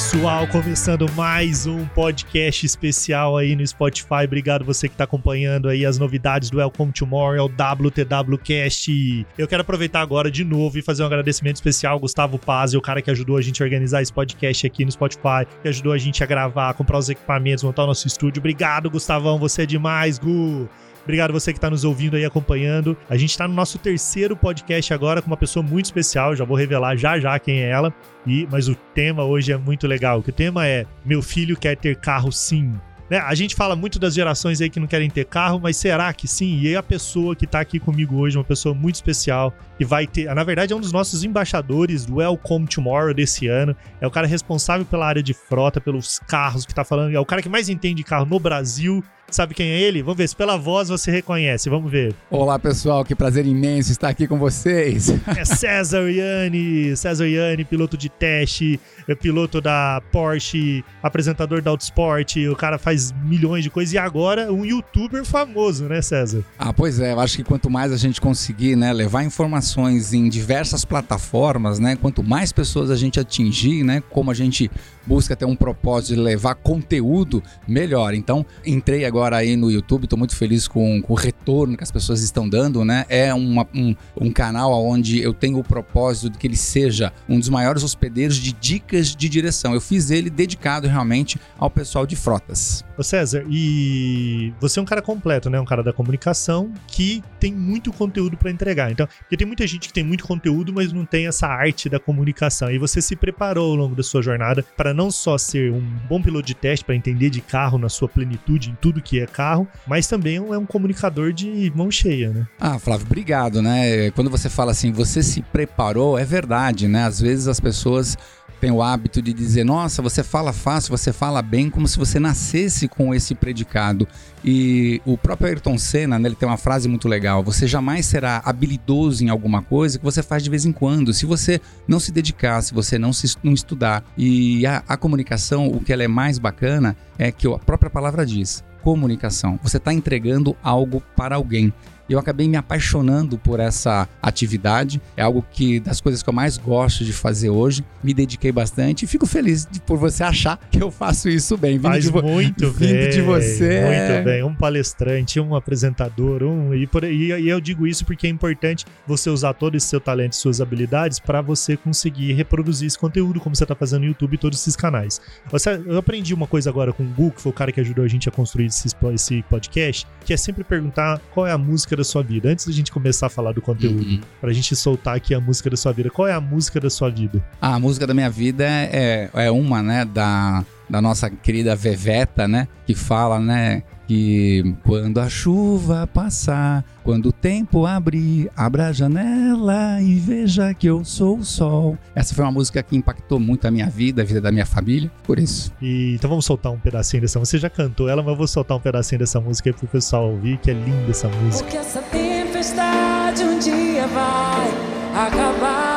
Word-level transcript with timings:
pessoal, 0.00 0.46
começando 0.46 1.06
mais 1.12 1.66
um 1.66 1.84
podcast 1.88 2.64
especial 2.64 3.36
aí 3.36 3.54
no 3.54 3.64
Spotify. 3.66 4.24
Obrigado 4.24 4.64
você 4.64 4.88
que 4.88 4.94
está 4.94 5.04
acompanhando 5.04 5.68
aí 5.68 5.84
as 5.84 5.98
novidades 5.98 6.48
do 6.48 6.56
Welcome 6.56 6.90
Tomorrow, 6.90 7.50
WTWcast. 7.50 9.26
Eu 9.36 9.46
quero 9.46 9.60
aproveitar 9.60 10.00
agora 10.00 10.30
de 10.30 10.42
novo 10.42 10.78
e 10.78 10.82
fazer 10.82 11.02
um 11.02 11.06
agradecimento 11.06 11.56
especial 11.56 11.92
ao 11.92 12.00
Gustavo 12.00 12.38
Paz, 12.38 12.72
o 12.72 12.80
cara 12.80 13.02
que 13.02 13.10
ajudou 13.10 13.36
a 13.36 13.42
gente 13.42 13.62
a 13.62 13.66
organizar 13.66 14.00
esse 14.00 14.10
podcast 14.10 14.66
aqui 14.66 14.86
no 14.86 14.90
Spotify, 14.90 15.46
que 15.60 15.68
ajudou 15.68 15.92
a 15.92 15.98
gente 15.98 16.24
a 16.24 16.26
gravar, 16.26 16.72
comprar 16.72 16.96
os 16.96 17.10
equipamentos, 17.10 17.62
montar 17.62 17.84
o 17.84 17.88
nosso 17.88 18.06
estúdio. 18.06 18.40
Obrigado, 18.40 18.88
Gustavão, 18.88 19.38
você 19.38 19.64
é 19.64 19.66
demais, 19.66 20.18
Gu. 20.18 20.66
Obrigado 21.02 21.32
você 21.32 21.52
que 21.52 21.58
está 21.58 21.70
nos 21.70 21.84
ouvindo 21.84 22.16
aí, 22.16 22.24
acompanhando. 22.24 22.96
A 23.08 23.16
gente 23.16 23.30
está 23.30 23.48
no 23.48 23.54
nosso 23.54 23.78
terceiro 23.78 24.36
podcast 24.36 24.92
agora 24.92 25.20
com 25.20 25.28
uma 25.28 25.36
pessoa 25.36 25.62
muito 25.62 25.86
especial. 25.86 26.36
Já 26.36 26.44
vou 26.44 26.56
revelar 26.56 26.96
já 26.96 27.18
já 27.18 27.38
quem 27.38 27.60
é 27.60 27.70
ela. 27.70 27.92
E 28.26 28.46
mas 28.50 28.68
o 28.68 28.74
tema 28.74 29.24
hoje 29.24 29.52
é 29.52 29.56
muito 29.56 29.86
legal. 29.86 30.22
Que 30.22 30.30
o 30.30 30.32
tema 30.32 30.66
é 30.66 30.86
Meu 31.04 31.22
filho 31.22 31.56
quer 31.56 31.76
ter 31.76 31.96
carro 31.96 32.30
sim. 32.30 32.74
Né? 33.10 33.18
A 33.18 33.34
gente 33.34 33.56
fala 33.56 33.74
muito 33.74 33.98
das 33.98 34.14
gerações 34.14 34.60
aí 34.60 34.70
que 34.70 34.78
não 34.78 34.86
querem 34.86 35.10
ter 35.10 35.24
carro, 35.24 35.58
mas 35.60 35.76
será 35.76 36.12
que 36.14 36.28
sim? 36.28 36.60
E 36.60 36.76
a 36.76 36.82
pessoa 36.82 37.34
que 37.34 37.44
tá 37.44 37.58
aqui 37.58 37.80
comigo 37.80 38.16
hoje, 38.16 38.38
uma 38.38 38.44
pessoa 38.44 38.72
muito 38.72 38.94
especial, 38.94 39.52
que 39.76 39.84
vai 39.84 40.06
ter, 40.06 40.32
na 40.32 40.44
verdade 40.44 40.72
é 40.72 40.76
um 40.76 40.80
dos 40.80 40.92
nossos 40.92 41.24
embaixadores 41.24 42.06
do 42.06 42.16
Welcome 42.16 42.68
Tomorrow 42.68 43.12
desse 43.12 43.48
ano, 43.48 43.74
é 44.00 44.06
o 44.06 44.10
cara 44.12 44.28
responsável 44.28 44.86
pela 44.86 45.08
área 45.08 45.22
de 45.24 45.34
frota, 45.34 45.80
pelos 45.80 46.20
carros 46.20 46.64
que 46.64 46.72
tá 46.72 46.84
falando, 46.84 47.12
é 47.12 47.18
o 47.18 47.26
cara 47.26 47.42
que 47.42 47.48
mais 47.48 47.68
entende 47.68 47.96
de 47.96 48.04
carro 48.04 48.26
no 48.26 48.38
Brasil 48.38 49.02
Sabe 49.30 49.54
quem 49.54 49.68
é 49.70 49.80
ele? 49.80 50.02
Vamos 50.02 50.18
ver 50.18 50.28
se 50.28 50.34
pela 50.34 50.56
voz 50.56 50.88
você 50.88 51.10
reconhece. 51.10 51.70
Vamos 51.70 51.90
ver. 51.90 52.14
Olá, 52.30 52.58
pessoal. 52.58 53.04
Que 53.04 53.14
prazer 53.14 53.46
imenso 53.46 53.92
estar 53.92 54.08
aqui 54.08 54.26
com 54.26 54.38
vocês. 54.38 55.14
É 55.40 55.44
César 55.44 56.10
Iani. 56.10 56.96
César 56.96 57.26
Iani, 57.26 57.64
piloto 57.64 57.96
de 57.96 58.08
teste, 58.08 58.80
é 59.08 59.14
piloto 59.14 59.60
da 59.60 60.02
Porsche, 60.10 60.84
apresentador 61.02 61.62
da 61.62 61.70
Autosport. 61.70 62.36
O 62.50 62.56
cara 62.56 62.78
faz 62.78 63.12
milhões 63.24 63.62
de 63.62 63.70
coisas. 63.70 63.94
E 63.94 63.98
agora, 63.98 64.52
um 64.52 64.64
youtuber 64.64 65.24
famoso, 65.24 65.84
né, 65.84 66.02
César? 66.02 66.44
Ah, 66.58 66.72
pois 66.72 66.98
é. 66.98 67.12
Eu 67.12 67.20
acho 67.20 67.36
que 67.36 67.44
quanto 67.44 67.70
mais 67.70 67.92
a 67.92 67.96
gente 67.96 68.20
conseguir 68.20 68.76
né, 68.76 68.92
levar 68.92 69.22
informações 69.22 70.12
em 70.12 70.28
diversas 70.28 70.84
plataformas, 70.84 71.78
né, 71.78 71.96
quanto 71.96 72.22
mais 72.22 72.52
pessoas 72.52 72.90
a 72.90 72.96
gente 72.96 73.20
atingir, 73.20 73.84
né, 73.84 74.02
como 74.10 74.30
a 74.30 74.34
gente 74.34 74.70
busca 75.06 75.36
ter 75.36 75.44
um 75.44 75.56
propósito 75.56 76.14
de 76.14 76.20
levar 76.20 76.54
conteúdo, 76.54 77.42
melhor. 77.66 78.14
Então, 78.14 78.44
entrei 78.64 79.04
agora 79.04 79.36
aí 79.36 79.56
no 79.56 79.70
YouTube, 79.70 80.04
estou 80.04 80.18
muito 80.18 80.36
feliz 80.36 80.66
com, 80.68 81.00
com, 81.02 81.12
o 81.12 81.16
retorno 81.16 81.76
que 81.76 81.84
as 81.84 81.90
pessoas 81.90 82.22
estão 82.22 82.48
dando, 82.48 82.84
né? 82.84 83.04
É 83.08 83.32
uma, 83.34 83.66
um, 83.74 83.94
um 84.20 84.30
canal 84.30 84.72
onde 84.84 85.20
eu 85.20 85.32
tenho 85.32 85.58
o 85.58 85.64
propósito 85.64 86.30
de 86.30 86.38
que 86.38 86.46
ele 86.46 86.56
seja 86.56 87.12
um 87.28 87.38
dos 87.38 87.48
maiores 87.48 87.82
hospedeiros 87.82 88.36
de 88.36 88.52
dicas 88.52 89.14
de 89.14 89.28
direção. 89.28 89.74
Eu 89.74 89.80
fiz 89.80 90.10
ele 90.10 90.30
dedicado 90.30 90.88
realmente 90.88 91.40
ao 91.58 91.70
pessoal 91.70 92.06
de 92.06 92.16
frotas. 92.16 92.84
Ô 93.00 93.02
César, 93.02 93.46
e 93.48 94.52
você 94.60 94.78
é 94.78 94.82
um 94.82 94.84
cara 94.84 95.00
completo, 95.00 95.48
né? 95.48 95.58
Um 95.58 95.64
cara 95.64 95.82
da 95.82 95.90
comunicação 95.90 96.70
que 96.86 97.24
tem 97.40 97.50
muito 97.50 97.90
conteúdo 97.90 98.36
para 98.36 98.50
entregar. 98.50 98.92
Então, 98.92 99.08
porque 99.20 99.38
tem 99.38 99.46
muita 99.46 99.66
gente 99.66 99.88
que 99.88 99.94
tem 99.94 100.04
muito 100.04 100.22
conteúdo, 100.22 100.70
mas 100.70 100.92
não 100.92 101.06
tem 101.06 101.26
essa 101.26 101.46
arte 101.46 101.88
da 101.88 101.98
comunicação. 101.98 102.70
E 102.70 102.76
você 102.76 103.00
se 103.00 103.16
preparou 103.16 103.70
ao 103.70 103.74
longo 103.74 103.94
da 103.94 104.02
sua 104.02 104.20
jornada 104.20 104.62
para 104.76 104.92
não 104.92 105.10
só 105.10 105.38
ser 105.38 105.72
um 105.72 105.80
bom 106.10 106.20
piloto 106.20 106.46
de 106.46 106.54
teste 106.54 106.84
para 106.84 106.94
entender 106.94 107.30
de 107.30 107.40
carro 107.40 107.78
na 107.78 107.88
sua 107.88 108.06
plenitude 108.06 108.68
em 108.68 108.74
tudo 108.74 109.00
que 109.00 109.18
é 109.18 109.26
carro, 109.26 109.66
mas 109.86 110.06
também 110.06 110.36
é 110.36 110.58
um 110.58 110.66
comunicador 110.66 111.32
de 111.32 111.72
mão 111.74 111.90
cheia, 111.90 112.28
né? 112.28 112.46
Ah, 112.60 112.78
Flávio, 112.78 113.06
obrigado, 113.06 113.62
né? 113.62 114.10
Quando 114.10 114.28
você 114.28 114.50
fala 114.50 114.72
assim, 114.72 114.92
você 114.92 115.22
se 115.22 115.40
preparou, 115.40 116.18
é 116.18 116.24
verdade, 116.26 116.86
né? 116.86 117.04
Às 117.04 117.18
vezes 117.18 117.48
as 117.48 117.60
pessoas 117.60 118.18
tem 118.60 118.70
o 118.70 118.82
hábito 118.82 119.20
de 119.20 119.32
dizer: 119.32 119.64
nossa, 119.64 120.02
você 120.02 120.22
fala 120.22 120.52
fácil, 120.52 120.96
você 120.96 121.12
fala 121.12 121.42
bem, 121.42 121.70
como 121.70 121.86
se 121.86 121.98
você 121.98 122.18
nascesse 122.18 122.88
com 122.88 123.14
esse 123.14 123.34
predicado. 123.34 124.06
E 124.44 125.00
o 125.04 125.18
próprio 125.18 125.48
Ayrton 125.48 125.76
Senna, 125.76 126.18
né, 126.18 126.28
ele 126.28 126.34
tem 126.34 126.48
uma 126.48 126.56
frase 126.56 126.88
muito 126.88 127.08
legal: 127.08 127.42
você 127.42 127.66
jamais 127.66 128.06
será 128.06 128.42
habilidoso 128.44 129.24
em 129.24 129.28
alguma 129.28 129.62
coisa 129.62 129.98
que 129.98 130.04
você 130.04 130.22
faz 130.22 130.42
de 130.42 130.50
vez 130.50 130.64
em 130.64 130.72
quando. 130.72 131.12
Se 131.12 131.26
você 131.26 131.60
não 131.86 132.00
se 132.00 132.12
dedicar, 132.12 132.62
se 132.62 132.72
você 132.72 132.98
não, 132.98 133.12
se, 133.12 133.34
não 133.42 133.52
estudar. 133.52 134.04
E 134.16 134.66
a, 134.66 134.82
a 134.88 134.96
comunicação, 134.96 135.68
o 135.68 135.80
que 135.80 135.92
ela 135.92 136.02
é 136.02 136.08
mais 136.08 136.38
bacana 136.38 136.96
é 137.18 137.30
que 137.30 137.46
a 137.46 137.58
própria 137.58 137.90
palavra 137.90 138.24
diz: 138.24 138.64
comunicação. 138.82 139.58
Você 139.62 139.76
está 139.76 139.92
entregando 139.92 140.56
algo 140.62 141.02
para 141.16 141.36
alguém 141.36 141.72
eu 142.12 142.18
acabei 142.18 142.48
me 142.48 142.56
apaixonando 142.56 143.38
por 143.38 143.60
essa 143.60 144.08
atividade. 144.20 145.00
É 145.16 145.22
algo 145.22 145.44
que 145.50 145.80
das 145.80 146.00
coisas 146.00 146.22
que 146.22 146.28
eu 146.28 146.34
mais 146.34 146.56
gosto 146.56 147.04
de 147.04 147.12
fazer 147.12 147.50
hoje. 147.50 147.84
Me 148.02 148.12
dediquei 148.12 148.50
bastante 148.50 149.04
e 149.04 149.08
fico 149.08 149.26
feliz 149.26 149.66
de, 149.70 149.80
por 149.80 149.96
você 149.98 150.22
achar 150.24 150.58
que 150.70 150.82
eu 150.82 150.90
faço 150.90 151.28
isso 151.28 151.56
bem. 151.56 151.72
Vindo 151.72 151.82
Faz 151.82 152.04
de 152.04 152.12
muito 152.12 152.70
vindo 152.70 152.92
bem. 152.92 153.10
de 153.10 153.22
você. 153.22 153.80
Muito 153.82 154.24
bem. 154.24 154.42
Um 154.42 154.54
palestrante, 154.54 155.38
um 155.38 155.54
apresentador, 155.54 156.42
um 156.42 156.74
e, 156.74 156.86
por, 156.86 157.04
e, 157.04 157.28
e 157.28 157.48
eu 157.48 157.60
digo 157.60 157.86
isso 157.86 158.04
porque 158.04 158.26
é 158.26 158.30
importante 158.30 158.84
você 159.06 159.30
usar 159.30 159.54
todo 159.54 159.76
esse 159.76 159.86
seu 159.86 160.00
talento 160.00 160.32
e 160.32 160.36
suas 160.36 160.60
habilidades 160.60 161.18
para 161.18 161.40
você 161.40 161.76
conseguir 161.76 162.32
reproduzir 162.32 162.86
esse 162.86 162.98
conteúdo 162.98 163.40
como 163.40 163.54
você 163.54 163.64
está 163.64 163.74
fazendo 163.74 164.00
no 164.00 164.06
YouTube 164.06 164.34
e 164.34 164.38
todos 164.38 164.58
esses 164.60 164.76
canais. 164.76 165.20
Você, 165.50 165.80
eu 165.86 165.98
aprendi 165.98 166.34
uma 166.34 166.46
coisa 166.46 166.70
agora 166.70 166.92
com 166.92 167.02
o 167.02 167.06
Gu, 167.06 167.32
que 167.32 167.42
foi 167.42 167.50
o 167.50 167.54
cara 167.54 167.70
que 167.70 167.80
ajudou 167.80 168.04
a 168.04 168.08
gente 168.08 168.28
a 168.28 168.32
construir 168.32 168.66
esse, 168.66 168.88
esse 169.14 169.42
podcast, 169.42 170.06
que 170.24 170.32
é 170.32 170.36
sempre 170.36 170.64
perguntar 170.64 171.20
qual 171.32 171.46
é 171.46 171.52
a 171.52 171.58
música 171.58 171.99
da 172.00 172.04
sua 172.04 172.22
vida? 172.22 172.48
Antes 172.48 172.66
da 172.66 172.72
gente 172.72 172.90
começar 172.90 173.26
a 173.26 173.30
falar 173.30 173.52
do 173.52 173.60
conteúdo, 173.60 174.02
uhum. 174.02 174.20
pra 174.40 174.52
gente 174.52 174.74
soltar 174.74 175.16
aqui 175.16 175.34
a 175.34 175.40
música 175.40 175.70
da 175.70 175.76
sua 175.76 175.92
vida, 175.92 176.10
qual 176.10 176.26
é 176.26 176.32
a 176.32 176.40
música 176.40 176.80
da 176.80 176.90
sua 176.90 177.10
vida? 177.10 177.42
Ah, 177.60 177.74
a 177.74 177.78
música 177.78 178.06
da 178.06 178.14
minha 178.14 178.30
vida 178.30 178.64
é, 178.66 179.30
é 179.32 179.50
uma, 179.50 179.82
né, 179.82 180.04
da, 180.04 180.64
da 180.90 181.00
nossa 181.00 181.30
querida 181.30 181.76
Veveta, 181.76 182.48
né, 182.48 182.66
que 182.86 182.94
fala, 182.94 183.38
né, 183.38 183.82
que 184.10 184.74
quando 184.82 185.20
a 185.20 185.28
chuva 185.28 186.04
passar, 186.04 186.84
quando 187.04 187.26
o 187.26 187.32
tempo 187.32 187.86
abrir, 187.86 188.50
abra 188.56 188.88
a 188.88 188.92
janela 188.92 190.02
e 190.02 190.16
veja 190.16 190.74
que 190.74 190.88
eu 190.88 191.04
sou 191.04 191.38
o 191.38 191.44
sol. 191.44 191.96
Essa 192.12 192.34
foi 192.34 192.44
uma 192.44 192.50
música 192.50 192.82
que 192.82 192.96
impactou 192.96 193.38
muito 193.38 193.68
a 193.68 193.70
minha 193.70 193.88
vida, 193.88 194.22
a 194.22 194.24
vida 194.24 194.40
da 194.40 194.50
minha 194.50 194.66
família, 194.66 195.08
por 195.22 195.38
isso. 195.38 195.72
E, 195.80 196.14
então 196.16 196.28
vamos 196.28 196.44
soltar 196.44 196.72
um 196.72 196.78
pedacinho 196.78 197.22
dessa 197.22 197.38
música. 197.38 197.56
Você 197.56 197.62
já 197.62 197.70
cantou 197.70 198.08
ela, 198.08 198.20
mas 198.20 198.32
eu 198.32 198.36
vou 198.36 198.48
soltar 198.48 198.76
um 198.76 198.80
pedacinho 198.80 199.20
dessa 199.20 199.40
música 199.40 199.70
aí 199.70 199.74
pro 199.74 199.86
pessoal 199.86 200.28
ouvir, 200.28 200.58
que 200.58 200.72
é 200.72 200.74
linda 200.74 201.10
essa 201.10 201.28
música. 201.28 201.62
Porque 201.62 201.76
essa 201.76 202.02
tempestade 202.02 203.44
um 203.44 203.60
dia 203.60 204.08
vai 204.08 205.26
acabar. 205.26 205.89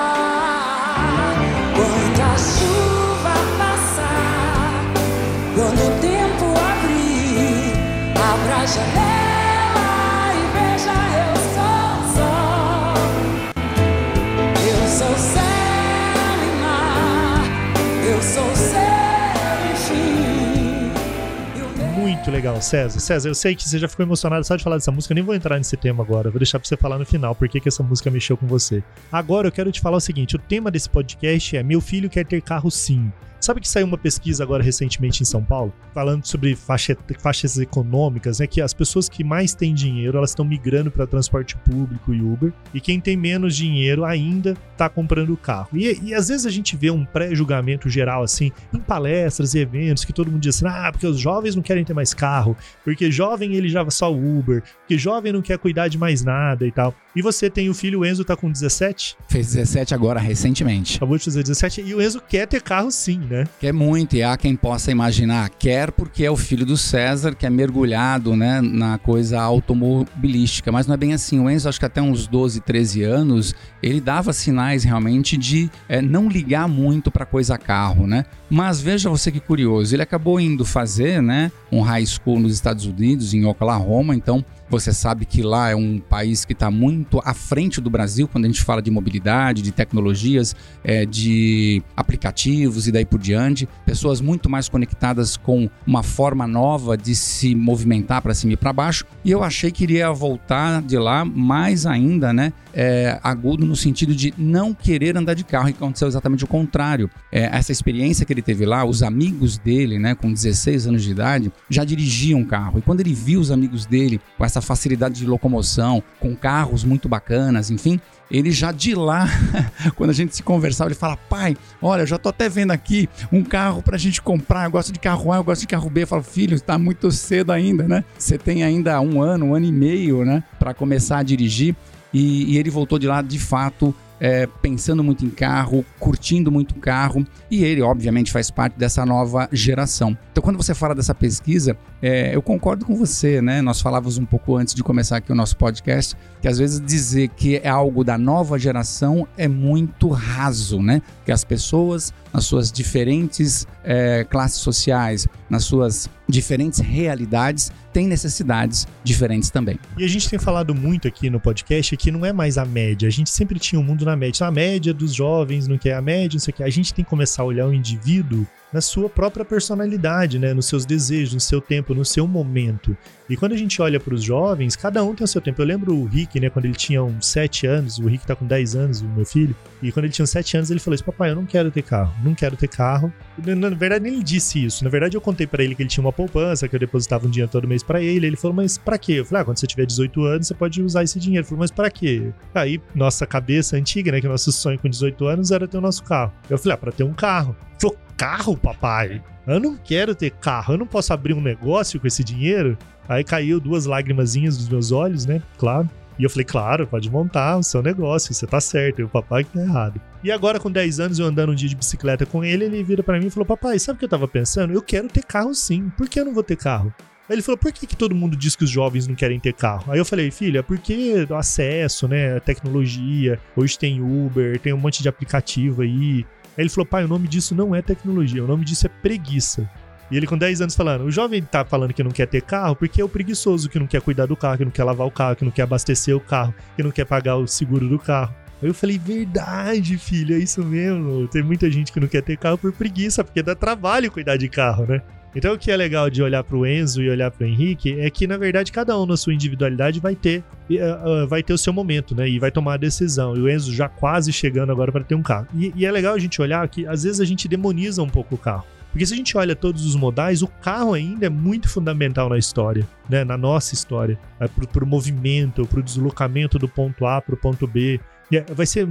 Muito 22.23 22.31
legal, 22.31 22.61
César. 22.61 22.99
César, 22.99 23.29
eu 23.29 23.35
sei 23.35 23.53
que 23.53 23.67
você 23.67 23.77
já 23.77 23.87
ficou 23.87 24.05
emocionado 24.05 24.45
só 24.45 24.55
de 24.55 24.63
falar 24.63 24.77
dessa 24.77 24.91
música. 24.91 25.11
Eu 25.11 25.15
nem 25.15 25.23
vou 25.23 25.35
entrar 25.35 25.57
nesse 25.57 25.75
tema 25.75 26.03
agora. 26.03 26.29
Vou 26.29 26.39
deixar 26.39 26.57
pra 26.57 26.67
você 26.67 26.77
falar 26.77 26.97
no 26.97 27.05
final 27.05 27.35
por 27.35 27.49
que 27.49 27.67
essa 27.67 27.83
música 27.83 28.09
mexeu 28.09 28.37
com 28.37 28.47
você. 28.47 28.81
Agora 29.11 29.47
eu 29.47 29.51
quero 29.51 29.71
te 29.71 29.81
falar 29.81 29.97
o 29.97 29.99
seguinte: 29.99 30.35
o 30.35 30.39
tema 30.39 30.71
desse 30.71 30.89
podcast 30.89 31.57
é 31.57 31.61
Meu 31.61 31.81
filho 31.81 32.09
quer 32.09 32.25
ter 32.25 32.41
carro 32.41 32.71
sim. 32.71 33.11
Sabe 33.43 33.59
que 33.59 33.67
saiu 33.67 33.85
uma 33.85 33.97
pesquisa 33.97 34.41
agora 34.41 34.63
recentemente 34.63 35.21
em 35.21 35.25
São 35.25 35.43
Paulo, 35.43 35.73
falando 35.93 36.25
sobre 36.25 36.55
faixa, 36.55 36.95
faixas 37.19 37.57
econômicas, 37.57 38.39
né? 38.39 38.47
Que 38.47 38.61
as 38.61 38.73
pessoas 38.73 39.09
que 39.09 39.21
mais 39.21 39.53
têm 39.53 39.73
dinheiro, 39.73 40.17
elas 40.17 40.29
estão 40.29 40.45
migrando 40.45 40.89
para 40.89 41.05
transporte 41.05 41.57
público 41.57 42.13
e 42.13 42.21
Uber, 42.21 42.53
e 42.73 42.79
quem 42.79 43.01
tem 43.01 43.17
menos 43.17 43.53
dinheiro 43.53 44.05
ainda 44.05 44.55
está 44.71 44.87
comprando 44.87 45.35
carro. 45.35 45.67
E, 45.73 45.99
e, 46.01 46.13
às 46.13 46.29
vezes 46.29 46.45
a 46.45 46.49
gente 46.49 46.77
vê 46.77 46.89
um 46.89 47.03
pré-julgamento 47.03 47.89
geral, 47.89 48.23
assim, 48.23 48.49
em 48.73 48.79
palestras 48.79 49.53
e 49.53 49.59
eventos, 49.59 50.05
que 50.05 50.13
todo 50.13 50.31
mundo 50.31 50.39
diz 50.39 50.55
assim, 50.55 50.65
ah, 50.65 50.89
porque 50.89 51.05
os 51.05 51.19
jovens 51.19 51.53
não 51.53 51.61
querem 51.61 51.83
ter 51.83 51.93
mais 51.93 52.13
carro, 52.13 52.55
porque 52.81 53.11
jovem 53.11 53.55
ele 53.55 53.67
já 53.67 53.85
só 53.89 54.09
Uber, 54.09 54.63
porque 54.79 54.97
jovem 54.97 55.33
não 55.33 55.41
quer 55.41 55.57
cuidar 55.57 55.89
de 55.89 55.97
mais 55.97 56.23
nada 56.23 56.65
e 56.65 56.71
tal. 56.71 56.95
E 57.15 57.21
você 57.21 57.47
tem 57.47 57.69
o 57.69 57.75
filho, 57.75 57.99
o 57.99 58.05
Enzo 58.05 58.25
tá 58.25 58.35
com 58.35 58.51
17? 58.51 59.15
Fez 59.27 59.53
17 59.53 59.93
agora, 59.93 60.19
recentemente. 60.19 60.97
Acabou 60.97 61.15
de 61.15 61.23
fazer 61.25 61.43
17, 61.43 61.81
e 61.81 61.93
o 61.93 62.01
Enzo 62.01 62.19
quer 62.27 62.47
ter 62.47 62.59
carro 62.59 62.89
sim, 62.89 63.19
né? 63.29 63.43
Quer 63.59 63.71
muito, 63.71 64.15
e 64.15 64.23
há 64.23 64.35
quem 64.35 64.55
possa 64.55 64.91
imaginar, 64.91 65.47
quer 65.51 65.91
porque 65.91 66.25
é 66.25 66.31
o 66.31 66.35
filho 66.35 66.65
do 66.65 66.75
César, 66.75 67.35
que 67.35 67.45
é 67.45 67.51
mergulhado 67.51 68.35
né, 68.35 68.61
na 68.61 68.97
coisa 68.97 69.39
automobilística, 69.39 70.71
mas 70.71 70.87
não 70.87 70.95
é 70.95 70.97
bem 70.97 71.13
assim. 71.13 71.39
O 71.39 71.47
Enzo, 71.47 71.69
acho 71.69 71.79
que 71.79 71.85
até 71.85 72.01
uns 72.01 72.25
12, 72.25 72.61
13 72.61 73.03
anos, 73.03 73.53
ele 73.81 74.01
dava 74.01 74.33
sinais 74.33 74.83
realmente 74.83 75.37
de 75.37 75.69
é, 75.87 76.01
não 76.01 76.27
ligar 76.27 76.67
muito 76.67 77.11
para 77.11 77.27
coisa 77.27 77.59
carro, 77.59 78.07
né? 78.07 78.25
Mas 78.49 78.81
veja 78.81 79.09
você 79.09 79.31
que 79.31 79.39
curioso, 79.39 79.95
ele 79.95 80.01
acabou 80.01 80.39
indo 80.39 80.65
fazer 80.65 81.21
né, 81.21 81.51
um 81.71 81.81
high 81.81 82.05
school 82.05 82.39
nos 82.39 82.53
Estados 82.53 82.85
Unidos, 82.85 83.33
em 83.33 83.45
Oklahoma, 83.45 84.15
então 84.15 84.43
Você 84.73 84.91
sabe 84.91 85.23
que 85.23 85.43
lá 85.43 85.69
é 85.69 85.75
um 85.75 85.99
país 85.99 86.45
que 86.45 86.53
está 86.53 86.71
muito 86.71 87.21
à 87.23 87.35
frente 87.35 87.79
do 87.79 87.91
Brasil 87.91 88.27
quando 88.27 88.45
a 88.45 88.47
gente 88.47 88.63
fala 88.63 88.81
de 88.81 88.89
mobilidade, 88.89 89.61
de 89.61 89.71
tecnologias, 89.71 90.55
é, 90.83 91.05
de 91.05 91.83
aplicativos 91.95 92.87
e 92.87 92.91
daí 92.91 93.05
por 93.05 93.19
diante. 93.19 93.69
Pessoas 93.85 94.19
muito 94.19 94.49
mais 94.49 94.67
conectadas 94.67 95.37
com 95.37 95.69
uma 95.85 96.01
forma 96.01 96.47
nova 96.47 96.97
de 96.97 97.13
se 97.13 97.53
movimentar 97.53 98.23
para 98.23 98.33
cima 98.33 98.53
e 98.53 98.57
para 98.57 98.73
baixo. 98.73 99.05
E 99.23 99.29
eu 99.29 99.43
achei 99.43 99.69
que 99.69 99.83
iria 99.83 100.11
voltar 100.11 100.81
de 100.81 100.97
lá 100.97 101.23
mais 101.23 101.85
ainda, 101.85 102.33
né? 102.33 102.51
É, 102.73 103.19
agudo 103.23 103.65
no 103.65 103.75
sentido 103.75 104.15
de 104.15 104.33
não 104.37 104.73
querer 104.73 105.15
andar 105.17 105.33
de 105.33 105.43
carro. 105.43 105.69
E 105.69 105.71
aconteceu 105.71 106.07
exatamente 106.07 106.43
o 106.43 106.47
contrário. 106.47 107.09
É, 107.31 107.43
essa 107.55 107.71
experiência 107.71 108.25
que 108.25 108.33
ele 108.33 108.41
teve 108.41 108.65
lá, 108.65 108.83
os 108.83 109.03
amigos 109.03 109.57
dele, 109.57 109.99
né, 109.99 110.15
com 110.15 110.31
16 110.31 110.87
anos 110.87 111.03
de 111.03 111.11
idade, 111.11 111.51
já 111.69 111.83
dirigiam 111.83 112.43
carro. 112.43 112.79
E 112.79 112.81
quando 112.81 113.01
ele 113.01 113.13
viu 113.13 113.39
os 113.39 113.51
amigos 113.51 113.85
dele 113.85 114.19
com 114.37 114.45
essa 114.45 114.61
facilidade 114.61 115.15
de 115.15 115.25
locomoção, 115.25 116.01
com 116.19 116.35
carros 116.35 116.83
muito 116.83 117.07
bacanas, 117.07 117.69
enfim, 117.69 117.99
ele 118.33 118.51
já 118.51 118.71
de 118.71 118.95
lá, 118.95 119.27
quando 119.95 120.09
a 120.09 120.13
gente 120.13 120.35
se 120.35 120.41
conversava, 120.41 120.89
ele 120.89 120.95
fala: 120.95 121.15
pai, 121.15 121.55
olha, 121.79 122.05
já 122.05 122.17
tô 122.17 122.29
até 122.29 122.49
vendo 122.49 122.71
aqui 122.71 123.07
um 123.31 123.43
carro 123.43 123.83
pra 123.83 123.95
gente 123.95 124.21
comprar. 124.21 124.65
Eu 124.65 124.71
gosto 124.71 124.91
de 124.91 124.99
carro 124.99 125.31
A, 125.31 125.37
eu 125.37 125.43
gosto 125.43 125.61
de 125.61 125.67
carro 125.67 125.89
B. 125.89 126.01
Eu 126.03 126.07
falo, 126.07 126.23
filho, 126.23 126.55
está 126.55 126.77
muito 126.77 127.11
cedo 127.11 127.51
ainda, 127.51 127.87
né? 127.87 128.03
Você 128.17 128.37
tem 128.37 128.63
ainda 128.63 128.99
um 129.01 129.21
ano, 129.21 129.45
um 129.45 129.55
ano 129.55 129.65
e 129.65 129.71
meio, 129.71 130.25
né, 130.25 130.43
para 130.57 130.73
começar 130.73 131.19
a 131.19 131.23
dirigir. 131.23 131.75
E, 132.13 132.53
e, 132.53 132.57
ele 132.57 132.69
voltou 132.69 132.99
de 132.99 133.07
lá 133.07 133.21
de 133.21 133.39
fato 133.39 133.93
é, 134.19 134.47
pensando 134.61 135.03
muito 135.03 135.25
em 135.25 135.29
carro, 135.29 135.83
curtindo 135.99 136.49
muito 136.49 136.75
carro, 136.75 137.25
e 137.51 137.63
ele, 137.63 137.81
obviamente, 137.81 138.31
faz 138.31 138.49
parte 138.49 138.77
dessa 138.77 139.05
nova 139.05 139.49
geração. 139.51 140.17
Então, 140.31 140.41
quando 140.41 140.55
você 140.55 140.73
fala 140.73 140.95
dessa 140.95 141.13
pesquisa, 141.13 141.75
é, 142.01 142.33
eu 142.33 142.41
concordo 142.41 142.85
com 142.85 142.95
você, 142.95 143.41
né? 143.41 143.61
Nós 143.61 143.81
falávamos 143.81 144.17
um 144.17 144.25
pouco 144.25 144.55
antes 144.55 144.73
de 144.73 144.81
começar 144.81 145.17
aqui 145.17 145.31
o 145.31 145.35
nosso 145.35 145.57
podcast, 145.57 146.15
que 146.41 146.47
às 146.47 146.57
vezes 146.57 146.79
dizer 146.79 147.29
que 147.29 147.57
é 147.57 147.67
algo 147.67 148.01
da 148.03 148.17
nova 148.17 148.57
geração 148.57 149.27
é 149.37 149.47
muito 149.47 150.07
raso, 150.07 150.81
né? 150.81 151.01
Que 151.25 151.31
as 151.31 151.43
pessoas, 151.43 152.13
nas 152.33 152.45
suas 152.45 152.71
diferentes 152.71 153.67
é, 153.83 154.23
classes 154.29 154.59
sociais, 154.59 155.27
nas 155.49 155.65
suas 155.65 156.09
diferentes 156.27 156.79
realidades, 156.79 157.71
têm 157.91 158.07
necessidades 158.07 158.87
diferentes 159.03 159.49
também. 159.49 159.79
E 159.97 160.03
a 160.03 160.07
gente 160.07 160.29
tem 160.29 160.39
falado 160.39 160.73
muito 160.73 161.07
aqui 161.07 161.29
no 161.29 161.39
podcast 161.39 161.95
que 161.97 162.11
não 162.11 162.25
é 162.25 162.33
mais 162.33 162.57
a 162.57 162.65
média. 162.65 163.07
A 163.07 163.11
gente 163.11 163.29
sempre 163.29 163.59
tinha 163.59 163.79
um 163.79 163.83
mundo 163.83 164.05
na 164.05 164.15
média. 164.15 164.45
A 164.45 164.51
média 164.51 164.93
dos 164.93 165.13
jovens 165.13 165.67
não 165.67 165.77
quer 165.77 165.93
a 165.93 166.01
média, 166.01 166.35
não 166.35 166.39
sei 166.39 166.53
o 166.53 166.57
que. 166.57 166.63
A 166.63 166.69
gente 166.69 166.93
tem 166.93 167.03
que 167.03 167.09
começar 167.09 167.43
a 167.43 167.45
olhar 167.45 167.67
o 167.67 167.73
indivíduo 167.73 168.47
na 168.73 168.81
sua 168.81 169.07
própria 169.09 169.45
personalidade, 169.45 170.39
né? 170.39 170.53
nos 170.53 170.67
seus 170.67 170.85
desejos, 170.85 171.33
no 171.33 171.39
seu 171.39 171.61
tempo, 171.61 171.93
no 171.93 172.03
seu 172.03 172.27
momento. 172.27 172.97
E 173.29 173.37
quando 173.37 173.53
a 173.53 173.57
gente 173.57 173.81
olha 173.81 173.99
para 173.99 174.13
os 174.13 174.23
jovens, 174.23 174.75
cada 174.75 175.03
um 175.03 175.15
tem 175.15 175.23
o 175.23 175.27
seu 175.27 175.39
tempo. 175.39 175.61
Eu 175.61 175.65
lembro 175.65 175.95
o 175.95 176.05
Rick, 176.05 176.39
né, 176.39 176.49
quando 176.49 176.65
ele 176.65 176.73
tinha 176.73 177.01
uns 177.01 177.25
7 177.27 177.65
anos, 177.65 177.97
o 177.97 178.07
Rick 178.07 178.25
tá 178.25 178.35
com 178.35 178.45
10 178.45 178.75
anos, 178.75 179.01
o 179.01 179.05
meu 179.05 179.25
filho, 179.25 179.55
e 179.81 179.91
quando 179.91 180.05
ele 180.05 180.13
tinha 180.13 180.23
uns 180.23 180.29
7 180.29 180.57
anos, 180.57 180.71
ele 180.71 180.79
falou 180.79 180.95
assim: 180.95 181.03
Papai, 181.03 181.31
eu 181.31 181.35
não 181.35 181.45
quero 181.45 181.71
ter 181.71 181.81
carro, 181.83 182.13
não 182.23 182.35
quero 182.35 182.55
ter 182.57 182.67
carro. 182.67 183.13
Na, 183.37 183.69
verdade, 183.69 184.03
nem 184.03 184.15
ele 184.15 184.23
disse 184.23 184.63
isso. 184.63 184.83
Na 184.83 184.89
verdade, 184.89 185.15
eu 185.15 185.21
contei 185.21 185.47
para 185.47 185.63
ele 185.63 185.73
que 185.73 185.81
ele 185.81 185.89
tinha 185.89 186.03
uma 186.03 186.11
poupança, 186.11 186.67
que 186.67 186.75
eu 186.75 186.79
depositava 186.79 187.25
um 187.25 187.29
dinheiro 187.29 187.51
todo 187.51 187.67
mês 187.67 187.81
para 187.81 188.01
ele. 188.01 188.27
Ele 188.27 188.35
falou: 188.35 188.55
Mas 188.55 188.77
para 188.77 188.97
quê? 188.97 189.13
Eu 189.13 189.25
falei: 189.25 189.41
Ah, 189.41 189.45
quando 189.45 189.57
você 189.57 189.67
tiver 189.67 189.85
18 189.85 190.23
anos, 190.25 190.47
você 190.47 190.53
pode 190.53 190.81
usar 190.81 191.03
esse 191.03 191.19
dinheiro. 191.19 191.41
Ele 191.41 191.49
falou: 191.49 191.59
Mas 191.59 191.71
para 191.71 191.89
quê? 191.89 192.31
Aí, 192.53 192.81
nossa 192.93 193.25
cabeça 193.25 193.77
antiga, 193.77 194.11
né, 194.11 194.21
que 194.21 194.27
nosso 194.27 194.51
sonho 194.51 194.77
com 194.77 194.89
18 194.89 195.25
anos 195.25 195.51
era 195.51 195.67
ter 195.67 195.77
o 195.77 195.81
nosso 195.81 196.03
carro. 196.03 196.33
Eu 196.49 196.57
falei: 196.57 196.73
Ah, 196.73 196.77
pra 196.77 196.91
ter 196.91 197.03
um 197.03 197.13
carro. 197.13 197.55
Ele 197.71 197.79
falou: 197.79 197.97
Carro, 198.17 198.57
papai? 198.57 199.21
Eu 199.45 199.59
não 199.59 199.75
quero 199.75 200.15
ter 200.15 200.31
carro, 200.31 200.73
eu 200.73 200.77
não 200.77 200.87
posso 200.87 201.11
abrir 201.13 201.33
um 201.33 201.41
negócio 201.41 201.99
com 201.99 202.07
esse 202.07 202.23
dinheiro. 202.23 202.77
Aí 203.07 203.23
caiu 203.23 203.59
duas 203.59 203.85
lágrimazinhas 203.85 204.57
dos 204.57 204.69
meus 204.69 204.91
olhos, 204.91 205.25
né? 205.25 205.41
Claro. 205.57 205.89
E 206.17 206.23
eu 206.23 206.29
falei, 206.29 206.45
claro, 206.45 206.87
pode 206.87 207.09
montar 207.09 207.57
o 207.57 207.63
seu 207.63 207.81
negócio, 207.81 208.33
você 208.33 208.45
tá 208.45 208.61
certo, 208.61 208.99
e 208.99 209.03
o 209.03 209.09
papai 209.09 209.43
que 209.43 209.51
tá 209.51 209.61
errado. 209.61 209.99
E 210.23 210.31
agora, 210.31 210.59
com 210.59 210.71
10 210.71 210.99
anos, 210.99 211.19
eu 211.19 211.25
andando 211.25 211.51
um 211.51 211.55
dia 211.55 211.67
de 211.67 211.75
bicicleta 211.75 212.25
com 212.25 212.43
ele, 212.43 212.65
ele 212.65 212.83
vira 212.83 213.01
para 213.01 213.19
mim 213.19 213.27
e 213.27 213.29
falou: 213.31 213.45
Papai, 213.45 213.79
sabe 213.79 213.97
o 213.97 213.99
que 213.99 214.05
eu 214.05 214.09
tava 214.09 214.27
pensando? 214.27 214.73
Eu 214.73 214.81
quero 214.81 215.07
ter 215.07 215.23
carro 215.23 215.53
sim, 215.53 215.91
por 215.97 216.07
que 216.07 216.19
eu 216.19 216.25
não 216.25 216.33
vou 216.33 216.43
ter 216.43 216.55
carro? 216.55 216.93
Aí 217.27 217.35
ele 217.35 217.41
falou: 217.41 217.57
por 217.57 217.71
que, 217.71 217.87
que 217.87 217.95
todo 217.95 218.13
mundo 218.13 218.35
diz 218.35 218.55
que 218.55 218.63
os 218.63 218.69
jovens 218.69 219.07
não 219.07 219.15
querem 219.15 219.39
ter 219.39 219.53
carro? 219.53 219.91
Aí 219.91 219.97
eu 219.97 220.05
falei: 220.05 220.29
filha, 220.29 220.61
porque 220.61 221.25
do 221.25 221.35
acesso, 221.35 222.07
né? 222.07 222.39
Tecnologia. 222.39 223.39
Hoje 223.55 223.77
tem 223.77 224.01
Uber, 224.01 224.59
tem 224.59 224.73
um 224.73 224.77
monte 224.77 225.01
de 225.01 225.09
aplicativo 225.09 225.81
aí. 225.81 226.25
Aí 226.57 226.63
ele 226.63 226.69
falou: 226.69 226.85
pai, 226.85 227.05
o 227.05 227.07
nome 227.07 227.27
disso 227.27 227.55
não 227.55 227.75
é 227.75 227.81
tecnologia, 227.81 228.43
o 228.43 228.47
nome 228.47 228.65
disso 228.65 228.85
é 228.85 228.89
preguiça. 228.89 229.69
E 230.11 230.17
ele 230.17 230.27
com 230.27 230.37
10 230.37 230.61
anos 230.61 230.75
falando, 230.75 231.05
o 231.05 231.11
jovem 231.11 231.41
tá 231.41 231.65
falando 231.65 231.93
que 231.93 232.03
não 232.03 232.11
quer 232.11 232.27
ter 232.27 232.41
carro 232.41 232.75
porque 232.75 233.01
é 233.01 233.03
o 233.03 233.09
preguiçoso 233.09 233.69
que 233.69 233.79
não 233.79 233.87
quer 233.87 234.01
cuidar 234.01 234.25
do 234.25 234.35
carro, 234.35 234.57
que 234.57 234.65
não 234.65 234.71
quer 234.71 234.83
lavar 234.83 235.07
o 235.07 235.11
carro, 235.11 235.35
que 235.35 235.45
não 235.45 235.51
quer 235.51 235.63
abastecer 235.63 236.15
o 236.15 236.19
carro, 236.19 236.53
que 236.75 236.83
não 236.83 236.91
quer 236.91 237.05
pagar 237.05 237.37
o 237.37 237.47
seguro 237.47 237.87
do 237.87 237.97
carro. 237.97 238.33
Aí 238.61 238.69
eu 238.69 238.73
falei, 238.73 238.99
verdade, 238.99 239.97
filho, 239.97 240.35
é 240.35 240.39
isso 240.39 240.63
mesmo. 240.63 241.27
Tem 241.27 241.41
muita 241.41 241.69
gente 241.71 241.91
que 241.91 241.99
não 241.99 242.07
quer 242.07 242.21
ter 242.21 242.37
carro 242.37 242.57
por 242.57 242.71
preguiça, 242.71 243.23
porque 243.23 243.41
dá 243.41 243.55
trabalho 243.55 244.11
cuidar 244.11 244.37
de 244.37 244.47
carro, 244.47 244.85
né? 244.85 245.01
Então 245.35 245.53
o 245.53 245.57
que 245.57 245.71
é 245.71 245.77
legal 245.77 246.09
de 246.09 246.21
olhar 246.21 246.43
para 246.43 246.55
o 246.55 246.65
Enzo 246.65 247.01
e 247.01 247.09
olhar 247.09 247.31
para 247.31 247.45
o 247.45 247.47
Henrique 247.47 247.99
é 247.99 248.09
que 248.09 248.27
na 248.27 248.37
verdade 248.37 248.71
cada 248.71 248.97
um 248.99 249.05
na 249.05 249.17
sua 249.17 249.33
individualidade 249.33 249.99
vai 249.99 250.15
ter 250.15 250.43
uh, 250.69 251.27
vai 251.27 251.41
ter 251.41 251.53
o 251.53 251.57
seu 251.57 251.73
momento, 251.73 252.15
né? 252.15 252.29
E 252.29 252.39
vai 252.39 252.51
tomar 252.51 252.75
a 252.75 252.77
decisão. 252.77 253.35
E 253.35 253.39
o 253.39 253.49
Enzo 253.49 253.73
já 253.73 253.89
quase 253.89 254.31
chegando 254.31 254.71
agora 254.71 254.91
para 254.91 255.03
ter 255.03 255.15
um 255.15 255.23
carro. 255.23 255.47
E, 255.55 255.73
e 255.75 255.85
é 255.85 255.91
legal 255.91 256.13
a 256.13 256.19
gente 256.19 256.41
olhar 256.41 256.67
que 256.67 256.85
às 256.85 257.03
vezes 257.03 257.19
a 257.19 257.25
gente 257.25 257.47
demoniza 257.47 258.01
um 258.01 258.09
pouco 258.09 258.35
o 258.35 258.37
carro. 258.37 258.65
Porque 258.93 259.07
se 259.07 259.13
a 259.15 259.17
gente 259.17 259.35
olha 259.35 259.55
todos 259.55 259.87
os 259.87 259.95
modais, 259.95 260.43
o 260.43 260.47
carro 260.47 260.93
ainda 260.93 261.25
é 261.25 261.29
muito 261.29 261.67
fundamental 261.67 262.29
na 262.29 262.37
história, 262.37 262.87
né? 263.09 263.23
na 263.23 263.35
nossa 263.35 263.73
história. 263.73 264.19
É 264.39 264.47
para 264.47 264.83
o 264.83 264.87
movimento, 264.87 265.65
para 265.65 265.79
o 265.79 265.83
deslocamento 265.83 266.59
do 266.59 266.69
ponto 266.69 267.07
A 267.07 267.19
para 267.19 267.33
o 267.33 267.37
ponto 267.37 267.65
B. 267.65 267.99
É, 268.31 268.41
vai 268.53 268.67
ser 268.67 268.87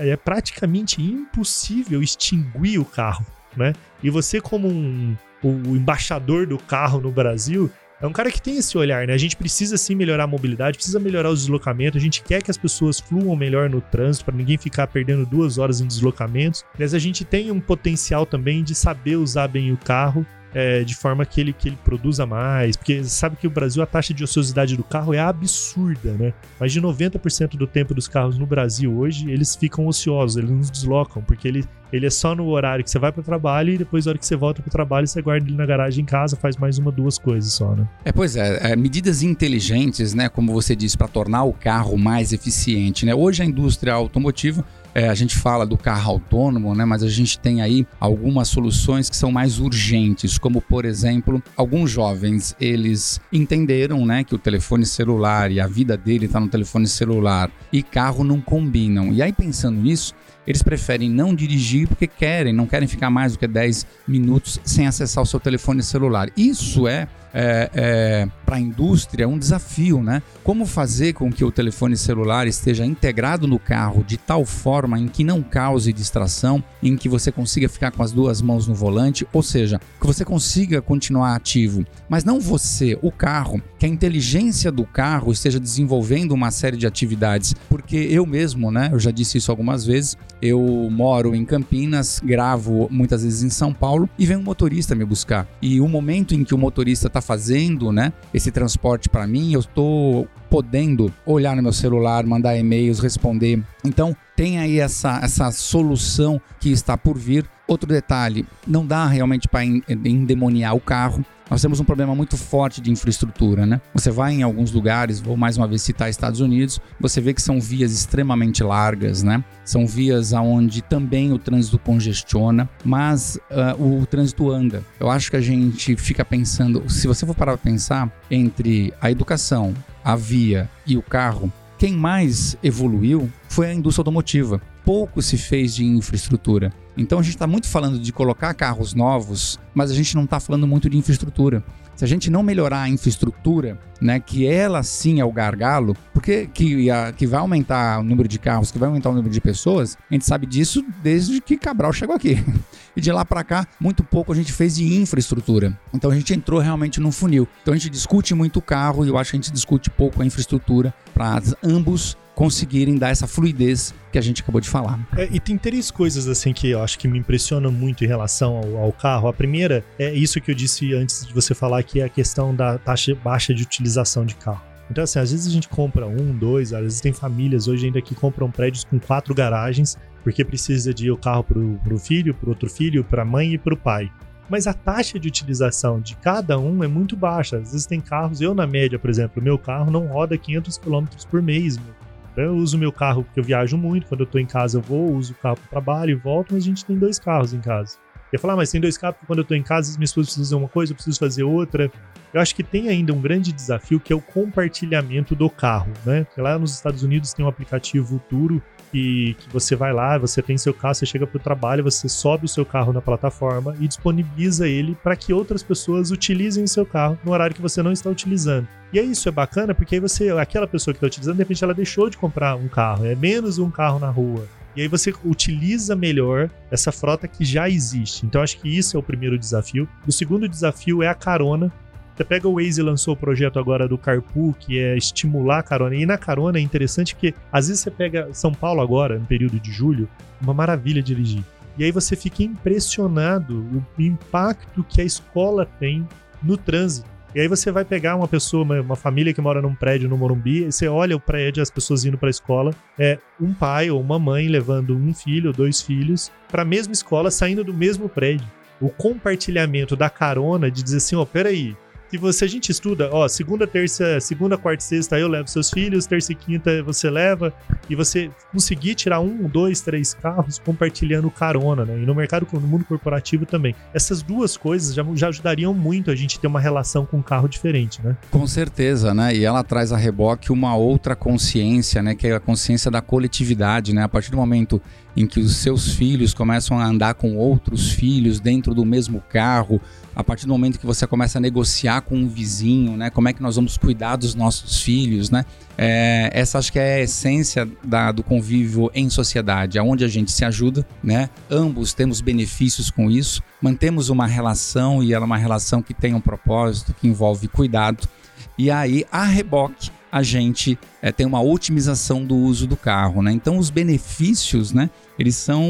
é 0.00 0.16
praticamente 0.16 1.02
impossível 1.02 2.02
extinguir 2.02 2.78
o 2.78 2.84
carro. 2.84 3.24
Né? 3.56 3.72
E 4.02 4.10
você, 4.10 4.38
como 4.38 4.68
um, 4.68 5.16
o 5.42 5.76
embaixador 5.76 6.46
do 6.46 6.58
carro 6.58 7.00
no 7.00 7.10
Brasil, 7.10 7.70
é 8.00 8.06
um 8.06 8.12
cara 8.12 8.30
que 8.30 8.40
tem 8.40 8.56
esse 8.56 8.78
olhar, 8.78 9.08
né? 9.08 9.12
A 9.12 9.18
gente 9.18 9.36
precisa 9.36 9.76
sim 9.76 9.96
melhorar 9.96 10.24
a 10.24 10.26
mobilidade, 10.26 10.78
precisa 10.78 11.00
melhorar 11.00 11.30
os 11.30 11.40
deslocamentos, 11.40 12.00
a 12.00 12.02
gente 12.02 12.22
quer 12.22 12.40
que 12.42 12.50
as 12.50 12.56
pessoas 12.56 13.00
fluam 13.00 13.34
melhor 13.34 13.68
no 13.68 13.80
trânsito, 13.80 14.24
para 14.24 14.36
ninguém 14.36 14.56
ficar 14.56 14.86
perdendo 14.86 15.26
duas 15.26 15.58
horas 15.58 15.80
em 15.80 15.86
deslocamentos. 15.86 16.64
Mas 16.78 16.94
a 16.94 16.98
gente 16.98 17.24
tem 17.24 17.50
um 17.50 17.60
potencial 17.60 18.24
também 18.24 18.62
de 18.62 18.74
saber 18.74 19.16
usar 19.16 19.48
bem 19.48 19.72
o 19.72 19.76
carro 19.76 20.24
é, 20.54 20.82
de 20.82 20.94
forma 20.94 21.24
que 21.24 21.40
ele, 21.40 21.52
que 21.52 21.68
ele 21.68 21.78
produza 21.84 22.26
mais. 22.26 22.76
Porque 22.76 23.04
sabe 23.04 23.36
que 23.36 23.46
o 23.46 23.50
Brasil, 23.50 23.82
a 23.82 23.86
taxa 23.86 24.14
de 24.14 24.24
ociosidade 24.24 24.76
do 24.76 24.84
carro 24.84 25.14
é 25.14 25.18
absurda, 25.18 26.12
né? 26.12 26.32
Mais 26.58 26.72
de 26.72 26.80
90% 26.80 27.56
do 27.56 27.66
tempo 27.66 27.94
dos 27.94 28.08
carros 28.08 28.38
no 28.38 28.46
Brasil 28.46 28.96
hoje, 28.96 29.30
eles 29.30 29.54
ficam 29.54 29.86
ociosos, 29.86 30.36
eles 30.36 30.50
não 30.50 30.60
deslocam, 30.60 31.22
porque 31.22 31.46
ele, 31.46 31.64
ele 31.92 32.06
é 32.06 32.10
só 32.10 32.34
no 32.34 32.46
horário 32.48 32.84
que 32.84 32.90
você 32.90 32.98
vai 32.98 33.12
para 33.12 33.20
o 33.20 33.24
trabalho 33.24 33.72
e 33.72 33.78
depois, 33.78 34.06
na 34.06 34.10
hora 34.10 34.18
que 34.18 34.26
você 34.26 34.36
volta 34.36 34.62
para 34.62 34.68
o 34.68 34.72
trabalho, 34.72 35.06
você 35.06 35.20
guarda 35.22 35.46
ele 35.46 35.56
na 35.56 35.66
garagem 35.66 36.02
em 36.02 36.06
casa, 36.06 36.36
faz 36.36 36.56
mais 36.56 36.78
uma, 36.78 36.90
duas 36.90 37.18
coisas 37.18 37.52
só, 37.52 37.74
né? 37.74 37.86
É, 38.04 38.12
pois 38.12 38.36
é, 38.36 38.72
é 38.72 38.76
medidas 38.76 39.22
inteligentes, 39.22 40.14
né? 40.14 40.28
Como 40.28 40.52
você 40.52 40.74
disse, 40.74 40.96
para 40.96 41.08
tornar 41.08 41.44
o 41.44 41.52
carro 41.52 41.96
mais 41.96 42.32
eficiente, 42.32 43.04
né? 43.04 43.14
Hoje 43.14 43.42
a 43.42 43.46
indústria 43.46 43.92
automotiva 43.92 44.64
é, 44.98 45.08
a 45.08 45.14
gente 45.14 45.36
fala 45.36 45.64
do 45.64 45.78
carro 45.78 46.14
autônomo, 46.14 46.74
né? 46.74 46.84
Mas 46.84 47.04
a 47.04 47.08
gente 47.08 47.38
tem 47.38 47.62
aí 47.62 47.86
algumas 48.00 48.48
soluções 48.48 49.08
que 49.08 49.16
são 49.16 49.30
mais 49.30 49.60
urgentes, 49.60 50.38
como 50.38 50.60
por 50.60 50.84
exemplo, 50.84 51.40
alguns 51.56 51.88
jovens 51.88 52.56
eles 52.60 53.20
entenderam, 53.32 54.04
né, 54.04 54.24
que 54.24 54.34
o 54.34 54.38
telefone 54.38 54.84
celular 54.84 55.52
e 55.52 55.60
a 55.60 55.68
vida 55.68 55.96
dele 55.96 56.26
está 56.26 56.40
no 56.40 56.48
telefone 56.48 56.88
celular 56.88 57.48
e 57.72 57.80
carro 57.80 58.24
não 58.24 58.40
combinam. 58.40 59.12
E 59.12 59.22
aí 59.22 59.32
pensando 59.32 59.80
nisso, 59.80 60.14
eles 60.44 60.62
preferem 60.62 61.08
não 61.08 61.32
dirigir 61.32 61.86
porque 61.86 62.08
querem, 62.08 62.52
não 62.52 62.66
querem 62.66 62.88
ficar 62.88 63.08
mais 63.08 63.32
do 63.34 63.38
que 63.38 63.46
10 63.46 63.86
minutos 64.06 64.58
sem 64.64 64.88
acessar 64.88 65.22
o 65.22 65.26
seu 65.26 65.38
telefone 65.38 65.80
celular. 65.80 66.28
Isso 66.36 66.88
é 66.88 67.06
é, 67.32 67.70
é, 67.74 68.28
para 68.44 68.56
a 68.56 68.60
indústria 68.60 69.28
um 69.28 69.38
desafio, 69.38 70.02
né? 70.02 70.22
Como 70.42 70.66
fazer 70.66 71.12
com 71.12 71.30
que 71.30 71.44
o 71.44 71.52
telefone 71.52 71.96
celular 71.96 72.46
esteja 72.46 72.84
integrado 72.84 73.46
no 73.46 73.58
carro 73.58 74.04
de 74.04 74.16
tal 74.16 74.44
forma 74.44 74.98
em 74.98 75.08
que 75.08 75.24
não 75.24 75.42
cause 75.42 75.92
distração, 75.92 76.62
em 76.82 76.96
que 76.96 77.08
você 77.08 77.30
consiga 77.30 77.68
ficar 77.68 77.90
com 77.90 78.02
as 78.02 78.12
duas 78.12 78.40
mãos 78.40 78.66
no 78.66 78.74
volante, 78.74 79.26
ou 79.32 79.42
seja, 79.42 79.80
que 80.00 80.06
você 80.06 80.24
consiga 80.24 80.80
continuar 80.80 81.34
ativo, 81.34 81.84
mas 82.08 82.24
não 82.24 82.40
você, 82.40 82.98
o 83.02 83.12
carro, 83.12 83.60
que 83.78 83.86
a 83.86 83.88
inteligência 83.88 84.72
do 84.72 84.84
carro 84.84 85.32
esteja 85.32 85.60
desenvolvendo 85.60 86.32
uma 86.32 86.50
série 86.50 86.76
de 86.76 86.86
atividades, 86.86 87.54
porque 87.68 87.96
eu 87.96 88.26
mesmo, 88.26 88.70
né? 88.70 88.90
Eu 88.92 88.98
já 88.98 89.10
disse 89.10 89.38
isso 89.38 89.50
algumas 89.50 89.84
vezes. 89.84 90.16
Eu 90.40 90.60
moro 90.90 91.34
em 91.34 91.44
Campinas, 91.44 92.20
gravo 92.24 92.88
muitas 92.90 93.22
vezes 93.24 93.42
em 93.42 93.50
São 93.50 93.72
Paulo 93.72 94.08
e 94.18 94.24
vem 94.24 94.36
um 94.36 94.42
motorista 94.42 94.94
me 94.94 95.04
buscar. 95.04 95.48
E 95.60 95.80
o 95.80 95.88
momento 95.88 96.34
em 96.34 96.44
que 96.44 96.54
o 96.54 96.58
motorista 96.58 97.08
está 97.08 97.17
está 97.18 97.20
fazendo, 97.20 97.92
né, 97.92 98.12
esse 98.32 98.50
transporte 98.50 99.08
para 99.08 99.26
mim, 99.26 99.52
eu 99.52 99.60
estou 99.60 100.28
podendo 100.48 101.12
olhar 101.26 101.54
no 101.56 101.62
meu 101.62 101.72
celular, 101.72 102.24
mandar 102.24 102.56
e-mails, 102.56 103.00
responder. 103.00 103.62
Então, 103.84 104.16
tem 104.36 104.58
aí 104.58 104.78
essa, 104.78 105.20
essa 105.22 105.50
solução 105.50 106.40
que 106.60 106.70
está 106.70 106.96
por 106.96 107.18
vir 107.18 107.44
Outro 107.68 107.86
detalhe, 107.86 108.46
não 108.66 108.86
dá 108.86 109.06
realmente 109.06 109.46
para 109.46 109.62
endemoniar 109.62 110.74
o 110.74 110.80
carro. 110.80 111.22
Nós 111.50 111.60
temos 111.60 111.80
um 111.80 111.84
problema 111.84 112.14
muito 112.14 112.34
forte 112.34 112.80
de 112.80 112.90
infraestrutura, 112.90 113.66
né? 113.66 113.78
Você 113.92 114.10
vai 114.10 114.32
em 114.32 114.42
alguns 114.42 114.72
lugares, 114.72 115.20
vou 115.20 115.36
mais 115.36 115.58
uma 115.58 115.68
vez 115.68 115.82
citar 115.82 116.08
Estados 116.08 116.40
Unidos, 116.40 116.80
você 116.98 117.20
vê 117.20 117.34
que 117.34 117.42
são 117.42 117.60
vias 117.60 117.92
extremamente 117.92 118.62
largas, 118.62 119.22
né? 119.22 119.44
São 119.66 119.86
vias 119.86 120.32
aonde 120.32 120.80
também 120.80 121.30
o 121.30 121.38
trânsito 121.38 121.78
congestiona, 121.78 122.68
mas 122.82 123.38
uh, 123.50 124.00
o 124.00 124.06
trânsito 124.06 124.50
anda. 124.50 124.82
Eu 124.98 125.10
acho 125.10 125.30
que 125.30 125.36
a 125.36 125.40
gente 125.42 125.94
fica 125.96 126.24
pensando, 126.24 126.88
se 126.88 127.06
você 127.06 127.26
for 127.26 127.34
parar 127.34 127.52
para 127.58 127.70
pensar 127.70 128.10
entre 128.30 128.94
a 128.98 129.10
educação, 129.10 129.74
a 130.04 130.16
via 130.16 130.70
e 130.86 130.96
o 130.96 131.02
carro, 131.02 131.52
quem 131.78 131.94
mais 131.94 132.56
evoluiu 132.62 133.30
foi 133.48 133.68
a 133.68 133.74
indústria 133.74 134.02
automotiva. 134.02 134.60
Pouco 134.84 135.22
se 135.22 135.36
fez 135.36 135.74
de 135.74 135.84
infraestrutura. 135.84 136.72
Então 136.96 137.20
a 137.20 137.22
gente 137.22 137.34
está 137.34 137.46
muito 137.46 137.68
falando 137.68 137.98
de 137.98 138.12
colocar 138.12 138.52
carros 138.54 138.94
novos, 138.94 139.60
mas 139.72 139.90
a 139.90 139.94
gente 139.94 140.16
não 140.16 140.24
está 140.24 140.40
falando 140.40 140.66
muito 140.66 140.90
de 140.90 140.96
infraestrutura. 140.96 141.62
Se 141.98 142.04
a 142.04 142.06
gente 142.06 142.30
não 142.30 142.44
melhorar 142.44 142.82
a 142.82 142.88
infraestrutura, 142.88 143.76
né, 144.00 144.20
que 144.20 144.46
ela 144.46 144.84
sim 144.84 145.18
é 145.18 145.24
o 145.24 145.32
gargalo, 145.32 145.96
porque 146.14 146.46
que, 146.46 146.88
a, 146.88 147.10
que 147.10 147.26
vai 147.26 147.40
aumentar 147.40 147.98
o 147.98 148.04
número 148.04 148.28
de 148.28 148.38
carros, 148.38 148.70
que 148.70 148.78
vai 148.78 148.88
aumentar 148.88 149.10
o 149.10 149.14
número 149.14 149.34
de 149.34 149.40
pessoas, 149.40 149.98
a 150.08 150.14
gente 150.14 150.24
sabe 150.24 150.46
disso 150.46 150.84
desde 151.02 151.40
que 151.40 151.56
Cabral 151.56 151.92
chegou 151.92 152.14
aqui. 152.14 152.36
E 152.96 153.00
de 153.00 153.12
lá 153.12 153.24
para 153.24 153.44
cá, 153.44 153.64
muito 153.78 154.02
pouco 154.02 154.32
a 154.32 154.34
gente 154.34 154.52
fez 154.52 154.74
de 154.74 154.84
infraestrutura. 154.96 155.78
Então 155.94 156.10
a 156.10 156.14
gente 156.16 156.34
entrou 156.34 156.58
realmente 156.58 156.98
num 156.98 157.12
funil. 157.12 157.46
Então 157.62 157.72
a 157.72 157.76
gente 157.76 157.90
discute 157.90 158.34
muito 158.34 158.58
o 158.58 158.62
carro 158.62 159.06
e 159.06 159.08
eu 159.08 159.16
acho 159.16 159.30
que 159.30 159.36
a 159.36 159.40
gente 159.40 159.52
discute 159.52 159.88
pouco 159.88 160.20
a 160.20 160.26
infraestrutura 160.26 160.92
para 161.14 161.40
ambos 161.62 162.16
conseguirem 162.38 162.94
dar 162.94 163.08
essa 163.08 163.26
fluidez 163.26 163.92
que 164.12 164.18
a 164.18 164.20
gente 164.20 164.42
acabou 164.42 164.60
de 164.60 164.68
falar. 164.68 164.96
É, 165.16 165.28
e 165.32 165.40
tem 165.40 165.58
três 165.58 165.90
coisas 165.90 166.28
assim 166.28 166.52
que 166.52 166.70
eu 166.70 166.80
acho 166.80 166.96
que 166.96 167.08
me 167.08 167.18
impressionam 167.18 167.72
muito 167.72 168.04
em 168.04 168.06
relação 168.06 168.58
ao, 168.58 168.84
ao, 168.84 168.92
carro. 168.92 169.26
A 169.26 169.32
primeira 169.32 169.84
é 169.98 170.14
isso 170.14 170.40
que 170.40 170.48
eu 170.48 170.54
disse 170.54 170.94
antes 170.94 171.26
de 171.26 171.34
você 171.34 171.52
falar, 171.52 171.82
que 171.82 172.00
é 172.00 172.04
a 172.04 172.08
questão 172.08 172.54
da 172.54 172.78
taxa 172.78 173.12
baixa 173.12 173.52
de 173.52 173.64
utilização 173.64 174.24
de 174.24 174.36
carro. 174.36 174.62
Então, 174.88 175.02
assim, 175.02 175.18
às 175.18 175.32
vezes 175.32 175.48
a 175.48 175.50
gente 175.50 175.68
compra 175.68 176.06
um, 176.06 176.32
dois, 176.32 176.72
às 176.72 176.82
vezes 176.82 177.00
tem 177.00 177.12
famílias 177.12 177.66
hoje 177.66 177.86
ainda 177.86 178.00
que 178.00 178.14
compram 178.14 178.48
prédios 178.52 178.84
com 178.84 179.00
quatro 179.00 179.34
garagens, 179.34 179.98
porque 180.22 180.44
precisa 180.44 180.94
de 180.94 181.10
o 181.10 181.16
carro 181.16 181.42
pro, 181.42 181.80
pro 181.82 181.98
filho, 181.98 182.32
pro 182.34 182.50
outro 182.50 182.70
filho, 182.70 183.02
pra 183.02 183.24
mãe 183.24 183.54
e 183.54 183.58
pro 183.58 183.76
pai 183.76 184.12
mas 184.50 184.66
a 184.66 184.72
taxa 184.72 185.18
de 185.18 185.28
utilização 185.28 186.00
de 186.00 186.16
cada 186.16 186.58
um 186.58 186.82
é 186.82 186.88
muito 186.88 187.14
baixa. 187.14 187.58
Às 187.58 187.72
vezes 187.72 187.84
tem 187.84 188.00
carros, 188.00 188.40
eu 188.40 188.54
na 188.54 188.66
média, 188.66 188.98
por 188.98 189.10
exemplo, 189.10 189.42
meu 189.42 189.58
carro 189.58 189.90
não 189.90 190.06
roda 190.06 190.38
500 190.38 190.78
km 190.78 191.04
por 191.30 191.42
mês. 191.42 191.76
Meu 191.76 192.07
eu 192.44 192.54
uso 192.54 192.78
meu 192.78 192.92
carro 192.92 193.24
porque 193.24 193.40
eu 193.40 193.44
viajo 193.44 193.76
muito, 193.76 194.06
quando 194.06 194.20
eu 194.20 194.26
tô 194.26 194.38
em 194.38 194.46
casa 194.46 194.78
eu 194.78 194.82
vou, 194.82 195.14
uso 195.14 195.32
o 195.32 195.36
carro 195.36 195.56
para 195.56 195.68
trabalho 195.68 196.10
e 196.10 196.14
volto, 196.14 196.54
mas 196.54 196.62
a 196.62 196.66
gente 196.66 196.84
tem 196.84 196.96
dois 196.96 197.18
carros 197.18 197.52
em 197.52 197.60
casa. 197.60 197.96
Ia 198.32 198.38
falar, 198.38 198.54
ah, 198.54 198.56
mas 198.56 198.70
tem 198.70 198.80
dois 198.80 198.98
carros 198.98 199.16
porque 199.16 199.26
quando 199.26 199.38
eu 199.38 199.44
tô 199.44 199.54
em 199.54 199.62
casa, 199.62 199.90
as 199.90 199.96
minhas 199.96 200.12
precisa 200.12 200.36
fazer 200.36 200.54
uma 200.54 200.68
coisa, 200.68 200.92
eu 200.92 200.94
preciso 200.94 201.18
fazer 201.18 201.44
outra. 201.44 201.90
Eu 202.32 202.40
acho 202.40 202.54
que 202.54 202.62
tem 202.62 202.88
ainda 202.88 203.12
um 203.12 203.20
grande 203.20 203.52
desafio 203.52 203.98
que 203.98 204.12
é 204.12 204.16
o 204.16 204.20
compartilhamento 204.20 205.34
do 205.34 205.48
carro, 205.48 205.90
né? 206.04 206.24
Porque 206.24 206.40
lá 206.40 206.58
nos 206.58 206.74
Estados 206.74 207.02
Unidos 207.02 207.32
tem 207.32 207.44
um 207.44 207.48
aplicativo 207.48 208.18
Turo 208.28 208.62
e 208.92 209.34
que 209.38 209.48
você 209.50 209.76
vai 209.76 209.92
lá, 209.92 210.18
você 210.18 210.42
tem 210.42 210.56
seu 210.56 210.72
carro, 210.72 210.94
você 210.94 211.06
chega 211.06 211.26
para 211.26 211.36
o 211.36 211.42
trabalho, 211.42 211.84
você 211.84 212.08
sobe 212.08 212.46
o 212.46 212.48
seu 212.48 212.64
carro 212.64 212.92
na 212.92 213.00
plataforma 213.00 213.74
e 213.80 213.88
disponibiliza 213.88 214.68
ele 214.68 214.96
para 215.02 215.16
que 215.16 215.32
outras 215.32 215.62
pessoas 215.62 216.10
utilizem 216.10 216.64
o 216.64 216.68
seu 216.68 216.86
carro 216.86 217.18
no 217.24 217.32
horário 217.32 217.54
que 217.54 217.62
você 217.62 217.82
não 217.82 217.92
está 217.92 218.08
utilizando. 218.10 218.66
E 218.92 218.98
aí 218.98 219.10
isso 219.10 219.28
é 219.28 219.32
bacana 219.32 219.74
porque 219.74 219.96
aí 219.96 220.00
você, 220.00 220.30
aquela 220.30 220.66
pessoa 220.66 220.94
que 220.94 220.98
está 220.98 221.06
utilizando, 221.06 221.36
de 221.36 221.42
repente 221.42 221.62
ela 221.62 221.74
deixou 221.74 222.08
de 222.08 222.16
comprar 222.16 222.56
um 222.56 222.68
carro, 222.68 223.04
é 223.04 223.14
menos 223.14 223.58
um 223.58 223.70
carro 223.70 223.98
na 223.98 224.08
rua. 224.08 224.46
E 224.76 224.82
aí 224.82 224.88
você 224.88 225.12
utiliza 225.24 225.96
melhor 225.96 226.48
essa 226.70 226.92
frota 226.92 227.26
que 227.26 227.44
já 227.44 227.68
existe. 227.68 228.24
Então 228.24 228.40
acho 228.40 228.58
que 228.58 228.68
isso 228.68 228.96
é 228.96 229.00
o 229.00 229.02
primeiro 229.02 229.38
desafio. 229.38 229.88
O 230.06 230.12
segundo 230.12 230.48
desafio 230.48 231.02
é 231.02 231.08
a 231.08 231.14
carona, 231.14 231.72
você 232.18 232.24
pega 232.24 232.48
o 232.48 232.54
Waze 232.54 232.82
lançou 232.82 233.14
o 233.14 233.16
projeto 233.16 233.60
agora 233.60 233.86
do 233.86 233.96
Carpool, 233.96 234.52
que 234.58 234.76
é 234.80 234.96
estimular 234.96 235.60
a 235.60 235.62
carona. 235.62 235.94
E 235.94 236.04
na 236.04 236.18
carona 236.18 236.58
é 236.58 236.60
interessante 236.60 237.14
que 237.14 237.32
às 237.52 237.68
vezes 237.68 237.80
você 237.80 237.92
pega 237.92 238.28
São 238.32 238.52
Paulo 238.52 238.80
agora, 238.80 239.20
no 239.20 239.24
período 239.24 239.60
de 239.60 239.70
julho, 239.70 240.08
uma 240.40 240.52
maravilha 240.52 241.00
dirigir. 241.00 241.44
E 241.78 241.84
aí 241.84 241.92
você 241.92 242.16
fica 242.16 242.42
impressionado 242.42 243.64
o 243.96 244.02
impacto 244.02 244.82
que 244.82 245.00
a 245.00 245.04
escola 245.04 245.64
tem 245.78 246.04
no 246.42 246.56
trânsito. 246.56 247.08
E 247.32 247.40
aí 247.40 247.46
você 247.46 247.70
vai 247.70 247.84
pegar 247.84 248.16
uma 248.16 248.26
pessoa, 248.26 248.64
uma, 248.80 248.96
família 248.96 249.32
que 249.32 249.40
mora 249.40 249.62
num 249.62 249.76
prédio 249.76 250.08
no 250.08 250.16
Morumbi, 250.16 250.64
e 250.64 250.72
você 250.72 250.88
olha 250.88 251.14
o 251.14 251.20
prédio, 251.20 251.62
as 251.62 251.70
pessoas 251.70 252.04
indo 252.04 252.18
para 252.18 252.28
a 252.28 252.30
escola, 252.30 252.74
é 252.98 253.16
um 253.40 253.54
pai 253.54 253.92
ou 253.92 254.00
uma 254.00 254.18
mãe 254.18 254.48
levando 254.48 254.96
um 254.96 255.14
filho 255.14 255.50
ou 255.50 255.52
dois 255.52 255.80
filhos 255.80 256.32
para 256.48 256.62
a 256.62 256.64
mesma 256.64 256.92
escola, 256.92 257.30
saindo 257.30 257.62
do 257.62 257.72
mesmo 257.72 258.08
prédio. 258.08 258.46
O 258.80 258.88
compartilhamento 258.88 259.94
da 259.94 260.10
carona 260.10 260.68
de 260.68 260.82
dizer 260.82 260.96
assim, 260.96 261.14
ó, 261.14 261.22
oh, 261.22 261.26
peraí, 261.26 261.76
se 262.10 262.16
você 262.16 262.46
a 262.46 262.48
gente 262.48 262.70
estuda, 262.70 263.10
ó, 263.12 263.28
segunda, 263.28 263.66
terça, 263.66 264.18
segunda, 264.20 264.56
quarta 264.56 264.82
e 264.82 264.86
sexta 264.86 265.18
eu 265.18 265.28
levo 265.28 265.48
seus 265.48 265.70
filhos, 265.70 266.06
terça 266.06 266.32
e 266.32 266.34
quinta 266.34 266.82
você 266.82 267.10
leva, 267.10 267.52
e 267.88 267.94
você 267.94 268.30
conseguir 268.50 268.94
tirar 268.94 269.20
um, 269.20 269.46
dois, 269.46 269.80
três 269.80 270.14
carros 270.14 270.58
compartilhando 270.58 271.30
carona, 271.30 271.84
né? 271.84 271.98
E 272.02 272.06
no 272.06 272.14
mercado, 272.14 272.46
no 272.50 272.60
mundo 272.60 272.84
corporativo 272.84 273.44
também. 273.44 273.74
Essas 273.92 274.22
duas 274.22 274.56
coisas 274.56 274.94
já, 274.94 275.04
já 275.14 275.28
ajudariam 275.28 275.74
muito 275.74 276.10
a 276.10 276.16
gente 276.16 276.40
ter 276.40 276.46
uma 276.46 276.60
relação 276.60 277.04
com 277.04 277.18
um 277.18 277.22
carro 277.22 277.48
diferente, 277.48 278.00
né? 278.02 278.16
Com 278.30 278.46
certeza, 278.46 279.12
né? 279.12 279.34
E 279.34 279.44
ela 279.44 279.62
traz 279.62 279.92
a 279.92 279.96
reboque 279.96 280.50
uma 280.50 280.74
outra 280.74 281.14
consciência, 281.14 282.02
né? 282.02 282.14
Que 282.14 282.28
é 282.28 282.34
a 282.34 282.40
consciência 282.40 282.90
da 282.90 283.02
coletividade, 283.02 283.94
né? 283.94 284.02
A 284.02 284.08
partir 284.08 284.30
do 284.30 284.36
momento 284.36 284.80
em 285.16 285.26
que 285.26 285.40
os 285.40 285.56
seus 285.56 285.92
filhos 285.92 286.32
começam 286.32 286.78
a 286.78 286.86
andar 286.86 287.14
com 287.14 287.36
outros 287.36 287.90
filhos 287.90 288.40
dentro 288.40 288.74
do 288.74 288.84
mesmo 288.84 289.22
carro, 289.28 289.80
a 290.14 290.24
partir 290.24 290.46
do 290.46 290.52
momento 290.52 290.78
que 290.78 290.86
você 290.86 291.06
começa 291.06 291.38
a 291.38 291.40
negociar 291.40 292.00
com 292.00 292.16
um 292.16 292.28
vizinho, 292.28 292.96
né? 292.96 293.08
Como 293.10 293.28
é 293.28 293.32
que 293.32 293.42
nós 293.42 293.56
vamos 293.56 293.76
cuidar 293.76 294.16
dos 294.16 294.34
nossos 294.34 294.80
filhos, 294.80 295.30
né? 295.30 295.44
É, 295.76 296.30
essa 296.32 296.58
acho 296.58 296.72
que 296.72 296.78
é 296.78 296.96
a 296.96 297.00
essência 297.00 297.68
da, 297.84 298.10
do 298.10 298.22
convívio 298.22 298.90
em 298.94 299.08
sociedade, 299.08 299.78
aonde 299.78 300.04
a 300.04 300.08
gente 300.08 300.32
se 300.32 300.44
ajuda, 300.44 300.86
né? 301.02 301.30
Ambos 301.50 301.94
temos 301.94 302.20
benefícios 302.20 302.90
com 302.90 303.10
isso, 303.10 303.42
mantemos 303.62 304.08
uma 304.08 304.26
relação 304.26 305.02
e 305.02 305.12
ela 305.12 305.24
é 305.24 305.26
uma 305.26 305.38
relação 305.38 305.82
que 305.82 305.94
tem 305.94 306.14
um 306.14 306.20
propósito, 306.20 306.94
que 307.00 307.06
envolve 307.06 307.46
cuidado. 307.46 308.08
E 308.56 308.72
aí, 308.72 309.04
a 309.12 309.24
reboque, 309.24 309.90
a 310.10 310.22
gente 310.22 310.78
é, 311.02 311.12
tem 311.12 311.26
uma 311.26 311.40
otimização 311.40 312.24
do 312.24 312.36
uso 312.36 312.66
do 312.66 312.76
carro, 312.76 313.22
né? 313.22 313.32
Então, 313.32 313.58
os 313.58 313.70
benefícios, 313.70 314.72
né? 314.72 314.90
Eles 315.18 315.36
são 315.36 315.64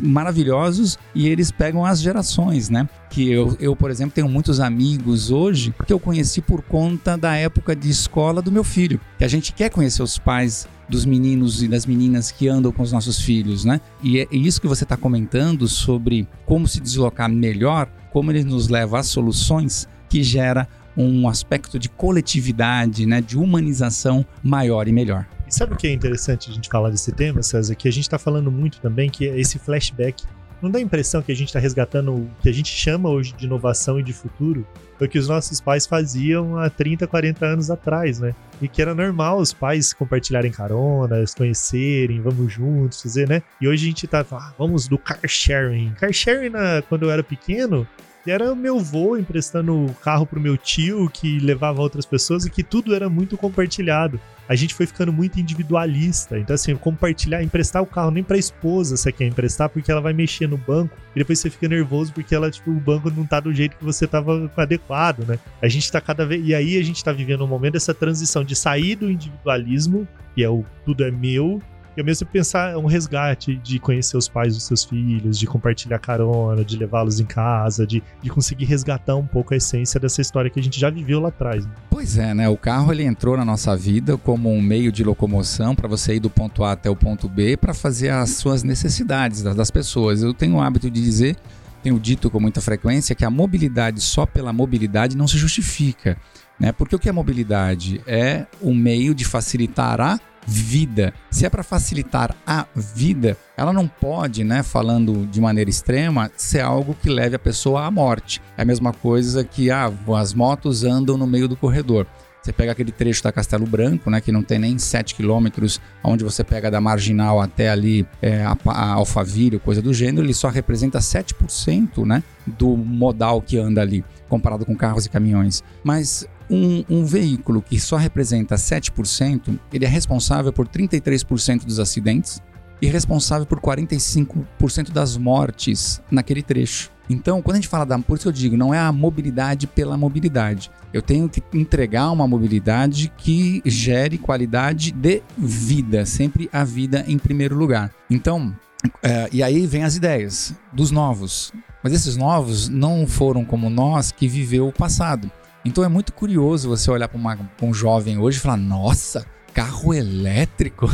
maravilhosos 0.00 0.98
e 1.14 1.28
eles 1.28 1.50
pegam 1.50 1.84
as 1.84 2.00
gerações, 2.00 2.68
né? 2.68 2.88
Que 3.10 3.30
eu, 3.30 3.56
eu, 3.60 3.76
por 3.76 3.90
exemplo, 3.90 4.14
tenho 4.14 4.28
muitos 4.28 4.60
amigos 4.60 5.30
hoje 5.30 5.74
que 5.86 5.92
eu 5.92 6.00
conheci 6.00 6.40
por 6.40 6.62
conta 6.62 7.16
da 7.16 7.34
época 7.36 7.76
de 7.76 7.88
escola 7.90 8.42
do 8.42 8.50
meu 8.50 8.64
filho. 8.64 9.00
Que 9.18 9.24
a 9.24 9.28
gente 9.28 9.52
quer 9.52 9.70
conhecer 9.70 10.02
os 10.02 10.18
pais 10.18 10.66
dos 10.88 11.04
meninos 11.04 11.62
e 11.62 11.68
das 11.68 11.84
meninas 11.84 12.30
que 12.30 12.48
andam 12.48 12.72
com 12.72 12.82
os 12.82 12.92
nossos 12.92 13.20
filhos, 13.20 13.64
né? 13.64 13.80
E 14.02 14.20
é 14.20 14.28
isso 14.30 14.60
que 14.60 14.68
você 14.68 14.84
está 14.84 14.96
comentando 14.96 15.66
sobre 15.68 16.26
como 16.44 16.66
se 16.66 16.80
deslocar 16.80 17.28
melhor, 17.28 17.88
como 18.12 18.30
ele 18.30 18.44
nos 18.44 18.68
leva 18.68 19.00
a 19.00 19.02
soluções 19.02 19.88
que 20.08 20.22
gera 20.22 20.68
um 20.96 21.28
aspecto 21.28 21.78
de 21.78 21.88
coletividade, 21.88 23.06
né, 23.06 23.20
de 23.20 23.38
humanização 23.38 24.24
maior 24.42 24.88
e 24.88 24.92
melhor. 24.92 25.26
E 25.46 25.54
sabe 25.54 25.74
o 25.74 25.76
que 25.76 25.86
é 25.86 25.92
interessante 25.92 26.50
a 26.50 26.54
gente 26.54 26.68
falar 26.68 26.90
desse 26.90 27.12
tema, 27.12 27.42
César? 27.42 27.74
Que 27.74 27.86
a 27.86 27.92
gente 27.92 28.04
está 28.04 28.18
falando 28.18 28.50
muito 28.50 28.80
também 28.80 29.08
que 29.08 29.28
é 29.28 29.38
esse 29.38 29.58
flashback. 29.58 30.24
Não 30.60 30.70
dá 30.70 30.78
a 30.78 30.82
impressão 30.82 31.20
que 31.22 31.30
a 31.30 31.36
gente 31.36 31.48
está 31.48 31.60
resgatando 31.60 32.12
o 32.12 32.30
que 32.40 32.48
a 32.48 32.52
gente 32.52 32.70
chama 32.70 33.10
hoje 33.10 33.34
de 33.34 33.44
inovação 33.44 34.00
e 34.00 34.02
de 34.02 34.12
futuro? 34.12 34.66
Foi 34.96 35.06
o 35.06 35.10
que 35.10 35.18
os 35.18 35.28
nossos 35.28 35.60
pais 35.60 35.86
faziam 35.86 36.58
há 36.58 36.70
30, 36.70 37.06
40 37.06 37.44
anos 37.44 37.70
atrás, 37.70 38.18
né? 38.18 38.34
E 38.60 38.66
que 38.66 38.80
era 38.80 38.94
normal 38.94 39.38
os 39.38 39.52
pais 39.52 39.92
compartilharem 39.92 40.50
caronas, 40.50 41.34
conhecerem, 41.34 42.22
vamos 42.22 42.50
juntos, 42.50 43.02
fazer, 43.02 43.28
né? 43.28 43.42
E 43.60 43.68
hoje 43.68 43.84
a 43.84 43.88
gente 43.88 44.06
tá, 44.06 44.24
ah, 44.32 44.52
vamos 44.58 44.88
do 44.88 44.96
car 44.96 45.20
sharing. 45.26 45.92
Car 46.00 46.12
sharing, 46.12 46.48
na, 46.48 46.82
quando 46.88 47.02
eu 47.02 47.10
era 47.10 47.22
pequeno, 47.22 47.86
era 48.30 48.54
meu 48.54 48.78
avô 48.78 49.16
emprestando 49.16 49.86
o 49.86 49.94
carro 49.94 50.26
pro 50.26 50.40
meu 50.40 50.56
tio 50.56 51.08
que 51.08 51.38
levava 51.38 51.80
outras 51.80 52.06
pessoas 52.06 52.44
e 52.44 52.50
que 52.50 52.62
tudo 52.62 52.94
era 52.94 53.08
muito 53.08 53.36
compartilhado. 53.36 54.20
A 54.48 54.54
gente 54.54 54.74
foi 54.74 54.86
ficando 54.86 55.12
muito 55.12 55.40
individualista. 55.40 56.38
Então, 56.38 56.54
assim, 56.54 56.74
compartilhar, 56.76 57.42
emprestar 57.42 57.82
o 57.82 57.86
carro 57.86 58.10
nem 58.10 58.22
pra 58.22 58.38
esposa 58.38 58.96
você 58.96 59.10
quer 59.10 59.26
emprestar, 59.26 59.68
porque 59.68 59.90
ela 59.90 60.00
vai 60.00 60.12
mexer 60.12 60.46
no 60.46 60.56
banco 60.56 60.96
e 61.14 61.18
depois 61.18 61.38
você 61.38 61.50
fica 61.50 61.68
nervoso 61.68 62.12
porque 62.12 62.34
ela, 62.34 62.50
tipo, 62.50 62.70
o 62.70 62.80
banco 62.80 63.10
não 63.10 63.26
tá 63.26 63.40
do 63.40 63.52
jeito 63.52 63.76
que 63.76 63.84
você 63.84 64.06
tava 64.06 64.50
adequado, 64.56 65.26
né? 65.26 65.38
A 65.60 65.68
gente 65.68 65.90
tá 65.90 66.00
cada 66.00 66.24
vez. 66.24 66.46
E 66.46 66.54
aí 66.54 66.78
a 66.78 66.84
gente 66.84 67.02
tá 67.02 67.12
vivendo 67.12 67.44
um 67.44 67.48
momento 67.48 67.72
dessa 67.72 67.92
transição 67.92 68.44
de 68.44 68.54
sair 68.54 68.94
do 68.94 69.10
individualismo, 69.10 70.06
que 70.34 70.44
é 70.44 70.48
o 70.48 70.64
tudo 70.84 71.04
é 71.04 71.10
meu, 71.10 71.60
E 71.96 72.00
ao 72.00 72.04
mesmo 72.04 72.26
pensar 72.26 72.76
um 72.76 72.84
resgate 72.84 73.56
de 73.56 73.78
conhecer 73.78 74.18
os 74.18 74.28
pais 74.28 74.54
dos 74.54 74.64
seus 74.64 74.84
filhos, 74.84 75.38
de 75.38 75.46
compartilhar 75.46 75.98
carona, 75.98 76.62
de 76.62 76.76
levá-los 76.76 77.20
em 77.20 77.24
casa, 77.24 77.86
de, 77.86 78.02
de 78.22 78.28
conseguir 78.28 78.66
resgatar 78.66 79.16
um 79.16 79.26
pouco 79.26 79.54
a 79.54 79.56
essência 79.56 79.98
dessa 79.98 80.20
história 80.20 80.50
que 80.50 80.60
a 80.60 80.62
gente 80.62 80.78
já 80.78 80.90
viveu 80.90 81.20
lá 81.20 81.28
atrás. 81.28 81.64
Né? 81.64 81.72
Pois 81.88 82.18
é, 82.18 82.34
né? 82.34 82.48
O 82.50 82.56
carro 82.56 82.92
ele 82.92 83.02
entrou 83.02 83.34
na 83.34 83.46
nossa 83.46 83.74
vida 83.74 84.18
como 84.18 84.52
um 84.52 84.60
meio 84.60 84.92
de 84.92 85.02
locomoção 85.02 85.74
para 85.74 85.88
você 85.88 86.16
ir 86.16 86.20
do 86.20 86.28
ponto 86.28 86.64
A 86.64 86.72
até 86.72 86.90
o 86.90 86.96
ponto 86.96 87.30
B 87.30 87.56
para 87.56 87.72
fazer 87.72 88.10
as 88.10 88.30
suas 88.30 88.62
necessidades 88.62 89.42
das 89.42 89.70
pessoas. 89.70 90.22
Eu 90.22 90.34
tenho 90.34 90.56
o 90.56 90.60
hábito 90.60 90.90
de 90.90 91.02
dizer 91.02 91.36
tenho 91.82 92.00
dito 92.00 92.28
com 92.28 92.40
muita 92.40 92.60
frequência 92.60 93.14
que 93.14 93.24
a 93.24 93.30
mobilidade 93.30 94.00
só 94.00 94.26
pela 94.26 94.52
mobilidade 94.52 95.16
não 95.16 95.28
se 95.28 95.38
justifica. 95.38 96.18
Né? 96.58 96.72
Porque 96.72 96.96
o 96.96 96.98
que 96.98 97.08
é 97.08 97.12
mobilidade? 97.12 98.00
É 98.06 98.44
um 98.60 98.74
meio 98.74 99.14
de 99.14 99.24
facilitar 99.24 100.00
a 100.00 100.18
vida. 100.46 101.12
Se 101.30 101.44
é 101.44 101.50
para 101.50 101.62
facilitar 101.62 102.34
a 102.46 102.66
vida, 102.74 103.36
ela 103.56 103.72
não 103.72 103.88
pode, 103.88 104.44
né, 104.44 104.62
falando 104.62 105.26
de 105.26 105.40
maneira 105.40 105.68
extrema, 105.68 106.30
ser 106.36 106.60
algo 106.60 106.94
que 106.94 107.10
leve 107.10 107.36
a 107.36 107.38
pessoa 107.38 107.84
à 107.84 107.90
morte. 107.90 108.40
É 108.56 108.62
a 108.62 108.64
mesma 108.64 108.92
coisa 108.92 109.42
que 109.44 109.70
ah, 109.70 109.92
as 110.16 110.32
motos 110.32 110.84
andam 110.84 111.16
no 111.16 111.26
meio 111.26 111.48
do 111.48 111.56
corredor. 111.56 112.06
Você 112.46 112.52
pega 112.52 112.70
aquele 112.70 112.92
trecho 112.92 113.24
da 113.24 113.32
Castelo 113.32 113.66
Branco, 113.66 114.08
né, 114.08 114.20
que 114.20 114.30
não 114.30 114.40
tem 114.40 114.56
nem 114.56 114.78
7 114.78 115.16
quilômetros, 115.16 115.80
onde 116.04 116.22
você 116.22 116.44
pega 116.44 116.70
da 116.70 116.80
Marginal 116.80 117.40
até 117.40 117.68
ali 117.68 118.06
é, 118.22 118.44
a, 118.44 118.56
a 118.66 118.92
Alphaville, 118.92 119.58
coisa 119.58 119.82
do 119.82 119.92
gênero, 119.92 120.24
ele 120.24 120.32
só 120.32 120.48
representa 120.48 121.00
7% 121.00 122.06
né, 122.06 122.22
do 122.46 122.76
modal 122.76 123.42
que 123.42 123.58
anda 123.58 123.80
ali, 123.80 124.04
comparado 124.28 124.64
com 124.64 124.76
carros 124.76 125.06
e 125.06 125.10
caminhões. 125.10 125.64
Mas 125.82 126.24
um, 126.50 126.84
um, 126.88 127.04
veículo 127.04 127.62
que 127.62 127.78
só 127.80 127.96
representa 127.96 128.54
7%, 128.54 129.58
ele 129.72 129.84
é 129.84 129.88
responsável 129.88 130.52
por 130.52 130.68
33% 130.68 131.64
dos 131.64 131.78
acidentes 131.80 132.40
e 132.80 132.86
responsável 132.86 133.46
por 133.46 133.60
45% 133.60 134.90
das 134.92 135.16
mortes 135.16 136.00
naquele 136.10 136.42
trecho. 136.42 136.90
Então, 137.08 137.40
quando 137.40 137.54
a 137.54 137.60
gente 137.60 137.68
fala 137.68 137.86
da. 137.86 137.98
Por 137.98 138.18
isso 138.18 138.28
eu 138.28 138.32
digo, 138.32 138.56
não 138.56 138.74
é 138.74 138.78
a 138.78 138.92
mobilidade 138.92 139.66
pela 139.66 139.96
mobilidade. 139.96 140.70
Eu 140.92 141.00
tenho 141.00 141.28
que 141.28 141.42
entregar 141.54 142.10
uma 142.10 142.26
mobilidade 142.26 143.12
que 143.16 143.62
gere 143.64 144.18
qualidade 144.18 144.90
de 144.90 145.22
vida, 145.38 146.04
sempre 146.04 146.48
a 146.52 146.64
vida 146.64 147.04
em 147.06 147.18
primeiro 147.18 147.56
lugar. 147.56 147.92
Então, 148.10 148.54
é, 149.02 149.28
e 149.32 149.42
aí 149.42 149.66
vem 149.66 149.84
as 149.84 149.96
ideias 149.96 150.54
dos 150.72 150.90
novos. 150.90 151.52
Mas 151.82 151.92
esses 151.92 152.16
novos 152.16 152.68
não 152.68 153.06
foram 153.06 153.44
como 153.44 153.70
nós 153.70 154.10
que 154.10 154.26
viveu 154.26 154.66
o 154.66 154.72
passado. 154.72 155.30
Então 155.66 155.82
é 155.82 155.88
muito 155.88 156.12
curioso 156.12 156.68
você 156.68 156.88
olhar 156.88 157.08
para 157.08 157.18
um 157.60 157.74
jovem 157.74 158.18
hoje 158.18 158.38
e 158.38 158.40
falar: 158.40 158.56
nossa, 158.56 159.26
carro 159.52 159.92
elétrico? 159.92 160.86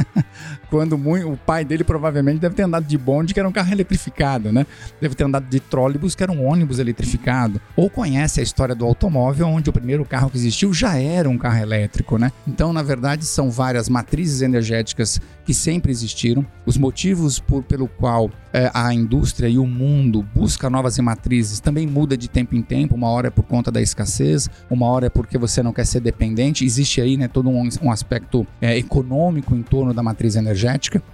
Quando 0.70 0.96
muito, 0.96 1.28
o 1.28 1.36
pai 1.36 1.64
dele 1.64 1.82
provavelmente 1.82 2.38
deve 2.38 2.54
ter 2.54 2.62
andado 2.62 2.84
de 2.84 2.96
bonde, 2.96 3.34
que 3.34 3.40
era 3.40 3.48
um 3.48 3.52
carro 3.52 3.72
eletrificado, 3.72 4.52
né? 4.52 4.64
Deve 5.00 5.16
ter 5.16 5.24
andado 5.24 5.48
de 5.48 5.58
trólebus, 5.58 6.14
que 6.14 6.22
era 6.22 6.30
um 6.30 6.46
ônibus 6.46 6.78
eletrificado. 6.78 7.60
Ou 7.74 7.90
conhece 7.90 8.38
a 8.38 8.42
história 8.42 8.72
do 8.72 8.84
automóvel, 8.84 9.48
onde 9.48 9.68
o 9.68 9.72
primeiro 9.72 10.04
carro 10.04 10.30
que 10.30 10.38
existiu 10.38 10.72
já 10.72 10.96
era 10.96 11.28
um 11.28 11.36
carro 11.36 11.58
elétrico, 11.58 12.18
né? 12.18 12.30
Então, 12.46 12.72
na 12.72 12.82
verdade, 12.82 13.24
são 13.24 13.50
várias 13.50 13.88
matrizes 13.88 14.42
energéticas 14.42 15.20
que 15.44 15.52
sempre 15.52 15.90
existiram. 15.90 16.46
Os 16.64 16.78
motivos 16.78 17.40
por, 17.40 17.64
pelo 17.64 17.88
qual 17.88 18.30
é, 18.52 18.70
a 18.72 18.94
indústria 18.94 19.48
e 19.48 19.58
o 19.58 19.66
mundo 19.66 20.24
busca 20.34 20.70
novas 20.70 20.96
matrizes 21.00 21.58
também 21.58 21.86
muda 21.86 22.16
de 22.16 22.28
tempo 22.28 22.54
em 22.54 22.62
tempo. 22.62 22.94
Uma 22.94 23.08
hora 23.08 23.26
é 23.26 23.30
por 23.30 23.42
conta 23.42 23.72
da 23.72 23.82
escassez, 23.82 24.48
uma 24.70 24.86
hora 24.86 25.06
é 25.06 25.10
porque 25.10 25.36
você 25.36 25.64
não 25.64 25.72
quer 25.72 25.84
ser 25.84 26.00
dependente. 26.00 26.64
Existe 26.64 27.00
aí 27.00 27.16
né, 27.16 27.26
todo 27.26 27.48
um, 27.48 27.68
um 27.82 27.90
aspecto 27.90 28.46
é, 28.60 28.78
econômico 28.78 29.56
em 29.56 29.62
torno 29.62 29.92
da 29.92 30.02
matriz 30.02 30.36
energética 30.36 30.59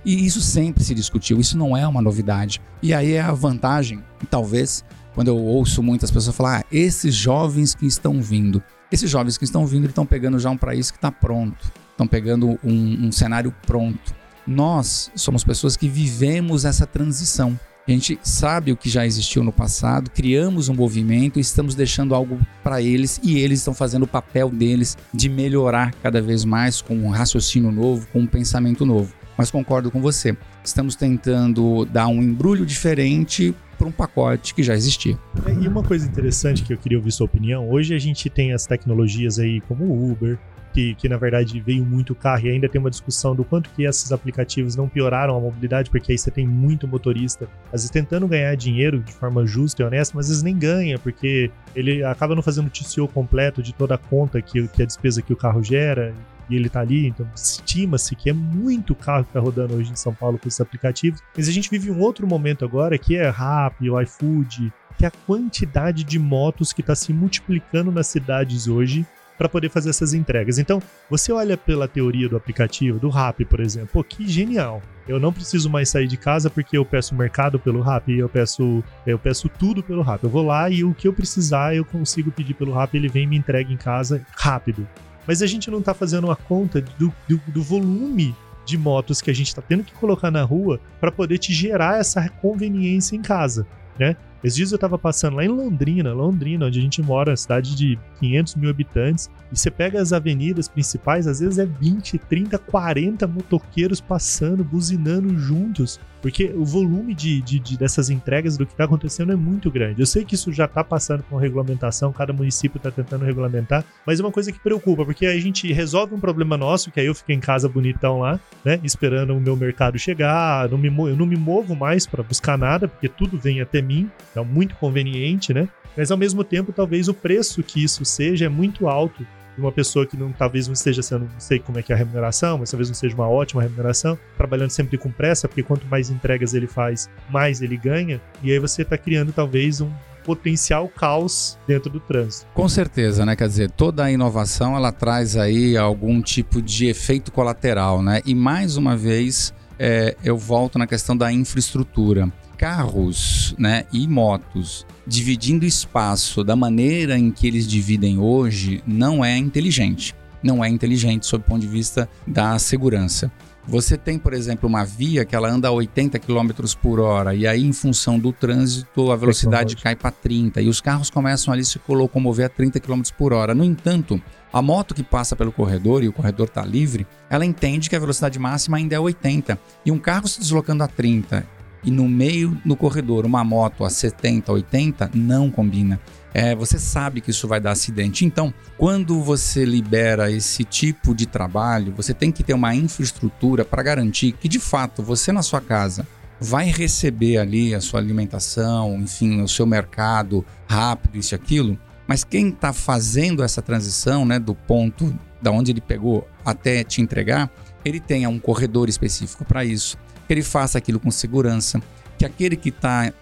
e 0.04 0.26
isso 0.26 0.40
sempre 0.40 0.82
se 0.82 0.94
discutiu. 0.94 1.40
Isso 1.40 1.56
não 1.56 1.76
é 1.76 1.86
uma 1.86 2.02
novidade. 2.02 2.60
E 2.82 2.92
aí 2.94 3.12
é 3.12 3.20
a 3.20 3.32
vantagem, 3.32 4.02
talvez, 4.30 4.84
quando 5.14 5.28
eu 5.28 5.36
ouço 5.36 5.82
muitas 5.82 6.10
pessoas 6.10 6.36
falar: 6.36 6.60
ah, 6.60 6.64
esses 6.70 7.14
jovens 7.14 7.74
que 7.74 7.86
estão 7.86 8.20
vindo. 8.20 8.62
Esses 8.90 9.10
jovens 9.10 9.36
que 9.36 9.44
estão 9.44 9.66
vindo 9.66 9.86
estão 9.86 10.06
pegando 10.06 10.38
já 10.38 10.48
um 10.48 10.56
país 10.56 10.92
que 10.92 10.98
está 10.98 11.10
pronto, 11.10 11.72
estão 11.90 12.06
pegando 12.06 12.58
um, 12.62 13.06
um 13.06 13.12
cenário 13.12 13.52
pronto. 13.66 14.14
Nós 14.46 15.10
somos 15.16 15.42
pessoas 15.42 15.76
que 15.76 15.88
vivemos 15.88 16.64
essa 16.64 16.86
transição. 16.86 17.58
A 17.86 17.90
gente 17.90 18.18
sabe 18.20 18.72
o 18.72 18.76
que 18.76 18.90
já 18.90 19.06
existiu 19.06 19.44
no 19.44 19.52
passado, 19.52 20.10
criamos 20.10 20.68
um 20.68 20.74
movimento, 20.74 21.38
estamos 21.38 21.74
deixando 21.74 22.16
algo 22.16 22.38
para 22.62 22.82
eles 22.82 23.20
e 23.22 23.38
eles 23.38 23.60
estão 23.60 23.72
fazendo 23.72 24.02
o 24.02 24.08
papel 24.08 24.50
deles 24.50 24.96
de 25.14 25.28
melhorar 25.28 25.94
cada 26.02 26.20
vez 26.20 26.44
mais 26.44 26.82
com 26.82 26.96
um 26.96 27.10
raciocínio 27.10 27.70
novo, 27.70 28.06
com 28.12 28.20
um 28.20 28.26
pensamento 28.26 28.84
novo. 28.84 29.14
Mas 29.36 29.50
concordo 29.50 29.90
com 29.90 30.00
você, 30.00 30.36
estamos 30.64 30.96
tentando 30.96 31.84
dar 31.84 32.08
um 32.08 32.22
embrulho 32.22 32.64
diferente 32.64 33.54
para 33.76 33.86
um 33.86 33.92
pacote 33.92 34.54
que 34.54 34.62
já 34.62 34.74
existia. 34.74 35.18
E 35.60 35.68
uma 35.68 35.82
coisa 35.82 36.06
interessante 36.06 36.62
que 36.62 36.72
eu 36.72 36.78
queria 36.78 36.98
ouvir 36.98 37.12
sua 37.12 37.26
opinião, 37.26 37.68
hoje 37.70 37.94
a 37.94 37.98
gente 37.98 38.30
tem 38.30 38.52
as 38.52 38.66
tecnologias 38.66 39.38
aí 39.38 39.60
como 39.62 39.84
o 39.84 40.10
Uber, 40.10 40.38
que, 40.72 40.94
que 40.94 41.08
na 41.08 41.16
verdade 41.16 41.58
veio 41.58 41.84
muito 41.84 42.14
carro 42.14 42.46
e 42.46 42.50
ainda 42.50 42.68
tem 42.68 42.78
uma 42.78 42.90
discussão 42.90 43.34
do 43.34 43.42
quanto 43.42 43.70
que 43.70 43.84
esses 43.84 44.12
aplicativos 44.12 44.76
não 44.76 44.86
pioraram 44.88 45.34
a 45.34 45.40
mobilidade, 45.40 45.88
porque 45.88 46.12
aí 46.12 46.18
você 46.18 46.30
tem 46.30 46.46
muito 46.46 46.86
motorista, 46.86 47.48
às 47.66 47.80
vezes 47.80 47.90
tentando 47.90 48.28
ganhar 48.28 48.54
dinheiro 48.56 49.00
de 49.00 49.12
forma 49.12 49.46
justa 49.46 49.82
e 49.82 49.86
honesta, 49.86 50.14
mas 50.14 50.26
às 50.26 50.30
vezes 50.30 50.42
nem 50.42 50.56
ganha, 50.56 50.98
porque 50.98 51.50
ele 51.74 52.04
acaba 52.04 52.34
não 52.34 52.42
fazendo 52.42 52.66
o 52.66 52.70
TCO 52.70 53.08
completo 53.08 53.62
de 53.62 53.72
toda 53.72 53.94
a 53.94 53.98
conta 53.98 54.42
que, 54.42 54.68
que 54.68 54.82
a 54.82 54.86
despesa 54.86 55.22
que 55.22 55.32
o 55.32 55.36
carro 55.36 55.62
gera 55.62 56.14
e 56.48 56.56
ele 56.56 56.68
tá 56.68 56.80
ali, 56.80 57.06
então 57.06 57.28
estima-se 57.34 58.14
que 58.14 58.30
é 58.30 58.32
muito 58.32 58.94
carro 58.94 59.24
que 59.24 59.32
tá 59.32 59.40
rodando 59.40 59.74
hoje 59.74 59.92
em 59.92 59.96
São 59.96 60.14
Paulo 60.14 60.38
com 60.38 60.48
esses 60.48 60.60
aplicativos. 60.60 61.20
Mas 61.36 61.48
a 61.48 61.52
gente 61.52 61.70
vive 61.70 61.90
um 61.90 62.00
outro 62.00 62.26
momento 62.26 62.64
agora 62.64 62.96
que 62.98 63.16
é 63.16 63.28
Rappi, 63.28 63.90
o 63.90 64.00
iFood, 64.00 64.72
que 64.96 65.04
é 65.04 65.08
a 65.08 65.12
quantidade 65.26 66.04
de 66.04 66.18
motos 66.18 66.72
que 66.72 66.80
está 66.80 66.94
se 66.94 67.12
multiplicando 67.12 67.90
nas 67.90 68.06
cidades 68.06 68.68
hoje 68.68 69.06
para 69.36 69.48
poder 69.48 69.68
fazer 69.68 69.90
essas 69.90 70.14
entregas. 70.14 70.58
Então, 70.58 70.80
você 71.10 71.30
olha 71.32 71.56
pela 71.56 71.86
teoria 71.86 72.28
do 72.28 72.36
aplicativo, 72.36 72.98
do 72.98 73.10
Rap, 73.10 73.44
por 73.44 73.60
exemplo, 73.60 73.90
pô, 73.92 74.04
que 74.04 74.26
genial. 74.26 74.82
Eu 75.06 75.20
não 75.20 75.32
preciso 75.32 75.70
mais 75.70 75.88
sair 75.88 76.08
de 76.08 76.16
casa 76.16 76.50
porque 76.50 76.76
eu 76.76 76.84
peço 76.84 77.14
mercado 77.14 77.58
pelo 77.58 77.80
Rap, 77.80 78.10
eu 78.10 78.28
peço, 78.28 78.82
eu 79.06 79.18
peço 79.18 79.48
tudo 79.48 79.82
pelo 79.82 80.02
Rap. 80.02 80.24
Eu 80.24 80.30
vou 80.30 80.44
lá 80.44 80.68
e 80.70 80.82
o 80.82 80.94
que 80.94 81.06
eu 81.06 81.12
precisar 81.12 81.76
eu 81.76 81.84
consigo 81.84 82.30
pedir 82.30 82.54
pelo 82.54 82.74
Rap, 82.74 82.94
ele 82.94 83.08
vem 83.08 83.24
e 83.24 83.26
me 83.26 83.36
entrega 83.36 83.72
em 83.72 83.76
casa 83.76 84.24
rápido. 84.36 84.88
Mas 85.26 85.42
a 85.42 85.46
gente 85.46 85.70
não 85.70 85.80
está 85.80 85.92
fazendo 85.92 86.24
uma 86.24 86.36
conta 86.36 86.80
do, 86.98 87.12
do, 87.28 87.40
do 87.48 87.62
volume 87.62 88.34
de 88.64 88.76
motos 88.76 89.20
que 89.20 89.30
a 89.30 89.34
gente 89.34 89.48
está 89.48 89.62
tendo 89.62 89.84
que 89.84 89.94
colocar 89.94 90.30
na 90.30 90.42
rua 90.42 90.80
para 91.00 91.12
poder 91.12 91.38
te 91.38 91.52
gerar 91.52 92.00
essa 92.00 92.28
conveniência 92.28 93.16
em 93.16 93.22
casa, 93.22 93.66
né? 93.98 94.16
Esses 94.42 94.56
dias 94.56 94.72
eu 94.72 94.78
tava 94.78 94.98
passando 94.98 95.36
lá 95.36 95.44
em 95.44 95.48
Londrina, 95.48 96.12
Londrina, 96.12 96.66
onde 96.66 96.78
a 96.78 96.82
gente 96.82 97.02
mora, 97.02 97.36
cidade 97.36 97.74
de 97.74 97.98
500 98.20 98.54
mil 98.56 98.70
habitantes, 98.70 99.30
e 99.52 99.56
você 99.56 99.70
pega 99.70 100.00
as 100.00 100.12
avenidas 100.12 100.68
principais, 100.68 101.26
às 101.26 101.40
vezes 101.40 101.58
é 101.58 101.66
20, 101.66 102.18
30, 102.18 102.58
40 102.58 103.26
motoqueiros 103.26 104.00
passando, 104.00 104.64
buzinando 104.64 105.36
juntos, 105.38 106.00
porque 106.20 106.52
o 106.56 106.64
volume 106.64 107.14
de, 107.14 107.40
de, 107.40 107.58
de 107.60 107.78
dessas 107.78 108.10
entregas 108.10 108.56
do 108.56 108.66
que 108.66 108.72
está 108.72 108.84
acontecendo 108.84 109.32
é 109.32 109.36
muito 109.36 109.70
grande. 109.70 110.00
Eu 110.00 110.06
sei 110.06 110.24
que 110.24 110.34
isso 110.34 110.52
já 110.52 110.64
está 110.64 110.82
passando 110.82 111.22
com 111.24 111.36
regulamentação, 111.36 112.12
cada 112.12 112.32
município 112.32 112.78
está 112.78 112.90
tentando 112.90 113.24
regulamentar, 113.24 113.84
mas 114.04 114.18
é 114.18 114.22
uma 114.22 114.32
coisa 114.32 114.50
que 114.50 114.58
preocupa, 114.58 115.04
porque 115.04 115.26
a 115.26 115.38
gente 115.38 115.72
resolve 115.72 116.14
um 116.14 116.20
problema 116.20 116.56
nosso, 116.56 116.90
que 116.90 116.98
aí 116.98 117.06
eu 117.06 117.14
fico 117.14 117.32
em 117.32 117.40
casa 117.40 117.68
bonitão 117.68 118.20
lá, 118.20 118.40
né, 118.64 118.80
esperando 118.82 119.36
o 119.36 119.40
meu 119.40 119.56
mercado 119.56 119.98
chegar, 119.98 120.68
não 120.68 120.78
me, 120.78 120.88
eu 120.88 121.16
não 121.16 121.26
me 121.26 121.36
movo 121.36 121.76
mais 121.76 122.06
para 122.06 122.22
buscar 122.22 122.58
nada, 122.58 122.88
porque 122.88 123.08
tudo 123.08 123.38
vem 123.38 123.60
até 123.60 123.80
mim, 123.80 124.10
é 124.34 124.40
muito 124.40 124.74
conveniente, 124.76 125.54
né? 125.54 125.68
Mas 125.96 126.10
ao 126.10 126.16
mesmo 126.16 126.44
tempo, 126.44 126.72
talvez 126.72 127.08
o 127.08 127.14
preço 127.14 127.62
que 127.62 127.82
isso 127.82 128.04
seja 128.04 128.46
é 128.46 128.48
muito 128.48 128.88
alto 128.88 129.26
de 129.56 129.60
uma 129.60 129.72
pessoa 129.72 130.06
que 130.06 130.16
não, 130.16 130.30
talvez 130.32 130.66
não 130.66 130.74
esteja 130.74 131.02
sendo, 131.02 131.22
não 131.22 131.40
sei 131.40 131.58
como 131.58 131.78
é 131.78 131.82
que 131.82 131.90
é 131.90 131.94
a 131.94 131.98
remuneração, 131.98 132.58
mas 132.58 132.70
talvez 132.70 132.88
não 132.88 132.94
seja 132.94 133.14
uma 133.14 133.28
ótima 133.28 133.62
remuneração, 133.62 134.18
trabalhando 134.36 134.70
sempre 134.70 134.98
com 134.98 135.10
pressa, 135.10 135.48
porque 135.48 135.62
quanto 135.62 135.86
mais 135.86 136.10
entregas 136.10 136.52
ele 136.52 136.66
faz, 136.66 137.08
mais 137.30 137.62
ele 137.62 137.76
ganha, 137.76 138.20
e 138.42 138.52
aí 138.52 138.58
você 138.58 138.82
está 138.82 138.98
criando 138.98 139.32
talvez 139.32 139.80
um 139.80 139.90
potencial 140.24 140.88
caos 140.88 141.56
dentro 141.66 141.88
do 141.88 142.00
trânsito. 142.00 142.46
Com 142.52 142.68
certeza, 142.68 143.24
né? 143.24 143.36
Quer 143.36 143.48
dizer, 143.48 143.70
toda 143.70 144.04
a 144.04 144.10
inovação 144.10 144.76
ela 144.76 144.92
traz 144.92 145.36
aí 145.36 145.76
algum 145.76 146.20
tipo 146.20 146.60
de 146.60 146.86
efeito 146.88 147.30
colateral, 147.30 148.02
né? 148.02 148.20
E 148.26 148.34
mais 148.34 148.76
uma 148.76 148.96
vez 148.96 149.54
é, 149.78 150.16
eu 150.24 150.36
volto 150.36 150.78
na 150.78 150.86
questão 150.86 151.16
da 151.16 151.32
infraestrutura 151.32 152.30
carros 152.56 153.54
né, 153.58 153.84
e 153.92 154.08
motos 154.08 154.86
dividindo 155.06 155.64
espaço 155.64 156.42
da 156.42 156.56
maneira 156.56 157.16
em 157.18 157.30
que 157.30 157.46
eles 157.46 157.66
dividem 157.66 158.18
hoje 158.18 158.82
não 158.86 159.24
é 159.24 159.36
inteligente. 159.36 160.14
não 160.42 160.64
é 160.64 160.68
inteligente 160.68 161.26
sob 161.26 161.42
o 161.42 161.46
ponto 161.46 161.62
de 161.62 161.66
vista 161.66 162.08
da 162.24 162.56
segurança. 162.58 163.32
Você 163.68 163.96
tem, 163.96 164.16
por 164.16 164.32
exemplo, 164.32 164.68
uma 164.68 164.84
via 164.84 165.24
que 165.24 165.34
ela 165.34 165.50
anda 165.50 165.66
a 165.66 165.72
80 165.72 166.20
km 166.20 166.50
por 166.80 167.00
hora 167.00 167.34
e 167.34 167.48
aí, 167.48 167.64
em 167.64 167.72
função 167.72 168.16
do 168.16 168.32
trânsito, 168.32 169.10
a 169.10 169.16
velocidade 169.16 169.74
cai 169.74 169.96
para 169.96 170.12
30 170.12 170.62
e 170.62 170.68
os 170.68 170.80
carros 170.80 171.10
começam 171.10 171.52
ali 171.52 171.62
a 171.62 171.64
se 171.64 171.80
locomover 171.88 172.46
a 172.46 172.48
30 172.48 172.78
km 172.78 173.02
por 173.18 173.32
hora. 173.32 173.56
No 173.56 173.64
entanto, 173.64 174.22
a 174.52 174.62
moto 174.62 174.94
que 174.94 175.02
passa 175.02 175.34
pelo 175.34 175.50
corredor 175.50 176.04
e 176.04 176.08
o 176.08 176.12
corredor 176.12 176.46
está 176.46 176.64
livre, 176.64 177.06
ela 177.28 177.44
entende 177.44 177.90
que 177.90 177.96
a 177.96 177.98
velocidade 177.98 178.38
máxima 178.38 178.76
ainda 178.76 178.94
é 178.94 179.00
80 179.00 179.58
e 179.84 179.90
um 179.90 179.98
carro 179.98 180.28
se 180.28 180.38
deslocando 180.38 180.84
a 180.84 180.88
30 180.88 181.55
e 181.86 181.90
no 181.90 182.08
meio 182.08 182.60
no 182.64 182.76
corredor 182.76 183.24
uma 183.24 183.42
moto 183.42 183.84
a 183.84 183.88
70, 183.88 184.52
80 184.52 185.10
não 185.14 185.50
combina 185.50 185.98
é, 186.38 186.54
você 186.54 186.78
sabe 186.78 187.22
que 187.22 187.30
isso 187.30 187.48
vai 187.48 187.58
dar 187.58 187.70
acidente. 187.70 188.26
Então, 188.26 188.52
quando 188.76 189.22
você 189.22 189.64
libera 189.64 190.30
esse 190.30 190.64
tipo 190.64 191.14
de 191.14 191.24
trabalho, 191.24 191.94
você 191.96 192.12
tem 192.12 192.30
que 192.30 192.44
ter 192.44 192.52
uma 192.52 192.74
infraestrutura 192.74 193.64
para 193.64 193.82
garantir 193.82 194.32
que, 194.32 194.46
de 194.46 194.60
fato, 194.60 195.02
você 195.02 195.32
na 195.32 195.40
sua 195.40 195.62
casa 195.62 196.06
vai 196.38 196.66
receber 196.66 197.38
ali 197.38 197.74
a 197.74 197.80
sua 197.80 198.00
alimentação, 198.00 198.96
enfim, 198.96 199.40
o 199.40 199.48
seu 199.48 199.64
mercado 199.64 200.44
rápido, 200.68 201.16
isso 201.16 201.34
e 201.34 201.36
aquilo. 201.36 201.78
Mas 202.06 202.22
quem 202.22 202.50
está 202.50 202.70
fazendo 202.70 203.42
essa 203.42 203.62
transição, 203.62 204.26
né, 204.26 204.38
do 204.38 204.54
ponto 204.54 205.18
da 205.40 205.50
onde 205.50 205.72
ele 205.72 205.80
pegou 205.80 206.28
até 206.44 206.84
te 206.84 207.00
entregar, 207.00 207.50
ele 207.82 207.98
tenha 207.98 208.28
um 208.28 208.38
corredor 208.38 208.90
específico 208.90 209.42
para 209.42 209.64
isso, 209.64 209.96
que 210.26 210.32
ele 210.32 210.42
faça 210.42 210.78
aquilo 210.78 210.98
com 210.98 211.10
segurança, 211.10 211.80
que 212.18 212.24
aquele 212.24 212.56
que 212.56 212.70
está 212.70 213.12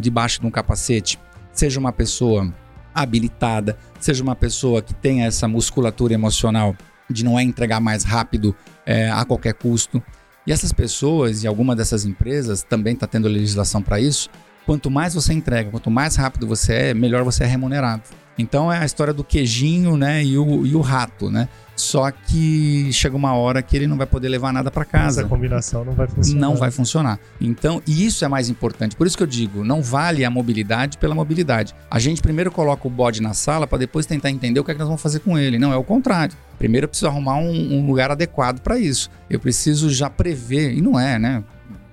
debaixo 0.00 0.40
de 0.40 0.46
um 0.46 0.50
capacete 0.50 1.18
seja 1.52 1.78
uma 1.78 1.92
pessoa 1.92 2.52
habilitada, 2.94 3.76
seja 4.00 4.22
uma 4.22 4.34
pessoa 4.34 4.80
que 4.80 4.94
tenha 4.94 5.26
essa 5.26 5.46
musculatura 5.46 6.14
emocional 6.14 6.76
de 7.10 7.24
não 7.24 7.38
é 7.38 7.42
entregar 7.42 7.80
mais 7.80 8.04
rápido 8.04 8.54
é, 8.84 9.10
a 9.10 9.24
qualquer 9.24 9.54
custo. 9.54 10.02
E 10.46 10.52
essas 10.52 10.72
pessoas 10.72 11.42
e 11.42 11.46
alguma 11.46 11.76
dessas 11.76 12.04
empresas 12.04 12.62
também 12.62 12.94
está 12.94 13.06
tendo 13.06 13.28
legislação 13.28 13.82
para 13.82 14.00
isso. 14.00 14.30
Quanto 14.68 14.90
mais 14.90 15.14
você 15.14 15.32
entrega, 15.32 15.70
quanto 15.70 15.90
mais 15.90 16.14
rápido 16.16 16.46
você 16.46 16.74
é, 16.74 16.94
melhor 16.94 17.24
você 17.24 17.42
é 17.42 17.46
remunerado. 17.46 18.02
Então 18.36 18.70
é 18.70 18.76
a 18.76 18.84
história 18.84 19.14
do 19.14 19.24
queijinho, 19.24 19.96
né, 19.96 20.22
e 20.22 20.36
o, 20.36 20.66
e 20.66 20.76
o 20.76 20.82
rato, 20.82 21.30
né? 21.30 21.48
Só 21.74 22.10
que 22.10 22.92
chega 22.92 23.16
uma 23.16 23.32
hora 23.32 23.62
que 23.62 23.74
ele 23.74 23.86
não 23.86 23.96
vai 23.96 24.06
poder 24.06 24.28
levar 24.28 24.52
nada 24.52 24.70
para 24.70 24.84
casa. 24.84 25.22
Essa 25.22 25.28
combinação 25.28 25.86
não 25.86 25.94
vai 25.94 26.06
funcionar. 26.06 26.40
Não 26.40 26.54
vai 26.54 26.70
funcionar. 26.70 27.18
Então, 27.40 27.80
e 27.86 28.04
isso 28.04 28.26
é 28.26 28.28
mais 28.28 28.50
importante. 28.50 28.94
Por 28.94 29.06
isso 29.06 29.16
que 29.16 29.22
eu 29.22 29.26
digo, 29.26 29.64
não 29.64 29.80
vale 29.80 30.22
a 30.22 30.28
mobilidade 30.28 30.98
pela 30.98 31.14
mobilidade. 31.14 31.74
A 31.90 31.98
gente 31.98 32.20
primeiro 32.20 32.50
coloca 32.50 32.86
o 32.86 32.90
bode 32.90 33.22
na 33.22 33.32
sala 33.32 33.66
para 33.66 33.78
depois 33.78 34.04
tentar 34.04 34.28
entender 34.28 34.60
o 34.60 34.64
que 34.64 34.70
é 34.70 34.74
que 34.74 34.80
nós 34.80 34.88
vamos 34.88 35.00
fazer 35.00 35.20
com 35.20 35.38
ele. 35.38 35.58
Não, 35.58 35.72
é 35.72 35.76
o 35.76 35.84
contrário. 35.84 36.36
Primeiro 36.58 36.84
eu 36.84 36.88
preciso 36.88 37.06
arrumar 37.06 37.36
um, 37.36 37.78
um 37.78 37.86
lugar 37.86 38.10
adequado 38.10 38.60
para 38.60 38.78
isso. 38.78 39.08
Eu 39.30 39.40
preciso 39.40 39.88
já 39.88 40.10
prever, 40.10 40.74
e 40.76 40.82
não 40.82 41.00
é, 41.00 41.18
né? 41.18 41.42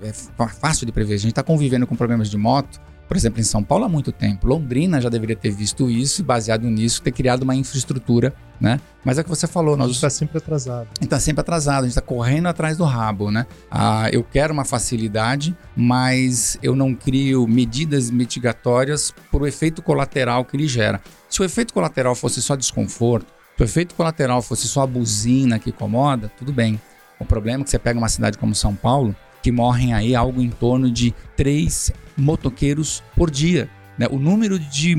É 0.02 0.12
fácil 0.48 0.86
de 0.86 0.92
prever. 0.92 1.16
A 1.16 1.18
gente 1.18 1.32
está 1.32 1.44
convivendo 1.44 1.88
com 1.88 1.96
problemas 1.96 2.30
de 2.30 2.38
moto 2.38 2.80
por 3.08 3.16
exemplo, 3.16 3.40
em 3.40 3.44
São 3.44 3.64
Paulo 3.64 3.86
há 3.86 3.90
muito 3.90 4.12
tempo. 4.12 4.48
Londrina 4.48 5.00
já 5.00 5.10
deveria 5.10 5.36
ter 5.36 5.52
visto 5.52 5.90
isso 5.90 6.22
e, 6.22 6.24
baseado 6.24 6.68
nisso, 6.68 7.02
ter 7.04 7.12
criado 7.12 7.44
uma 7.44 7.56
infraestrutura, 7.56 8.34
né? 8.60 8.80
Mas 9.04 9.18
é 9.18 9.22
o 9.22 9.24
que 9.24 9.30
você 9.30 9.46
falou. 9.46 9.78
Nós... 9.78 9.86
A 9.86 9.88
gente 9.88 9.96
está 9.96 10.10
sempre 10.10 10.38
atrasado. 10.40 10.82
A 10.86 10.96
gente 10.96 11.04
está 11.04 11.20
sempre 11.20 11.42
atrasado, 11.42 11.80
a 11.80 11.82
gente 11.82 11.92
está 11.92 12.02
correndo 12.02 12.48
atrás 12.48 12.78
do 12.78 12.84
rabo, 12.84 13.30
né? 13.30 13.46
Ah, 13.70 14.10
eu 14.12 14.24
quero 14.24 14.52
uma 14.54 14.66
facilidade, 14.66 15.56
mas 15.76 16.58
eu 16.64 16.76
não 16.76 16.96
crio 16.96 17.48
medidas 17.48 18.10
mitigatórias 18.10 19.14
por 19.30 19.44
o 19.44 19.48
efeito 19.48 19.84
colateral 19.84 20.44
que 20.44 20.58
ele 20.58 20.68
gera. 20.68 21.00
Se 21.30 21.42
o 21.42 21.46
efeito 21.46 21.74
colateral 21.74 22.16
fosse 22.16 22.42
só 22.42 22.56
desconforto, 22.56 23.28
se 23.56 23.62
o 23.62 23.66
efeito 23.66 23.94
colateral 23.94 24.42
fosse 24.42 24.68
só 24.68 24.82
a 24.82 24.88
buzina 24.88 25.60
que 25.60 25.70
incomoda, 25.70 26.32
tudo 26.40 26.52
bem. 26.52 26.82
O 27.20 27.26
problema 27.26 27.62
é 27.62 27.64
que 27.64 27.70
você 27.70 27.80
pega 27.80 27.98
uma 27.98 28.10
cidade 28.10 28.38
como 28.38 28.54
São 28.56 28.76
Paulo, 28.76 29.16
que 29.46 29.52
morrem 29.52 29.94
aí 29.94 30.16
algo 30.16 30.42
em 30.42 30.50
torno 30.50 30.90
de 30.90 31.14
três 31.38 31.94
motoqueiros 32.18 33.04
por 33.16 33.30
dia. 33.30 33.70
Né? 33.96 34.08
O 34.10 34.18
número 34.18 34.58
de 34.58 34.96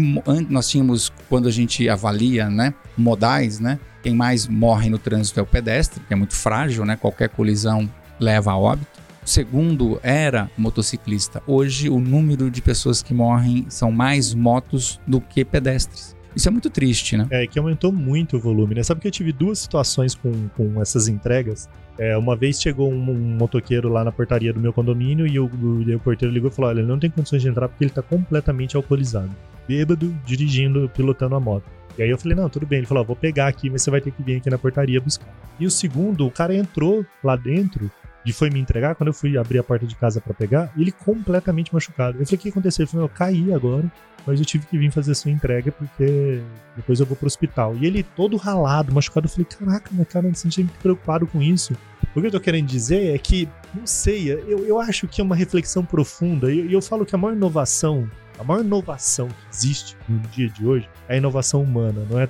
nós 0.48 0.70
tínhamos 0.70 1.12
quando 1.28 1.48
a 1.48 1.50
gente 1.50 1.88
avalia, 1.88 2.48
né, 2.48 2.72
modais, 2.96 3.58
né, 3.58 3.80
quem 4.04 4.14
mais 4.14 4.46
morre 4.46 4.88
no 4.88 4.98
trânsito 4.98 5.40
é 5.40 5.42
o 5.42 5.46
pedestre, 5.46 6.00
que 6.06 6.14
é 6.14 6.16
muito 6.16 6.36
frágil, 6.36 6.84
né? 6.84 6.94
Qualquer 6.94 7.28
colisão 7.28 7.90
leva 8.20 8.52
a 8.52 8.56
óbito. 8.56 8.86
O 9.24 9.28
segundo 9.28 9.98
era 10.00 10.48
motociclista. 10.56 11.42
Hoje 11.44 11.90
o 11.90 11.98
número 11.98 12.48
de 12.48 12.62
pessoas 12.62 13.02
que 13.02 13.12
morrem 13.12 13.66
são 13.68 13.90
mais 13.90 14.32
motos 14.32 15.00
do 15.04 15.20
que 15.20 15.44
pedestres. 15.44 16.14
Isso 16.36 16.48
é 16.48 16.52
muito 16.52 16.70
triste, 16.70 17.16
né? 17.16 17.26
É, 17.30 17.48
que 17.48 17.58
aumentou 17.58 17.90
muito 17.90 18.36
o 18.36 18.40
volume, 18.40 18.76
né? 18.76 18.84
Sabe 18.84 19.00
que 19.00 19.08
eu 19.08 19.12
tive 19.12 19.32
duas 19.32 19.58
situações 19.58 20.14
com, 20.14 20.48
com 20.50 20.80
essas 20.80 21.08
entregas. 21.08 21.68
É, 21.98 22.16
uma 22.16 22.36
vez 22.36 22.60
chegou 22.60 22.92
um, 22.92 23.10
um, 23.10 23.36
motoqueiro 23.36 23.88
lá 23.88 24.04
na 24.04 24.12
portaria 24.12 24.52
do 24.52 24.60
meu 24.60 24.72
condomínio 24.72 25.26
e 25.26 25.38
o, 25.38 25.46
o, 25.46 25.80
o 25.80 26.00
porteiro 26.00 26.32
ligou 26.32 26.50
e 26.50 26.52
falou: 26.52 26.70
Olha, 26.70 26.80
ele 26.80 26.88
não 26.88 26.98
tem 26.98 27.08
condições 27.10 27.42
de 27.42 27.48
entrar 27.48 27.68
porque 27.68 27.84
ele 27.84 27.90
tá 27.90 28.02
completamente 28.02 28.76
alcoolizado. 28.76 29.30
Bêbado, 29.66 30.14
dirigindo, 30.24 30.90
pilotando 30.94 31.34
a 31.34 31.40
moto. 31.40 31.64
E 31.98 32.02
aí 32.02 32.10
eu 32.10 32.18
falei: 32.18 32.36
Não, 32.36 32.48
tudo 32.50 32.66
bem. 32.66 32.78
Ele 32.78 32.86
falou: 32.86 33.04
Vou 33.04 33.16
pegar 33.16 33.46
aqui, 33.46 33.70
mas 33.70 33.82
você 33.82 33.90
vai 33.90 34.00
ter 34.00 34.10
que 34.10 34.22
vir 34.22 34.36
aqui 34.36 34.50
na 34.50 34.58
portaria 34.58 35.00
buscar. 35.00 35.32
E 35.58 35.66
o 35.66 35.70
segundo, 35.70 36.26
o 36.26 36.30
cara 36.30 36.54
entrou 36.54 37.04
lá 37.24 37.34
dentro 37.34 37.90
e 38.26 38.32
foi 38.32 38.50
me 38.50 38.60
entregar. 38.60 38.94
Quando 38.94 39.08
eu 39.08 39.14
fui 39.14 39.38
abrir 39.38 39.58
a 39.58 39.62
porta 39.62 39.86
de 39.86 39.94
casa 39.94 40.20
para 40.20 40.34
pegar, 40.34 40.72
ele 40.76 40.92
completamente 40.92 41.72
machucado. 41.72 42.18
Eu 42.18 42.26
falei: 42.26 42.38
O 42.38 42.42
que 42.42 42.48
aconteceu? 42.48 42.82
Ele 42.82 42.90
falou: 42.90 43.06
Eu 43.06 43.08
caí 43.08 43.54
agora 43.54 43.90
mas 44.26 44.40
eu 44.40 44.44
tive 44.44 44.66
que 44.66 44.76
vir 44.76 44.90
fazer 44.90 45.12
a 45.12 45.14
sua 45.14 45.30
entrega 45.30 45.70
porque 45.70 46.42
depois 46.74 46.98
eu 46.98 47.06
vou 47.06 47.16
pro 47.16 47.28
hospital. 47.28 47.76
E 47.76 47.86
ele 47.86 48.02
todo 48.02 48.36
ralado, 48.36 48.92
machucado, 48.92 49.26
eu 49.26 49.30
falei, 49.30 49.44
caraca, 49.44 49.90
meu 49.92 50.04
cara, 50.04 50.26
não 50.26 50.34
se 50.34 50.42
sentia 50.42 50.64
muito 50.64 50.78
preocupado 50.80 51.26
com 51.26 51.40
isso. 51.40 51.74
O 52.14 52.20
que 52.20 52.26
eu 52.26 52.30
tô 52.32 52.40
querendo 52.40 52.66
dizer 52.66 53.14
é 53.14 53.18
que, 53.18 53.48
não 53.72 53.86
sei, 53.86 54.32
eu, 54.32 54.66
eu 54.66 54.80
acho 54.80 55.06
que 55.06 55.20
é 55.20 55.24
uma 55.24 55.36
reflexão 55.36 55.84
profunda, 55.84 56.52
e 56.52 56.60
eu, 56.60 56.70
eu 56.70 56.82
falo 56.82 57.06
que 57.06 57.14
a 57.14 57.18
maior 57.18 57.34
inovação, 57.34 58.10
a 58.38 58.42
maior 58.42 58.64
inovação 58.64 59.28
que 59.28 59.34
existe 59.52 59.96
no 60.08 60.18
dia 60.30 60.48
de 60.48 60.66
hoje 60.66 60.88
é 61.08 61.14
a 61.14 61.16
inovação 61.18 61.62
humana, 61.62 62.06
não 62.10 62.18
é 62.18 62.28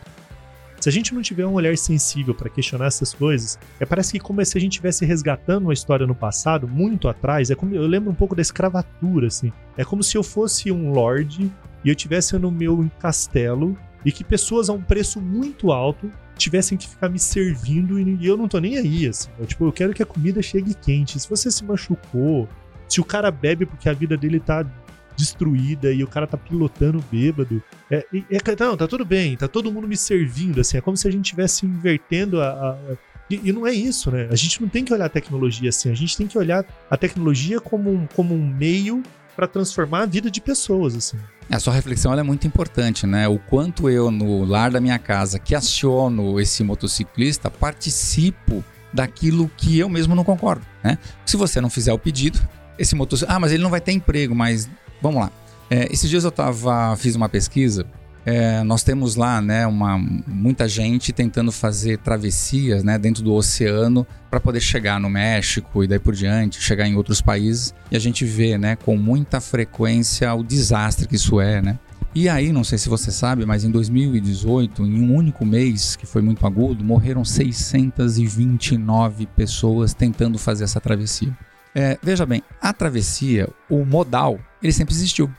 se 0.87 0.91
a 0.91 0.93
gente 0.93 1.13
não 1.13 1.21
tiver 1.21 1.45
um 1.45 1.55
olhar 1.55 1.77
sensível 1.77 2.33
para 2.33 2.49
questionar 2.49 2.87
essas 2.87 3.13
coisas, 3.13 3.59
é 3.81 3.85
parece 3.85 4.13
que 4.13 4.21
como 4.21 4.45
se 4.45 4.57
a 4.57 4.61
gente 4.61 4.75
estivesse 4.75 5.05
resgatando 5.05 5.65
uma 5.65 5.73
história 5.73 6.07
no 6.07 6.15
passado, 6.15 6.69
muito 6.69 7.09
atrás. 7.09 7.51
É 7.51 7.57
como 7.57 7.75
eu 7.75 7.89
lembro 7.89 8.09
um 8.09 8.15
pouco 8.15 8.37
da 8.37 8.41
escravatura, 8.41 9.27
assim. 9.27 9.53
É 9.77 9.85
como 9.85 10.01
se 10.05 10.17
eu 10.17 10.23
fosse 10.23 10.71
um 10.71 10.93
lord 10.93 11.51
e 11.85 11.89
eu 11.89 11.95
tivesse 11.97 12.39
no 12.39 12.53
meu 12.53 12.89
castelo 13.01 13.77
e 14.05 14.13
que 14.13 14.23
pessoas 14.23 14.71
a 14.71 14.75
um 14.75 14.81
preço 14.81 15.21
muito 15.21 15.73
alto 15.73 16.09
tivessem 16.39 16.79
que 16.79 16.89
ficar 16.89 17.09
me 17.09 17.19
servindo 17.19 17.99
e 17.99 18.25
eu 18.25 18.37
não 18.37 18.47
tô 18.47 18.61
nem 18.61 18.79
aí, 18.79 19.09
assim. 19.09 19.29
Eu, 19.41 19.47
tipo, 19.47 19.67
eu 19.67 19.73
quero 19.73 19.93
que 19.93 20.05
a 20.05 20.07
comida 20.07 20.41
chegue 20.41 20.73
quente. 20.73 21.19
Se 21.19 21.29
você 21.29 21.51
se 21.51 21.65
machucou, 21.65 22.49
se 22.89 23.01
o 23.01 23.05
cara 23.05 23.33
bebe 23.33 23.67
porque 23.67 23.89
a 23.89 23.93
vida 23.93 24.17
dele 24.17 24.39
tá 24.39 24.65
destruída 25.17 25.93
e 25.93 26.05
o 26.05 26.07
cara 26.07 26.27
tá 26.27 26.37
pilotando 26.37 27.03
bêbado. 27.11 27.63
É, 27.91 28.05
é, 28.31 28.57
não, 28.61 28.77
tá 28.77 28.87
tudo 28.87 29.05
bem, 29.05 29.37
tá 29.37 29.49
todo 29.49 29.73
mundo 29.73 29.89
me 29.89 29.97
servindo, 29.97 30.61
assim, 30.61 30.77
é 30.77 30.81
como 30.81 30.97
se 30.97 31.09
a 31.09 31.11
gente 31.11 31.25
estivesse 31.25 31.67
invertendo 31.67 32.41
a. 32.41 32.49
a, 32.49 32.71
a 32.71 32.97
e, 33.29 33.49
e, 33.49 33.53
não 33.53 33.67
é 33.67 33.73
isso, 33.73 34.11
né? 34.11 34.29
A 34.31 34.37
gente 34.37 34.63
não 34.63 34.69
tem 34.69 34.85
que 34.85 34.93
olhar 34.93 35.07
a 35.07 35.09
tecnologia 35.09 35.69
assim, 35.69 35.91
a 35.91 35.95
gente 35.95 36.17
tem 36.17 36.29
que 36.29 36.39
olhar 36.39 36.65
a 36.89 36.97
tecnologia 36.97 37.61
como 37.61 37.93
um, 37.93 38.07
como 38.15 38.35
um 38.35 38.47
meio 38.47 39.03
para 39.35 39.47
transformar 39.47 40.03
a 40.03 40.07
vida 40.07 40.31
de 40.31 40.41
pessoas, 40.41 40.97
assim. 40.97 41.19
A 41.51 41.61
sua 41.61 41.75
reflexão 41.75 42.13
é 42.13 42.23
muito 42.23 42.47
importante, 42.47 43.07
né? 43.07 43.29
O 43.29 43.39
quanto 43.39 43.89
eu, 43.89 44.11
no 44.11 44.45
lar 44.45 44.71
da 44.71 44.81
minha 44.81 44.99
casa, 44.99 45.39
que 45.39 45.55
aciono 45.55 46.41
esse 46.41 46.65
motociclista, 46.65 47.51
participo 47.51 48.65
daquilo 48.93 49.51
que 49.57 49.79
eu 49.79 49.89
mesmo 49.89 50.15
não 50.15 50.25
concordo, 50.25 50.65
né? 50.83 50.99
Se 51.25 51.37
você 51.37 51.61
não 51.61 51.69
fizer 51.69 51.93
o 51.93 51.99
pedido, 51.99 52.41
esse 52.79 52.97
motociclista... 52.97 53.37
Ah, 53.37 53.39
mas 53.39 53.53
ele 53.53 53.63
não 53.63 53.71
vai 53.71 53.81
ter 53.81 53.93
emprego, 53.93 54.35
mas 54.35 54.69
Vamos 55.01 55.21
lá. 55.21 55.33
É, 55.71 55.93
esses 55.93 56.09
dias 56.09 56.25
eu 56.25 56.31
tava, 56.31 56.97
fiz 56.97 57.15
uma 57.15 57.29
pesquisa. 57.29 57.87
É, 58.25 58.65
nós 58.65 58.83
temos 58.83 59.15
lá, 59.15 59.41
né, 59.41 59.65
uma, 59.69 59.97
muita 59.97 60.67
gente 60.67 61.13
tentando 61.13 61.53
fazer 61.53 61.99
travessias, 61.99 62.83
né, 62.83 62.99
dentro 62.99 63.23
do 63.23 63.33
oceano 63.33 64.05
para 64.29 64.41
poder 64.41 64.61
chegar 64.61 64.99
no 64.99 65.09
México 65.09 65.85
e 65.85 65.87
daí 65.87 66.01
por 66.01 66.13
diante, 66.13 66.61
chegar 66.61 66.89
em 66.89 66.97
outros 66.97 67.21
países. 67.21 67.73
E 67.89 67.97
a 67.97 68.01
gente 68.01 68.25
vê, 68.25 68.59
né, 68.59 68.75
com 68.75 68.97
muita 68.97 69.41
frequência 69.41 70.35
o 70.35 70.43
desastre 70.43 71.07
que 71.07 71.15
isso 71.15 71.41
é, 71.41 71.63
né? 71.63 71.79
E 72.17 72.29
aí, 72.31 72.51
não 72.51 72.65
sei 72.65 72.79
se 72.79 72.89
você 72.89 73.13
sabe, 73.13 73.47
mas 73.47 73.63
em 73.63 73.71
2018, 73.71 74.85
em 74.85 75.03
um 75.03 75.15
único 75.15 75.45
mês, 75.45 75.97
que 75.97 76.07
foi 76.07 76.23
muito 76.23 76.47
agudo, 76.47 76.83
morreram 76.83 77.23
629 77.25 79.27
pessoas 79.37 79.93
tentando 79.93 80.39
fazer 80.39 80.65
essa 80.65 80.81
travessia. 80.81 81.37
É, 81.79 81.99
veja 82.03 82.25
bem, 82.25 82.43
a 82.59 82.73
travessia, 82.73 83.51
o 83.69 83.85
modal, 83.85 84.41
ele 84.63 84.73
sempre 84.73 84.95
existiu. 84.95 85.31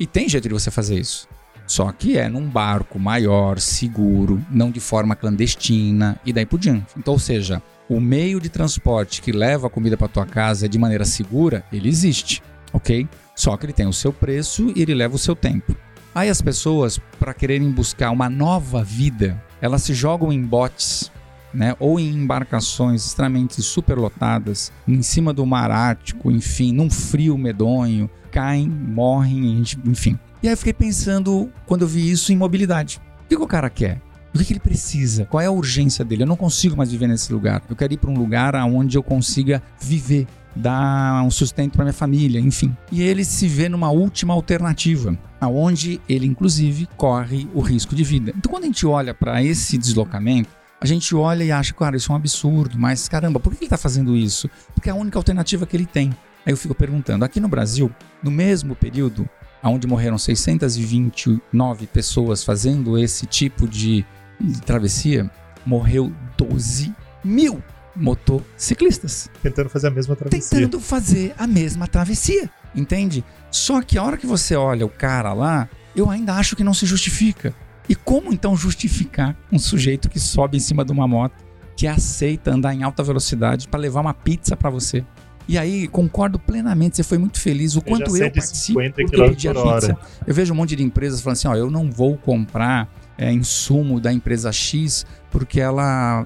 E 0.00 0.06
tem 0.06 0.26
jeito 0.26 0.48
de 0.48 0.54
você 0.54 0.70
fazer 0.70 0.98
isso. 0.98 1.28
Só 1.66 1.92
que 1.92 2.16
é 2.16 2.26
num 2.26 2.48
barco 2.48 2.98
maior, 2.98 3.60
seguro, 3.60 4.42
não 4.50 4.70
de 4.70 4.80
forma 4.80 5.14
clandestina 5.14 6.18
e 6.24 6.32
daí 6.32 6.46
por 6.46 6.58
diante. 6.58 6.86
Então, 6.96 7.12
ou 7.12 7.18
seja, 7.20 7.62
o 7.86 8.00
meio 8.00 8.40
de 8.40 8.48
transporte 8.48 9.20
que 9.20 9.30
leva 9.30 9.66
a 9.66 9.70
comida 9.70 9.94
para 9.94 10.08
tua 10.08 10.24
casa 10.24 10.66
de 10.66 10.78
maneira 10.78 11.04
segura, 11.04 11.62
ele 11.70 11.90
existe, 11.90 12.42
ok? 12.72 13.06
Só 13.36 13.54
que 13.54 13.66
ele 13.66 13.74
tem 13.74 13.86
o 13.86 13.92
seu 13.92 14.10
preço 14.10 14.72
e 14.74 14.80
ele 14.80 14.94
leva 14.94 15.16
o 15.16 15.18
seu 15.18 15.36
tempo. 15.36 15.76
Aí 16.14 16.30
as 16.30 16.40
pessoas, 16.40 16.98
para 17.20 17.34
quererem 17.34 17.70
buscar 17.70 18.10
uma 18.10 18.30
nova 18.30 18.82
vida, 18.82 19.38
elas 19.60 19.82
se 19.82 19.92
jogam 19.92 20.32
em 20.32 20.42
botes 20.42 21.12
né, 21.54 21.76
ou 21.78 21.98
em 22.00 22.10
embarcações 22.10 23.06
extremamente 23.06 23.62
superlotadas, 23.62 24.72
em 24.86 25.00
cima 25.02 25.32
do 25.32 25.46
mar 25.46 25.70
Ártico, 25.70 26.30
enfim, 26.30 26.72
num 26.72 26.90
frio 26.90 27.38
medonho, 27.38 28.10
caem, 28.30 28.68
morrem, 28.68 29.62
enfim. 29.84 30.18
E 30.42 30.48
aí 30.48 30.52
eu 30.52 30.58
fiquei 30.58 30.72
pensando, 30.72 31.50
quando 31.64 31.82
eu 31.82 31.88
vi 31.88 32.10
isso, 32.10 32.32
em 32.32 32.36
mobilidade. 32.36 33.00
O 33.24 33.28
que, 33.28 33.36
o 33.36 33.46
cara 33.46 33.70
quer? 33.70 34.02
O 34.34 34.38
que, 34.38 34.44
que 34.44 34.52
ele 34.52 34.60
precisa? 34.60 35.24
Qual 35.24 35.40
é 35.40 35.46
a 35.46 35.50
urgência 35.50 36.04
dele? 36.04 36.24
Eu 36.24 36.26
não 36.26 36.36
consigo 36.36 36.76
mais 36.76 36.90
viver 36.90 37.06
nesse 37.06 37.32
lugar. 37.32 37.62
Eu 37.70 37.76
quero 37.76 37.94
ir 37.94 37.96
para 37.96 38.10
um 38.10 38.18
lugar 38.18 38.54
onde 38.66 38.98
eu 38.98 39.02
consiga 39.02 39.62
viver, 39.80 40.26
dar 40.54 41.22
um 41.22 41.30
sustento 41.30 41.72
para 41.72 41.84
minha 41.84 41.94
família, 41.94 42.40
enfim. 42.40 42.76
E 42.90 43.00
ele 43.00 43.24
se 43.24 43.46
vê 43.46 43.68
numa 43.68 43.90
última 43.90 44.34
alternativa, 44.34 45.16
aonde 45.40 46.00
ele 46.08 46.26
inclusive 46.26 46.88
corre 46.96 47.48
o 47.54 47.60
risco 47.60 47.94
de 47.94 48.02
vida. 48.02 48.34
Então, 48.36 48.50
quando 48.50 48.64
a 48.64 48.66
gente 48.66 48.84
olha 48.84 49.14
para 49.14 49.42
esse 49.42 49.78
deslocamento, 49.78 50.50
a 50.84 50.86
gente 50.86 51.14
olha 51.14 51.42
e 51.42 51.50
acha, 51.50 51.72
cara, 51.72 51.96
isso 51.96 52.12
é 52.12 52.14
um 52.14 52.16
absurdo, 52.16 52.78
mas 52.78 53.08
caramba, 53.08 53.40
por 53.40 53.52
que 53.52 53.60
ele 53.60 53.64
está 53.64 53.78
fazendo 53.78 54.14
isso? 54.14 54.50
Porque 54.74 54.90
é 54.90 54.92
a 54.92 54.94
única 54.94 55.18
alternativa 55.18 55.64
que 55.64 55.74
ele 55.74 55.86
tem. 55.86 56.10
Aí 56.44 56.52
eu 56.52 56.58
fico 56.58 56.74
perguntando, 56.74 57.24
aqui 57.24 57.40
no 57.40 57.48
Brasil, 57.48 57.90
no 58.22 58.30
mesmo 58.30 58.76
período, 58.76 59.26
onde 59.62 59.86
morreram 59.86 60.18
629 60.18 61.86
pessoas 61.86 62.44
fazendo 62.44 62.98
esse 62.98 63.24
tipo 63.24 63.66
de 63.66 64.04
de 64.38 64.60
travessia, 64.60 65.30
morreu 65.64 66.12
12 66.36 66.94
mil 67.24 67.62
motociclistas. 67.96 69.30
Tentando 69.42 69.70
fazer 69.70 69.86
a 69.86 69.90
mesma 69.90 70.16
travessia. 70.16 70.58
Tentando 70.58 70.80
fazer 70.80 71.34
a 71.38 71.46
mesma 71.46 71.86
travessia, 71.86 72.50
entende? 72.74 73.24
Só 73.50 73.80
que 73.80 73.96
a 73.96 74.02
hora 74.02 74.16
que 74.16 74.26
você 74.26 74.54
olha 74.54 74.84
o 74.84 74.90
cara 74.90 75.32
lá, 75.32 75.68
eu 75.94 76.10
ainda 76.10 76.34
acho 76.34 76.56
que 76.56 76.64
não 76.64 76.74
se 76.74 76.84
justifica. 76.86 77.54
E 77.88 77.94
como 77.94 78.32
então 78.32 78.56
justificar 78.56 79.36
um 79.52 79.58
sujeito 79.58 80.08
que 80.08 80.18
sobe 80.18 80.56
em 80.56 80.60
cima 80.60 80.84
de 80.84 80.92
uma 80.92 81.06
moto, 81.06 81.44
que 81.76 81.86
aceita 81.86 82.52
andar 82.52 82.74
em 82.74 82.82
alta 82.82 83.02
velocidade 83.02 83.68
para 83.68 83.80
levar 83.80 84.00
uma 84.00 84.14
pizza 84.14 84.56
para 84.56 84.70
você? 84.70 85.04
E 85.46 85.58
aí, 85.58 85.86
concordo 85.88 86.38
plenamente, 86.38 86.96
você 86.96 87.02
foi 87.02 87.18
muito 87.18 87.38
feliz. 87.38 87.76
O 87.76 87.82
quanto 87.82 88.16
eu 88.16 88.30
participo 88.32 88.80
porque 88.94 89.16
eu 89.16 89.28
pedi 89.28 89.48
a 89.48 89.54
pizza. 89.54 89.98
Eu 90.26 90.34
vejo 90.34 90.54
um 90.54 90.56
monte 90.56 90.74
de 90.74 90.82
empresas 90.82 91.20
falando 91.20 91.36
assim, 91.36 91.48
ó, 91.48 91.54
eu 91.54 91.70
não 91.70 91.90
vou 91.90 92.16
comprar 92.16 92.88
é, 93.18 93.30
insumo 93.30 94.00
da 94.00 94.12
empresa 94.12 94.50
X 94.50 95.04
porque 95.30 95.60
ela 95.60 96.24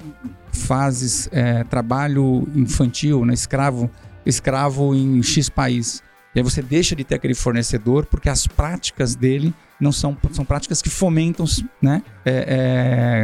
faz 0.52 1.28
é, 1.32 1.64
trabalho 1.64 2.48
infantil, 2.54 3.24
né, 3.24 3.34
escravo, 3.34 3.90
escravo 4.24 4.94
em 4.94 5.20
X 5.22 5.48
país. 5.48 6.02
E 6.34 6.38
aí 6.38 6.44
você 6.44 6.62
deixa 6.62 6.94
de 6.94 7.02
ter 7.02 7.16
aquele 7.16 7.34
fornecedor 7.34 8.06
porque 8.06 8.28
as 8.28 8.46
práticas 8.46 9.16
dele 9.16 9.52
não 9.80 9.92
são, 9.92 10.16
são 10.32 10.44
práticas 10.44 10.82
que 10.82 10.90
fomentam 10.90 11.46
né, 11.80 12.02
é, 12.24 12.32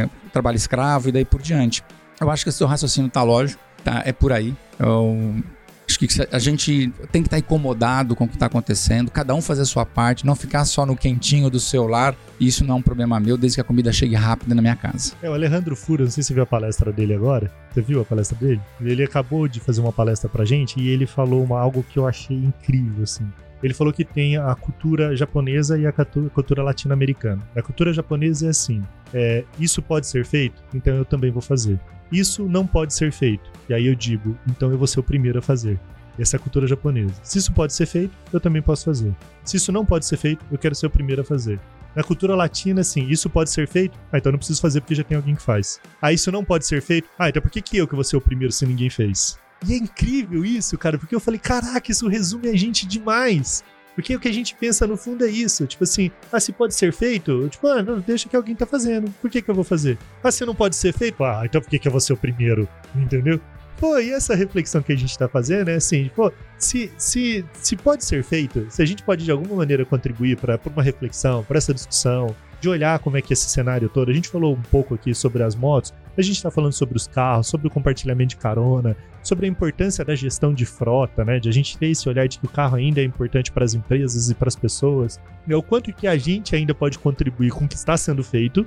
é, 0.03 0.09
trabalho 0.31 0.55
escravo 0.55 1.09
e 1.09 1.11
daí 1.11 1.25
por 1.25 1.41
diante. 1.41 1.83
Eu 2.19 2.31
acho 2.31 2.43
que 2.43 2.49
esse 2.49 2.57
seu 2.57 2.67
raciocínio 2.67 3.07
está 3.07 3.23
lógico, 3.23 3.61
tá, 3.83 4.01
é 4.05 4.13
por 4.13 4.31
aí. 4.31 4.55
Eu, 4.79 5.43
Acho 5.87 5.99
que 5.99 6.07
a 6.31 6.39
gente 6.39 6.91
tem 7.11 7.21
que 7.21 7.27
estar 7.27 7.37
incomodado 7.37 8.15
com 8.15 8.25
o 8.25 8.27
que 8.27 8.33
está 8.33 8.47
acontecendo, 8.47 9.11
cada 9.11 9.35
um 9.35 9.41
fazer 9.41 9.61
a 9.61 9.65
sua 9.65 9.85
parte, 9.85 10.25
não 10.25 10.35
ficar 10.35 10.65
só 10.65 10.85
no 10.85 10.95
quentinho 10.95 11.49
do 11.49 11.59
seu 11.59 11.87
lar. 11.87 12.15
Isso 12.39 12.65
não 12.65 12.75
é 12.75 12.77
um 12.79 12.81
problema 12.81 13.19
meu, 13.19 13.37
desde 13.37 13.57
que 13.57 13.61
a 13.61 13.63
comida 13.63 13.93
chegue 13.93 14.15
rápida 14.15 14.55
na 14.55 14.61
minha 14.61 14.75
casa. 14.75 15.13
É, 15.21 15.29
o 15.29 15.33
Alejandro 15.33 15.75
Fura, 15.75 16.03
não 16.03 16.11
sei 16.11 16.23
se 16.23 16.27
você 16.27 16.33
viu 16.33 16.43
a 16.43 16.47
palestra 16.47 16.91
dele 16.91 17.13
agora. 17.13 17.51
Você 17.71 17.81
viu 17.81 18.01
a 18.01 18.05
palestra 18.05 18.37
dele? 18.37 18.61
Ele 18.81 19.03
acabou 19.03 19.47
de 19.47 19.59
fazer 19.59 19.81
uma 19.81 19.91
palestra 19.91 20.27
pra 20.27 20.43
gente 20.43 20.79
e 20.79 20.89
ele 20.89 21.05
falou 21.05 21.43
uma, 21.43 21.59
algo 21.59 21.85
que 21.87 21.99
eu 21.99 22.07
achei 22.07 22.35
incrível, 22.35 23.03
assim. 23.03 23.25
Ele 23.65 23.73
falou 23.73 23.91
que 23.91 24.05
tem 24.05 24.37
a 24.37 24.53
cultura 24.53 25.15
japonesa 25.15 25.75
e 25.75 25.87
a 25.87 25.91
cultura 25.91 26.61
latino-americana. 26.61 27.41
A 27.55 27.63
cultura 27.63 27.91
japonesa 27.91 28.45
é 28.45 28.49
assim: 28.49 28.83
é, 29.11 29.43
isso 29.59 29.81
pode 29.81 30.05
ser 30.05 30.23
feito, 30.23 30.63
então 30.71 30.95
eu 30.95 31.03
também 31.03 31.31
vou 31.31 31.41
fazer. 31.41 31.79
Isso 32.11 32.47
não 32.47 32.67
pode 32.67 32.93
ser 32.93 33.11
feito. 33.11 33.49
E 33.67 33.73
aí 33.73 33.87
eu 33.87 33.95
digo, 33.95 34.37
então 34.47 34.69
eu 34.71 34.77
vou 34.77 34.85
ser 34.85 34.99
o 34.99 35.03
primeiro 35.03 35.39
a 35.39 35.41
fazer. 35.41 35.79
Essa 36.19 36.35
é 36.35 36.37
a 36.37 36.39
cultura 36.39 36.67
japonesa. 36.67 37.15
Se 37.23 37.39
isso 37.39 37.51
pode 37.53 37.73
ser 37.73 37.87
feito, 37.87 38.15
eu 38.31 38.39
também 38.39 38.61
posso 38.61 38.85
fazer. 38.85 39.15
Se 39.43 39.57
isso 39.57 39.71
não 39.71 39.83
pode 39.83 40.05
ser 40.05 40.17
feito, 40.17 40.45
eu 40.51 40.59
quero 40.59 40.75
ser 40.75 40.85
o 40.85 40.91
primeiro 40.91 41.23
a 41.23 41.25
fazer. 41.25 41.59
Na 41.95 42.03
cultura 42.03 42.35
latina, 42.35 42.81
assim, 42.81 43.07
isso 43.07 43.31
pode 43.31 43.49
ser 43.49 43.67
feito? 43.67 43.97
Ah, 44.11 44.19
então 44.19 44.31
não 44.31 44.37
preciso 44.37 44.61
fazer 44.61 44.79
porque 44.81 44.93
já 44.93 45.03
tem 45.03 45.17
alguém 45.17 45.33
que 45.33 45.41
faz. 45.41 45.81
Ah, 45.99 46.13
isso 46.13 46.31
não 46.31 46.45
pode 46.45 46.67
ser 46.67 46.83
feito? 46.83 47.09
Ah, 47.17 47.29
então 47.29 47.41
por 47.41 47.49
que, 47.49 47.63
que 47.63 47.77
eu 47.77 47.87
que 47.87 47.95
vou 47.95 48.03
ser 48.03 48.15
o 48.15 48.21
primeiro 48.21 48.53
se 48.53 48.63
ninguém 48.67 48.91
fez? 48.91 49.39
E 49.67 49.73
é 49.73 49.77
incrível 49.77 50.43
isso, 50.43 50.77
cara, 50.77 50.97
porque 50.97 51.15
eu 51.15 51.19
falei, 51.19 51.39
caraca, 51.39 51.91
isso 51.91 52.07
resume 52.07 52.49
a 52.49 52.55
gente 52.55 52.85
demais. 52.85 53.63
Porque 53.95 54.13
o 54.13 54.19
que 54.19 54.27
a 54.27 54.33
gente 54.33 54.53
pensa 54.55 54.85
no 54.85 54.97
fundo 54.97 55.25
é 55.25 55.29
isso. 55.29 55.65
Tipo 55.65 55.85
assim, 55.85 56.11
ah, 56.31 56.39
se 56.39 56.51
pode 56.51 56.75
ser 56.75 56.91
feito? 56.91 57.47
Tipo, 57.47 57.67
ah, 57.67 57.81
não, 57.81 57.99
deixa 57.99 58.27
que 58.27 58.35
alguém 58.35 58.53
tá 58.53 58.65
fazendo. 58.65 59.09
Por 59.21 59.29
que, 59.29 59.41
que 59.41 59.49
eu 59.49 59.55
vou 59.55 59.63
fazer? 59.63 59.97
Ah, 60.21 60.29
se 60.29 60.45
não 60.45 60.53
pode 60.53 60.75
ser 60.75 60.93
feito? 60.93 61.23
Ah, 61.23 61.43
então 61.45 61.61
por 61.61 61.69
que, 61.69 61.79
que 61.79 61.87
eu 61.87 61.91
vou 61.91 62.01
ser 62.01 62.11
o 62.11 62.17
primeiro? 62.17 62.67
Entendeu? 62.93 63.39
Pô, 63.77 63.97
e 63.97 64.11
essa 64.11 64.35
reflexão 64.35 64.81
que 64.81 64.91
a 64.91 64.97
gente 64.97 65.17
tá 65.17 65.27
fazendo 65.27 65.69
é 65.69 65.75
assim, 65.75 66.09
pô, 66.15 66.31
se, 66.57 66.91
se, 66.97 67.45
se 67.53 67.75
pode 67.75 68.05
ser 68.05 68.23
feito, 68.23 68.65
se 68.69 68.81
a 68.81 68.85
gente 68.85 69.03
pode 69.03 69.25
de 69.25 69.31
alguma 69.31 69.55
maneira 69.55 69.85
contribuir 69.85 70.37
para 70.37 70.59
uma 70.65 70.81
reflexão, 70.81 71.43
para 71.43 71.57
essa 71.57 71.73
discussão, 71.73 72.33
de 72.61 72.69
olhar 72.69 72.99
como 72.99 73.17
é 73.17 73.21
que 73.21 73.33
esse 73.33 73.49
cenário 73.49 73.89
todo. 73.89 74.09
A 74.09 74.13
gente 74.13 74.29
falou 74.29 74.53
um 74.53 74.61
pouco 74.61 74.95
aqui 74.95 75.13
sobre 75.13 75.43
as 75.43 75.55
motos, 75.55 75.93
a 76.21 76.23
gente 76.23 76.37
está 76.37 76.49
falando 76.49 76.73
sobre 76.73 76.95
os 76.95 77.07
carros, 77.07 77.47
sobre 77.47 77.67
o 77.67 77.69
compartilhamento 77.69 78.29
de 78.29 78.37
carona, 78.37 78.95
sobre 79.21 79.45
a 79.45 79.49
importância 79.49 80.05
da 80.05 80.15
gestão 80.15 80.53
de 80.53 80.65
frota, 80.65 81.25
né? 81.25 81.39
De 81.39 81.49
a 81.49 81.51
gente 81.51 81.77
ter 81.77 81.87
esse 81.87 82.07
olhar 82.07 82.27
de 82.27 82.39
que 82.39 82.45
o 82.45 82.49
carro 82.49 82.75
ainda 82.75 83.01
é 83.01 83.03
importante 83.03 83.51
para 83.51 83.65
as 83.65 83.73
empresas 83.73 84.29
e 84.29 84.35
para 84.35 84.47
as 84.47 84.55
pessoas. 84.55 85.19
É 85.47 85.55
o 85.55 85.63
quanto 85.63 85.91
que 85.91 86.07
a 86.07 86.17
gente 86.17 86.55
ainda 86.55 86.73
pode 86.73 86.99
contribuir 86.99 87.51
com 87.51 87.65
o 87.65 87.67
que 87.67 87.75
está 87.75 87.97
sendo 87.97 88.23
feito 88.23 88.65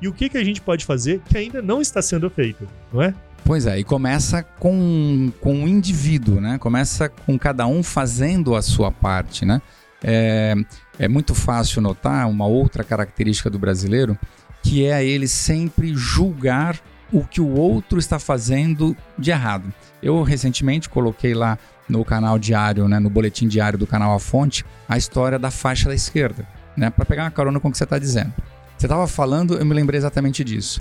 e 0.00 0.08
o 0.08 0.12
que, 0.12 0.28
que 0.28 0.38
a 0.38 0.44
gente 0.44 0.60
pode 0.60 0.84
fazer 0.84 1.20
que 1.28 1.36
ainda 1.36 1.62
não 1.62 1.80
está 1.80 2.02
sendo 2.02 2.28
feito, 2.28 2.68
não 2.92 3.02
é? 3.02 3.14
Pois 3.44 3.66
é, 3.66 3.78
e 3.78 3.84
começa 3.84 4.42
com, 4.42 5.30
com 5.40 5.64
o 5.64 5.68
indivíduo, 5.68 6.40
né? 6.40 6.58
Começa 6.58 7.08
com 7.08 7.38
cada 7.38 7.66
um 7.66 7.82
fazendo 7.82 8.54
a 8.54 8.62
sua 8.62 8.90
parte, 8.90 9.44
né? 9.44 9.60
É, 10.02 10.54
é 10.98 11.08
muito 11.08 11.34
fácil 11.34 11.80
notar 11.80 12.28
uma 12.28 12.46
outra 12.46 12.84
característica 12.84 13.48
do 13.48 13.58
brasileiro, 13.58 14.18
que 14.64 14.86
é 14.86 15.04
ele 15.04 15.28
sempre 15.28 15.94
julgar 15.94 16.80
o 17.12 17.22
que 17.22 17.40
o 17.40 17.48
outro 17.48 17.98
está 17.98 18.18
fazendo 18.18 18.96
de 19.16 19.30
errado. 19.30 19.72
Eu 20.02 20.22
recentemente 20.22 20.88
coloquei 20.88 21.34
lá 21.34 21.58
no 21.88 22.02
canal 22.04 22.38
diário, 22.38 22.88
né, 22.88 22.98
no 22.98 23.10
boletim 23.10 23.46
diário 23.46 23.78
do 23.78 23.86
canal 23.86 24.14
A 24.14 24.18
Fonte, 24.18 24.64
a 24.88 24.96
história 24.96 25.38
da 25.38 25.50
faixa 25.50 25.88
da 25.88 25.94
esquerda, 25.94 26.48
né, 26.76 26.88
para 26.88 27.04
pegar 27.04 27.24
uma 27.24 27.30
carona 27.30 27.60
com 27.60 27.68
o 27.68 27.70
que 27.70 27.76
você 27.76 27.84
está 27.84 27.98
dizendo. 27.98 28.32
Você 28.76 28.86
estava 28.86 29.06
falando, 29.06 29.54
eu 29.54 29.66
me 29.66 29.74
lembrei 29.74 29.98
exatamente 29.98 30.42
disso. 30.42 30.80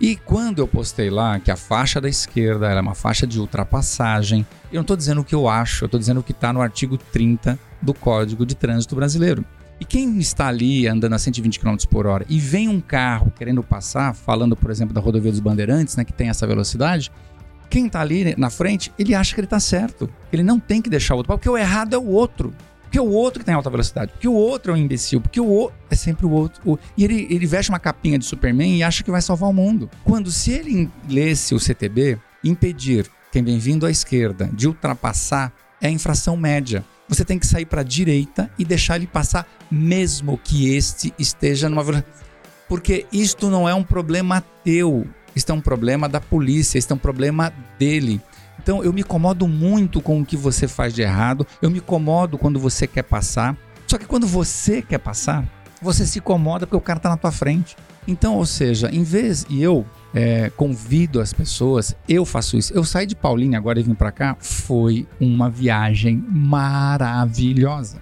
E 0.00 0.16
quando 0.16 0.58
eu 0.58 0.66
postei 0.66 1.08
lá 1.08 1.38
que 1.38 1.50
a 1.50 1.56
faixa 1.56 2.00
da 2.00 2.08
esquerda 2.08 2.68
é 2.68 2.80
uma 2.80 2.94
faixa 2.94 3.26
de 3.26 3.38
ultrapassagem, 3.38 4.44
eu 4.72 4.76
não 4.76 4.82
estou 4.82 4.96
dizendo 4.96 5.20
o 5.20 5.24
que 5.24 5.34
eu 5.34 5.48
acho, 5.48 5.84
eu 5.84 5.86
estou 5.86 6.00
dizendo 6.00 6.20
o 6.20 6.22
que 6.22 6.32
está 6.32 6.52
no 6.52 6.60
artigo 6.60 6.98
30 6.98 7.58
do 7.80 7.94
Código 7.94 8.44
de 8.44 8.56
Trânsito 8.56 8.96
Brasileiro. 8.96 9.44
E 9.80 9.84
quem 9.84 10.18
está 10.18 10.48
ali 10.48 10.86
andando 10.86 11.14
a 11.14 11.18
120 11.18 11.58
km 11.58 11.74
por 11.90 12.06
hora 12.06 12.26
e 12.28 12.38
vem 12.38 12.68
um 12.68 12.80
carro 12.80 13.32
querendo 13.34 13.62
passar, 13.62 14.14
falando, 14.14 14.54
por 14.54 14.70
exemplo, 14.70 14.94
da 14.94 15.00
rodovia 15.00 15.30
dos 15.30 15.40
Bandeirantes, 15.40 15.96
né, 15.96 16.04
que 16.04 16.12
tem 16.12 16.28
essa 16.28 16.46
velocidade, 16.46 17.10
quem 17.70 17.86
está 17.86 18.00
ali 18.00 18.34
na 18.36 18.50
frente, 18.50 18.92
ele 18.98 19.14
acha 19.14 19.34
que 19.34 19.40
ele 19.40 19.46
está 19.46 19.58
certo. 19.58 20.10
Ele 20.32 20.42
não 20.42 20.60
tem 20.60 20.82
que 20.82 20.90
deixar 20.90 21.14
o 21.14 21.18
outro, 21.18 21.32
porque 21.32 21.48
o 21.48 21.56
errado 21.56 21.94
é 21.94 21.98
o 21.98 22.06
outro. 22.06 22.52
Porque 22.82 22.98
o 22.98 23.08
outro 23.08 23.38
que 23.38 23.46
tem 23.46 23.54
alta 23.54 23.70
velocidade, 23.70 24.10
porque 24.10 24.26
o 24.26 24.32
outro 24.32 24.72
é 24.72 24.74
um 24.74 24.76
imbecil, 24.76 25.20
porque 25.20 25.40
o 25.40 25.46
outro 25.46 25.78
é 25.88 25.94
sempre 25.94 26.26
o 26.26 26.30
outro. 26.30 26.60
O... 26.68 26.76
E 26.96 27.04
ele, 27.04 27.28
ele 27.30 27.46
veste 27.46 27.70
uma 27.70 27.78
capinha 27.78 28.18
de 28.18 28.24
Superman 28.24 28.76
e 28.76 28.82
acha 28.82 29.04
que 29.04 29.12
vai 29.12 29.22
salvar 29.22 29.48
o 29.48 29.52
mundo. 29.52 29.88
Quando 30.04 30.28
se 30.32 30.50
ele 30.50 30.90
lesse 31.08 31.54
o 31.54 31.60
CTB, 31.60 32.18
impedir 32.42 33.08
quem 33.30 33.44
vem 33.44 33.60
vindo 33.60 33.86
à 33.86 33.90
esquerda 33.92 34.50
de 34.52 34.66
ultrapassar 34.66 35.52
é 35.80 35.88
infração 35.88 36.36
média. 36.36 36.84
Você 37.10 37.24
tem 37.24 37.40
que 37.40 37.46
sair 37.46 37.66
para 37.66 37.80
a 37.80 37.84
direita 37.84 38.48
e 38.56 38.64
deixar 38.64 38.94
ele 38.94 39.06
passar, 39.08 39.44
mesmo 39.68 40.38
que 40.38 40.72
este 40.72 41.12
esteja 41.18 41.68
numa 41.68 41.82
velocidade. 41.82 42.14
Porque 42.68 43.04
isto 43.12 43.50
não 43.50 43.68
é 43.68 43.74
um 43.74 43.82
problema 43.82 44.40
teu, 44.62 45.04
isto 45.34 45.50
é 45.50 45.54
um 45.54 45.60
problema 45.60 46.08
da 46.08 46.20
polícia, 46.20 46.78
isto 46.78 46.92
é 46.92 46.94
um 46.94 46.98
problema 46.98 47.52
dele. 47.76 48.20
Então 48.62 48.84
eu 48.84 48.92
me 48.92 49.00
incomodo 49.00 49.48
muito 49.48 50.00
com 50.00 50.20
o 50.20 50.24
que 50.24 50.36
você 50.36 50.68
faz 50.68 50.94
de 50.94 51.02
errado, 51.02 51.44
eu 51.60 51.68
me 51.68 51.78
incomodo 51.78 52.38
quando 52.38 52.60
você 52.60 52.86
quer 52.86 53.02
passar. 53.02 53.56
Só 53.88 53.98
que 53.98 54.06
quando 54.06 54.24
você 54.24 54.80
quer 54.80 54.98
passar, 54.98 55.44
você 55.82 56.06
se 56.06 56.20
incomoda 56.20 56.64
porque 56.64 56.76
o 56.76 56.80
cara 56.80 56.98
está 56.98 57.08
na 57.08 57.16
tua 57.16 57.32
frente. 57.32 57.76
Então, 58.06 58.36
ou 58.36 58.46
seja, 58.46 58.88
em 58.88 59.02
vez 59.02 59.44
e 59.50 59.60
eu 59.60 59.84
é, 60.14 60.50
convido 60.50 61.20
as 61.20 61.32
pessoas, 61.32 61.94
eu 62.08 62.24
faço 62.24 62.56
isso. 62.56 62.72
Eu 62.72 62.84
saí 62.84 63.06
de 63.06 63.14
Paulínia 63.14 63.58
agora 63.58 63.80
e 63.80 63.82
vim 63.82 63.94
para 63.94 64.12
cá, 64.12 64.36
foi 64.38 65.06
uma 65.20 65.48
viagem 65.48 66.24
maravilhosa. 66.28 68.00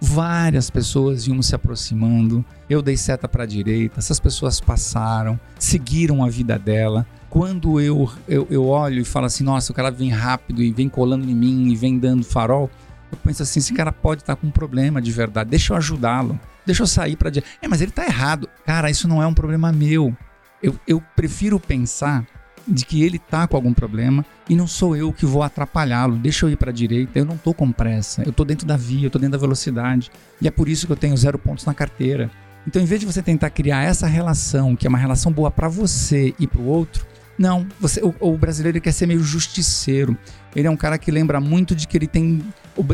Várias 0.00 0.70
pessoas 0.70 1.26
iam 1.26 1.42
se 1.42 1.54
aproximando, 1.54 2.44
eu 2.70 2.80
dei 2.80 2.96
seta 2.96 3.26
para 3.26 3.42
a 3.42 3.46
direita, 3.46 3.98
essas 3.98 4.20
pessoas 4.20 4.60
passaram, 4.60 5.38
seguiram 5.58 6.24
a 6.24 6.28
vida 6.28 6.56
dela, 6.56 7.04
quando 7.28 7.80
eu, 7.80 8.08
eu, 8.28 8.46
eu 8.48 8.66
olho 8.66 9.00
e 9.00 9.04
falo 9.04 9.26
assim, 9.26 9.42
nossa, 9.42 9.72
o 9.72 9.74
cara 9.74 9.90
vem 9.90 10.10
rápido 10.10 10.62
e 10.62 10.72
vem 10.72 10.88
colando 10.88 11.28
em 11.28 11.34
mim 11.34 11.68
e 11.68 11.76
vem 11.76 11.98
dando 11.98 12.24
farol, 12.24 12.70
eu 13.10 13.18
penso 13.24 13.42
assim, 13.42 13.58
esse 13.58 13.74
cara 13.74 13.92
pode 13.92 14.22
estar 14.22 14.36
com 14.36 14.46
um 14.46 14.50
problema 14.50 15.02
de 15.02 15.10
verdade, 15.10 15.50
deixa 15.50 15.72
eu 15.72 15.76
ajudá-lo, 15.76 16.38
deixa 16.64 16.82
eu 16.82 16.86
sair 16.86 17.16
para 17.16 17.30
É, 17.60 17.68
mas 17.68 17.80
ele 17.80 17.90
está 17.90 18.04
errado. 18.04 18.48
Cara, 18.64 18.90
isso 18.90 19.08
não 19.08 19.22
é 19.22 19.26
um 19.26 19.34
problema 19.34 19.72
meu. 19.72 20.14
Eu, 20.62 20.78
eu 20.86 21.02
prefiro 21.14 21.60
pensar 21.60 22.26
de 22.66 22.84
que 22.84 23.02
ele 23.02 23.18
tá 23.18 23.46
com 23.46 23.56
algum 23.56 23.72
problema 23.72 24.24
e 24.48 24.54
não 24.54 24.66
sou 24.66 24.94
eu 24.94 25.12
que 25.12 25.24
vou 25.24 25.42
atrapalhá-lo. 25.42 26.16
Deixa 26.16 26.44
eu 26.44 26.50
ir 26.50 26.56
para 26.56 26.70
a 26.70 26.74
direita, 26.74 27.18
eu 27.18 27.24
não 27.24 27.36
tô 27.36 27.54
com 27.54 27.72
pressa, 27.72 28.22
eu 28.26 28.32
tô 28.32 28.44
dentro 28.44 28.66
da 28.66 28.76
via, 28.76 29.06
eu 29.06 29.10
tô 29.10 29.18
dentro 29.18 29.32
da 29.32 29.38
velocidade. 29.38 30.10
E 30.40 30.46
é 30.46 30.50
por 30.50 30.68
isso 30.68 30.86
que 30.86 30.92
eu 30.92 30.96
tenho 30.96 31.16
zero 31.16 31.38
pontos 31.38 31.64
na 31.64 31.72
carteira. 31.72 32.30
Então, 32.66 32.82
em 32.82 32.84
vez 32.84 33.00
de 33.00 33.06
você 33.06 33.22
tentar 33.22 33.50
criar 33.50 33.82
essa 33.82 34.06
relação, 34.06 34.76
que 34.76 34.86
é 34.86 34.90
uma 34.90 34.98
relação 34.98 35.32
boa 35.32 35.50
para 35.50 35.68
você 35.68 36.34
e 36.38 36.46
para 36.46 36.60
o 36.60 36.66
outro, 36.66 37.06
não, 37.38 37.66
você, 37.80 38.02
o, 38.02 38.14
o, 38.20 38.36
brasileiro 38.36 38.80
quer 38.80 38.92
ser 38.92 39.06
meio 39.06 39.22
justiceiro. 39.22 40.18
Ele 40.54 40.66
é 40.66 40.70
um 40.70 40.76
cara 40.76 40.98
que 40.98 41.10
lembra 41.10 41.40
muito 41.40 41.74
de 41.74 41.86
que 41.86 41.96
ele 41.96 42.08
tem, 42.08 42.42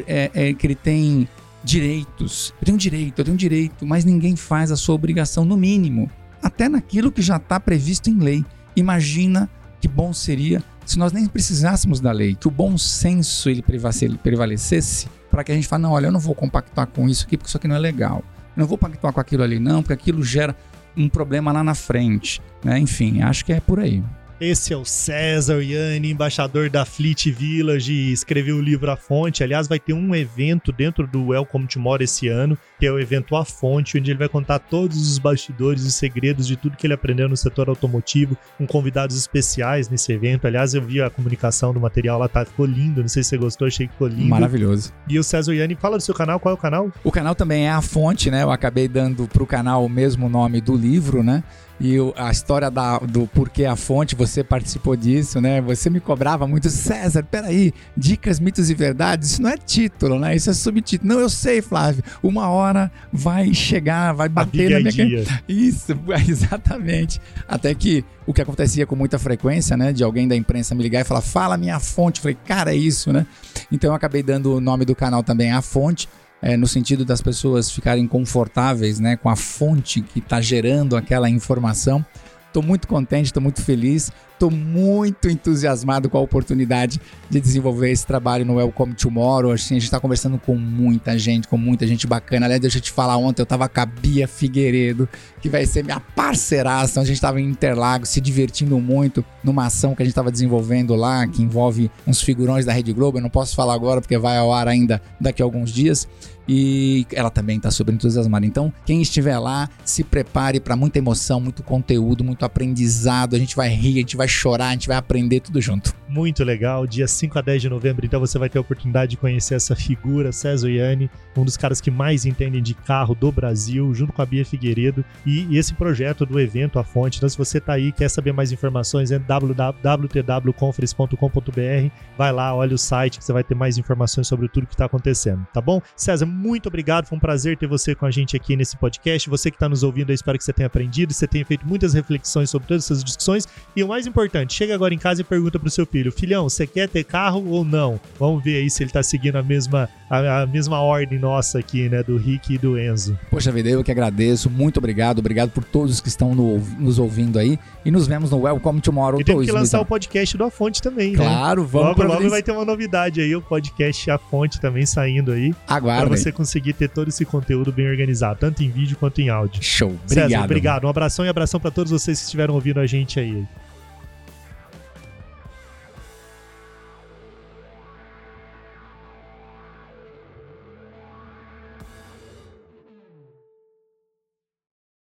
é, 0.07 0.31
é, 0.35 0.55
que 0.55 0.67
ele 0.67 0.75
tem 0.75 1.27
direitos. 1.65 2.53
Eu 2.61 2.67
tenho 2.67 2.79
direito, 2.79 3.19
eu 3.19 3.25
tenho 3.25 3.37
direito, 3.37 3.87
mas 3.87 4.05
ninguém 4.05 4.37
faz 4.37 4.71
a 4.71 4.77
sua 4.77 4.95
obrigação 4.95 5.47
no 5.47 5.57
mínimo, 5.57 6.11
até 6.45 6.69
naquilo 6.69 7.11
que 7.11 7.23
já 7.23 7.37
está 7.37 7.59
previsto 7.59 8.11
em 8.11 8.19
lei. 8.19 8.45
Imagina 8.77 9.49
que 9.81 9.89
bom 9.89 10.13
seria 10.13 10.63
se 10.85 10.99
nós 10.99 11.13
nem 11.13 11.27
precisássemos 11.27 11.99
da 11.99 12.13
lei, 12.13 12.35
que 12.35 12.47
o 12.47 12.51
bom 12.51 12.77
senso 12.77 13.49
ele 13.49 13.63
prevalecesse 13.63 15.09
para 15.31 15.43
que 15.43 15.51
a 15.51 15.55
gente 15.55 15.67
fale, 15.67 15.83
não, 15.83 15.93
olha, 15.93 16.07
eu 16.07 16.13
não 16.13 16.21
vou 16.21 16.35
compactuar 16.35 16.87
com 16.87 17.09
isso 17.09 17.25
aqui 17.25 17.39
porque 17.39 17.49
isso 17.49 17.57
aqui 17.57 17.67
não 17.67 17.77
é 17.77 17.79
legal. 17.79 18.23
Eu 18.57 18.61
não 18.61 18.67
vou 18.67 18.77
pactuar 18.77 19.13
com 19.13 19.21
aquilo 19.21 19.43
ali 19.43 19.59
não, 19.59 19.83
porque 19.83 19.95
aquilo 19.95 20.23
gera 20.23 20.55
um 20.97 21.09
problema 21.09 21.51
lá 21.51 21.65
na 21.65 21.75
frente. 21.75 22.41
Né? 22.63 22.79
Enfim, 22.79 23.23
acho 23.23 23.45
que 23.45 23.53
é 23.53 23.61
por 23.61 23.81
aí. 23.81 24.03
Esse 24.41 24.73
é 24.73 24.77
o 24.77 24.85
César 24.85 25.63
Yanni, 25.63 26.11
embaixador 26.11 26.69
da 26.69 26.85
Fleet 26.85 27.31
Village, 27.31 28.13
escreveu 28.13 28.57
o 28.57 28.61
livro 28.61 28.91
A 28.91 28.97
Fonte. 28.97 29.45
Aliás, 29.45 29.69
vai 29.69 29.79
ter 29.79 29.93
um 29.93 30.13
evento 30.13 30.73
dentro 30.73 31.07
do 31.07 31.29
Welcome 31.29 31.69
Tomorrow 31.69 32.03
esse 32.03 32.27
ano, 32.27 32.59
que 32.81 32.85
é 32.85 32.91
o 32.91 32.99
evento 32.99 33.37
A 33.37 33.45
Fonte, 33.45 33.97
onde 33.97 34.11
ele 34.11 34.19
vai 34.19 34.29
contar 34.29 34.59
todos 34.59 34.97
os 35.09 35.19
bastidores 35.19 35.85
e 35.85 35.93
segredos 35.93 36.49
de 36.49 36.57
tudo 36.57 36.77
que 36.77 36.85
ele 36.85 36.95
aprendeu 36.95 37.29
no 37.29 37.37
setor 37.37 37.69
automotivo, 37.69 38.37
com 38.59 38.67
convidados 38.67 39.17
especiais 39.17 39.89
nesse 39.89 40.13
evento. 40.13 40.49
Aliás, 40.49 40.75
eu 40.75 40.83
vi 40.83 41.01
a 41.01 41.09
comunicação 41.09 41.73
do 41.73 41.79
material 41.79 42.19
lá, 42.19 42.29
tá, 42.29 42.45
ficou 42.45 42.67
lindo. 42.67 43.03
Não 43.03 43.09
sei 43.09 43.23
se 43.23 43.31
você 43.31 43.39
gostou, 43.39 43.69
achei 43.69 43.87
que 43.87 43.93
ficou 43.93 44.09
lindo. 44.09 44.27
Maravilhoso. 44.27 44.93
E 45.09 45.17
o 45.17 45.23
César 45.23 45.55
Yanni, 45.55 45.77
fala 45.77 45.97
do 45.97 46.03
seu 46.03 46.15
canal, 46.15 46.41
qual 46.41 46.53
é 46.53 46.59
o 46.59 46.61
canal? 46.61 46.91
O 47.05 47.13
canal 47.13 47.37
também 47.37 47.69
é 47.69 47.71
A 47.71 47.81
Fonte, 47.81 48.33
né? 48.33 48.43
Eu 48.43 48.51
acabei 48.51 48.89
dando 48.89 49.29
pro 49.29 49.47
canal 49.47 49.85
o 49.85 49.89
mesmo 49.89 50.29
nome 50.29 50.61
do 50.61 50.75
livro, 50.75 51.23
né? 51.23 51.45
E 51.81 51.97
a 52.17 52.31
história 52.31 52.71
da, 52.71 52.99
do 52.99 53.27
porquê 53.27 53.65
a 53.65 53.77
fonte, 53.77 54.15
você 54.15 54.45
participou 54.45 54.97
disso, 54.97 55.41
né? 55.41 55.61
Você 55.61 55.91
me 55.91 56.01
cobrava 56.01 56.47
muito, 56.47 56.71
César, 56.71 57.23
peraí, 57.25 57.73
dicas, 57.97 58.39
mitos 58.39 58.71
e 58.71 58.75
verdades, 58.75 59.33
isso 59.33 59.43
não 59.43 59.51
é 59.51 59.57
título, 59.57 60.19
né? 60.19 60.37
Isso 60.37 60.51
é 60.51 60.55
subtítulo. 60.55 61.15
Não, 61.15 61.21
eu 61.21 61.29
sei, 61.29 61.61
Flávio, 61.61 62.03
uma 62.23 62.49
hora 62.49 62.91
vai 63.13 63.53
chegar, 63.53 64.13
vai 64.13 64.29
bater 64.29 64.71
na 64.71 64.91
minha... 64.91 65.25
Isso, 65.49 65.99
exatamente. 66.29 67.21
Até 67.49 67.75
que 67.75 68.05
o 68.27 68.33
que 68.33 68.41
acontecia 68.41 68.87
com 68.87 68.97
muita 68.97 69.19
frequência, 69.19 69.77
né? 69.77 69.93
De 69.93 70.03
alguém 70.03 70.27
da 70.27 70.37
imprensa 70.37 70.75
me 70.75 70.83
ligar 70.83 71.01
e 71.01 71.05
falar, 71.05 71.21
fala 71.21 71.57
minha 71.57 71.79
fonte. 71.81 72.19
Eu 72.19 72.23
falei, 72.23 72.39
cara, 72.47 72.73
é 72.73 72.77
isso, 72.77 73.13
né? 73.13 73.27
Então 73.71 73.91
eu 73.91 73.95
acabei 73.95 74.23
dando 74.23 74.55
o 74.55 74.61
nome 74.61 74.85
do 74.85 74.95
canal 74.95 75.23
também, 75.23 75.53
A 75.53 75.61
Fonte, 75.61 76.09
é, 76.45 76.59
no 76.59 76.67
sentido 76.67 77.07
das 77.07 77.23
pessoas 77.23 77.71
ficarem 77.71 78.07
confortáveis 78.07 79.01
né, 79.01 79.17
com 79.17 79.31
a 79.31 79.35
fonte 79.35 80.03
que 80.03 80.19
está 80.19 80.43
gerando 80.43 80.95
aquela 80.95 81.31
informação. 81.31 82.05
Estou 82.47 82.63
muito 82.63 82.87
contente, 82.87 83.27
estou 83.27 83.43
muito 83.43 83.63
feliz, 83.63 84.13
estou 84.35 84.51
muito 84.51 85.29
entusiasmado 85.29 86.11
com 86.11 86.19
a 86.19 86.21
oportunidade 86.21 87.01
de 87.31 87.41
desenvolver 87.41 87.91
esse 87.91 88.07
trabalho 88.07 88.45
no 88.45 88.57
Welcome 88.57 88.95
Tomorrow. 88.95 89.53
Assim, 89.53 89.75
a 89.75 89.79
gente 89.79 89.85
está 89.85 89.99
conversando 89.99 90.39
com 90.39 90.57
muita 90.57 91.19
gente, 91.19 91.49
com 91.49 91.57
muita 91.57 91.87
gente 91.87 92.07
bacana. 92.07 92.47
Aliás, 92.47 92.61
deixa 92.61 92.79
eu 92.79 92.83
te 92.83 92.91
falar, 92.91 93.17
ontem 93.17 93.41
eu 93.41 93.45
estava 93.45 93.69
com 93.69 93.81
a 93.81 93.87
Bia 93.87 94.29
Figueiredo, 94.29 95.09
que 95.41 95.49
vai 95.49 95.65
ser 95.67 95.85
minha 95.85 96.01
parceiraça. 96.01 97.01
A 97.01 97.05
gente 97.05 97.17
estava 97.17 97.41
em 97.41 97.45
Interlagos, 97.45 98.11
se 98.11 98.21
divertindo 98.21 98.79
muito 98.79 99.25
numa 99.43 99.67
ação 99.67 99.95
que 99.95 100.03
a 100.03 100.05
gente 100.05 100.13
estava 100.13 100.31
desenvolvendo 100.31 100.95
lá, 100.95 101.27
que 101.27 101.43
envolve 101.43 101.91
uns 102.07 102.21
figurões 102.21 102.65
da 102.65 102.73
Rede 102.73 102.93
Globo. 102.93 103.19
Eu 103.19 103.23
não 103.23 103.31
posso 103.31 103.55
falar 103.55 103.75
agora 103.75 104.01
porque 104.01 104.19
vai 104.19 104.37
ao 104.37 104.53
ar 104.53 104.69
ainda 104.69 105.01
daqui 105.21 105.41
a 105.41 105.45
alguns 105.45 105.73
dias 105.73 106.09
e 106.49 107.07
ela 107.13 107.31
também 107.31 107.57
está 107.57 107.71
super 107.71 107.95
entusiasmada. 107.95 108.45
Então, 108.45 108.73
quem 108.85 109.01
estiver 109.01 109.39
lá, 109.39 109.69
se 109.85 110.05
prepare 110.05 110.61
para 110.61 110.77
muita 110.77 110.99
emoção, 110.99 111.41
muito 111.41 111.63
conteúdo, 111.63 112.23
muito 112.23 112.45
aprendizado. 112.45 113.35
A 113.35 113.39
gente 113.39 113.57
vai 113.57 113.69
rir, 113.69 113.95
a 113.95 114.01
gente 114.01 114.17
vai 114.17 114.24
chorar, 114.29 114.69
a 114.69 114.73
gente 114.73 114.89
vai 114.89 114.97
aprender 114.97 115.41
tudo 115.41 115.61
junto. 115.61 115.93
Muito 116.09 116.45
legal. 116.45 116.87
Dia 116.87 117.09
5 117.09 117.39
a 117.39 117.43
10 117.43 117.63
de 117.63 117.69
novembro, 117.69 118.07
então 118.07 118.21
você 118.21 118.39
vai 118.39 118.49
ter 118.49 118.59
a 118.59 118.61
oportunidade 118.61 119.11
de 119.11 119.17
conhecer 119.17 119.55
essa 119.55 119.75
figura, 119.75 120.31
César 120.31 120.71
Iani, 120.71 121.11
um 121.37 121.45
dos 121.45 121.57
caras 121.57 121.81
que 121.81 121.91
mais 121.91 122.25
entendem 122.25 122.63
de 122.63 122.75
carro 122.75 123.13
do 123.15 123.33
Brasil, 123.33 123.93
junto 123.95 124.13
com 124.13 124.23
a 124.23 124.27
Bia 124.27 124.45
Figueiredo. 124.45 125.05
E, 125.27 125.57
esse 125.57 125.75
projeto 125.75 126.25
do 126.25 126.39
evento, 126.39 126.79
a 126.79 126.85
fonte. 126.85 127.17
Então, 127.17 127.29
se 127.29 127.37
você 127.37 127.59
está 127.59 127.73
aí 127.73 127.91
quer 127.91 128.09
saber 128.09 128.33
mais 128.33 128.53
informações, 128.53 129.11
é 129.11 129.19
www.conference.com.br. 129.19 131.91
Vai 132.17 132.33
lá, 132.33 132.55
olha 132.55 132.75
o 132.75 132.79
site 132.79 133.19
que 133.19 133.25
você 133.25 133.33
vai 133.33 133.43
ter 133.43 133.57
mais 133.57 133.77
informações 133.77 134.29
sobre 134.29 134.49
tudo 134.49 134.67
que 134.67 134.75
está 134.75 134.85
acontecendo, 134.85 135.45
tá 135.53 135.61
bom? 135.61 135.83
César, 135.97 136.27
muito 136.27 136.69
obrigado. 136.69 137.07
Foi 137.07 137.19
um 137.19 137.21
prazer 137.21 137.57
ter 137.57 137.67
você 137.67 137.93
com 137.95 138.05
a 138.07 138.11
gente 138.11 138.37
aqui 138.37 138.57
nesse 138.57 138.77
podcast. 138.77 139.29
Você 139.29 139.51
que 139.51 139.57
está 139.57 139.69
nos 139.69 139.83
ouvindo, 139.83 140.11
eu 140.11 140.15
espero 140.15 140.39
que 140.39 140.45
você 140.45 140.53
tenha 140.53 140.69
aprendido, 140.69 141.13
você 141.13 141.27
tenha 141.27 141.45
feito 141.45 141.67
muitas 141.67 141.95
reflexões 141.95 142.51
sobre 142.51 142.69
todas 142.69 142.85
essas 142.85 143.03
discussões. 143.03 143.49
E 143.75 143.83
o 143.83 143.89
mais 143.89 144.07
importante, 144.07 144.14
chega 144.49 144.75
agora 144.75 144.95
em 144.95 144.99
casa 144.99 145.21
e 145.21 145.25
pergunta 145.25 145.59
para 145.59 145.69
o 145.69 145.71
seu 145.71 145.87
filho: 145.87 146.13
Filhão, 146.13 146.49
você 146.49 146.67
quer 146.67 146.89
ter 146.89 147.05
carro 147.05 147.45
ou 147.49 147.65
não? 147.65 148.01
Vamos 148.19 148.43
ver 148.43 148.57
aí 148.57 148.71
se 148.71 148.83
ele 148.83 148.91
está 148.91 149.03
seguindo 149.03 149.37
a 149.37 149.43
mesma, 149.43 149.89
a, 150.09 150.43
a, 150.43 150.47
mesma 150.47 150.81
ordem 150.81 151.19
nossa 151.19 151.59
aqui, 151.59 151.89
né? 151.89 152.03
Do 152.03 152.17
Rick 152.17 152.55
e 152.55 152.59
do 152.59 152.79
Enzo. 152.79 153.19
Poxa 153.31 153.51
vida, 153.51 153.69
eu 153.69 153.83
que 153.83 153.91
agradeço. 153.91 154.49
Muito 154.49 154.79
obrigado. 154.79 155.19
Obrigado 155.19 155.51
por 155.51 155.65
todos 155.65 156.01
que 156.01 156.09
estão 156.09 156.35
no, 156.35 156.59
nos 156.79 156.99
ouvindo 156.99 157.39
aí. 157.39 157.59
E 157.85 157.91
nos 157.91 158.07
vemos 158.07 158.31
no 158.31 158.43
Welcome 158.43 158.81
Tomorrow. 158.81 159.21
E 159.21 159.25
tem 159.25 159.41
que 159.41 159.53
lançar 159.53 159.81
o 159.81 159.87
podcast 159.87 160.37
do 160.37 160.45
A 160.45 160.51
Fonte 160.51 160.81
também, 160.81 161.13
né? 161.13 161.17
Claro, 161.17 161.65
vamos. 161.65 161.97
Logo, 161.97 162.03
logo 162.05 162.31
vai 162.31 162.43
ter 162.43 162.53
uma 162.53 162.65
novidade 162.65 163.21
aí, 163.21 163.35
o 163.35 163.43
podcast 163.43 164.11
A 164.11 164.19
Fonte 164.19 164.61
também 164.61 164.87
saindo 164.87 165.33
aí. 165.33 165.55
Aguarda. 165.67 166.07
Pra 166.07 166.17
você 166.17 166.31
conseguir 166.33 166.73
ter 166.75 166.89
todo 166.89 167.09
esse 167.09 167.25
conteúdo 167.25 167.73
bem 167.73 167.89
organizado, 167.89 168.39
tanto 168.41 168.63
em 168.63 168.71
vídeo 168.71 168.97
quanto 168.97 169.21
em 169.21 169.29
áudio. 169.29 169.63
Show. 169.63 169.97
Obrigado. 170.05 170.29
César, 170.31 170.45
obrigado. 170.45 170.85
Um 170.85 170.89
abração 170.89 171.25
e 171.25 171.29
abração 171.29 171.61
para 171.61 171.71
todos 171.71 171.91
vocês 171.91 172.19
que 172.19 172.25
estiveram 172.25 172.55
ouvindo 172.55 172.81
a 172.81 172.87
gente 172.87 173.19
aí. 173.19 173.45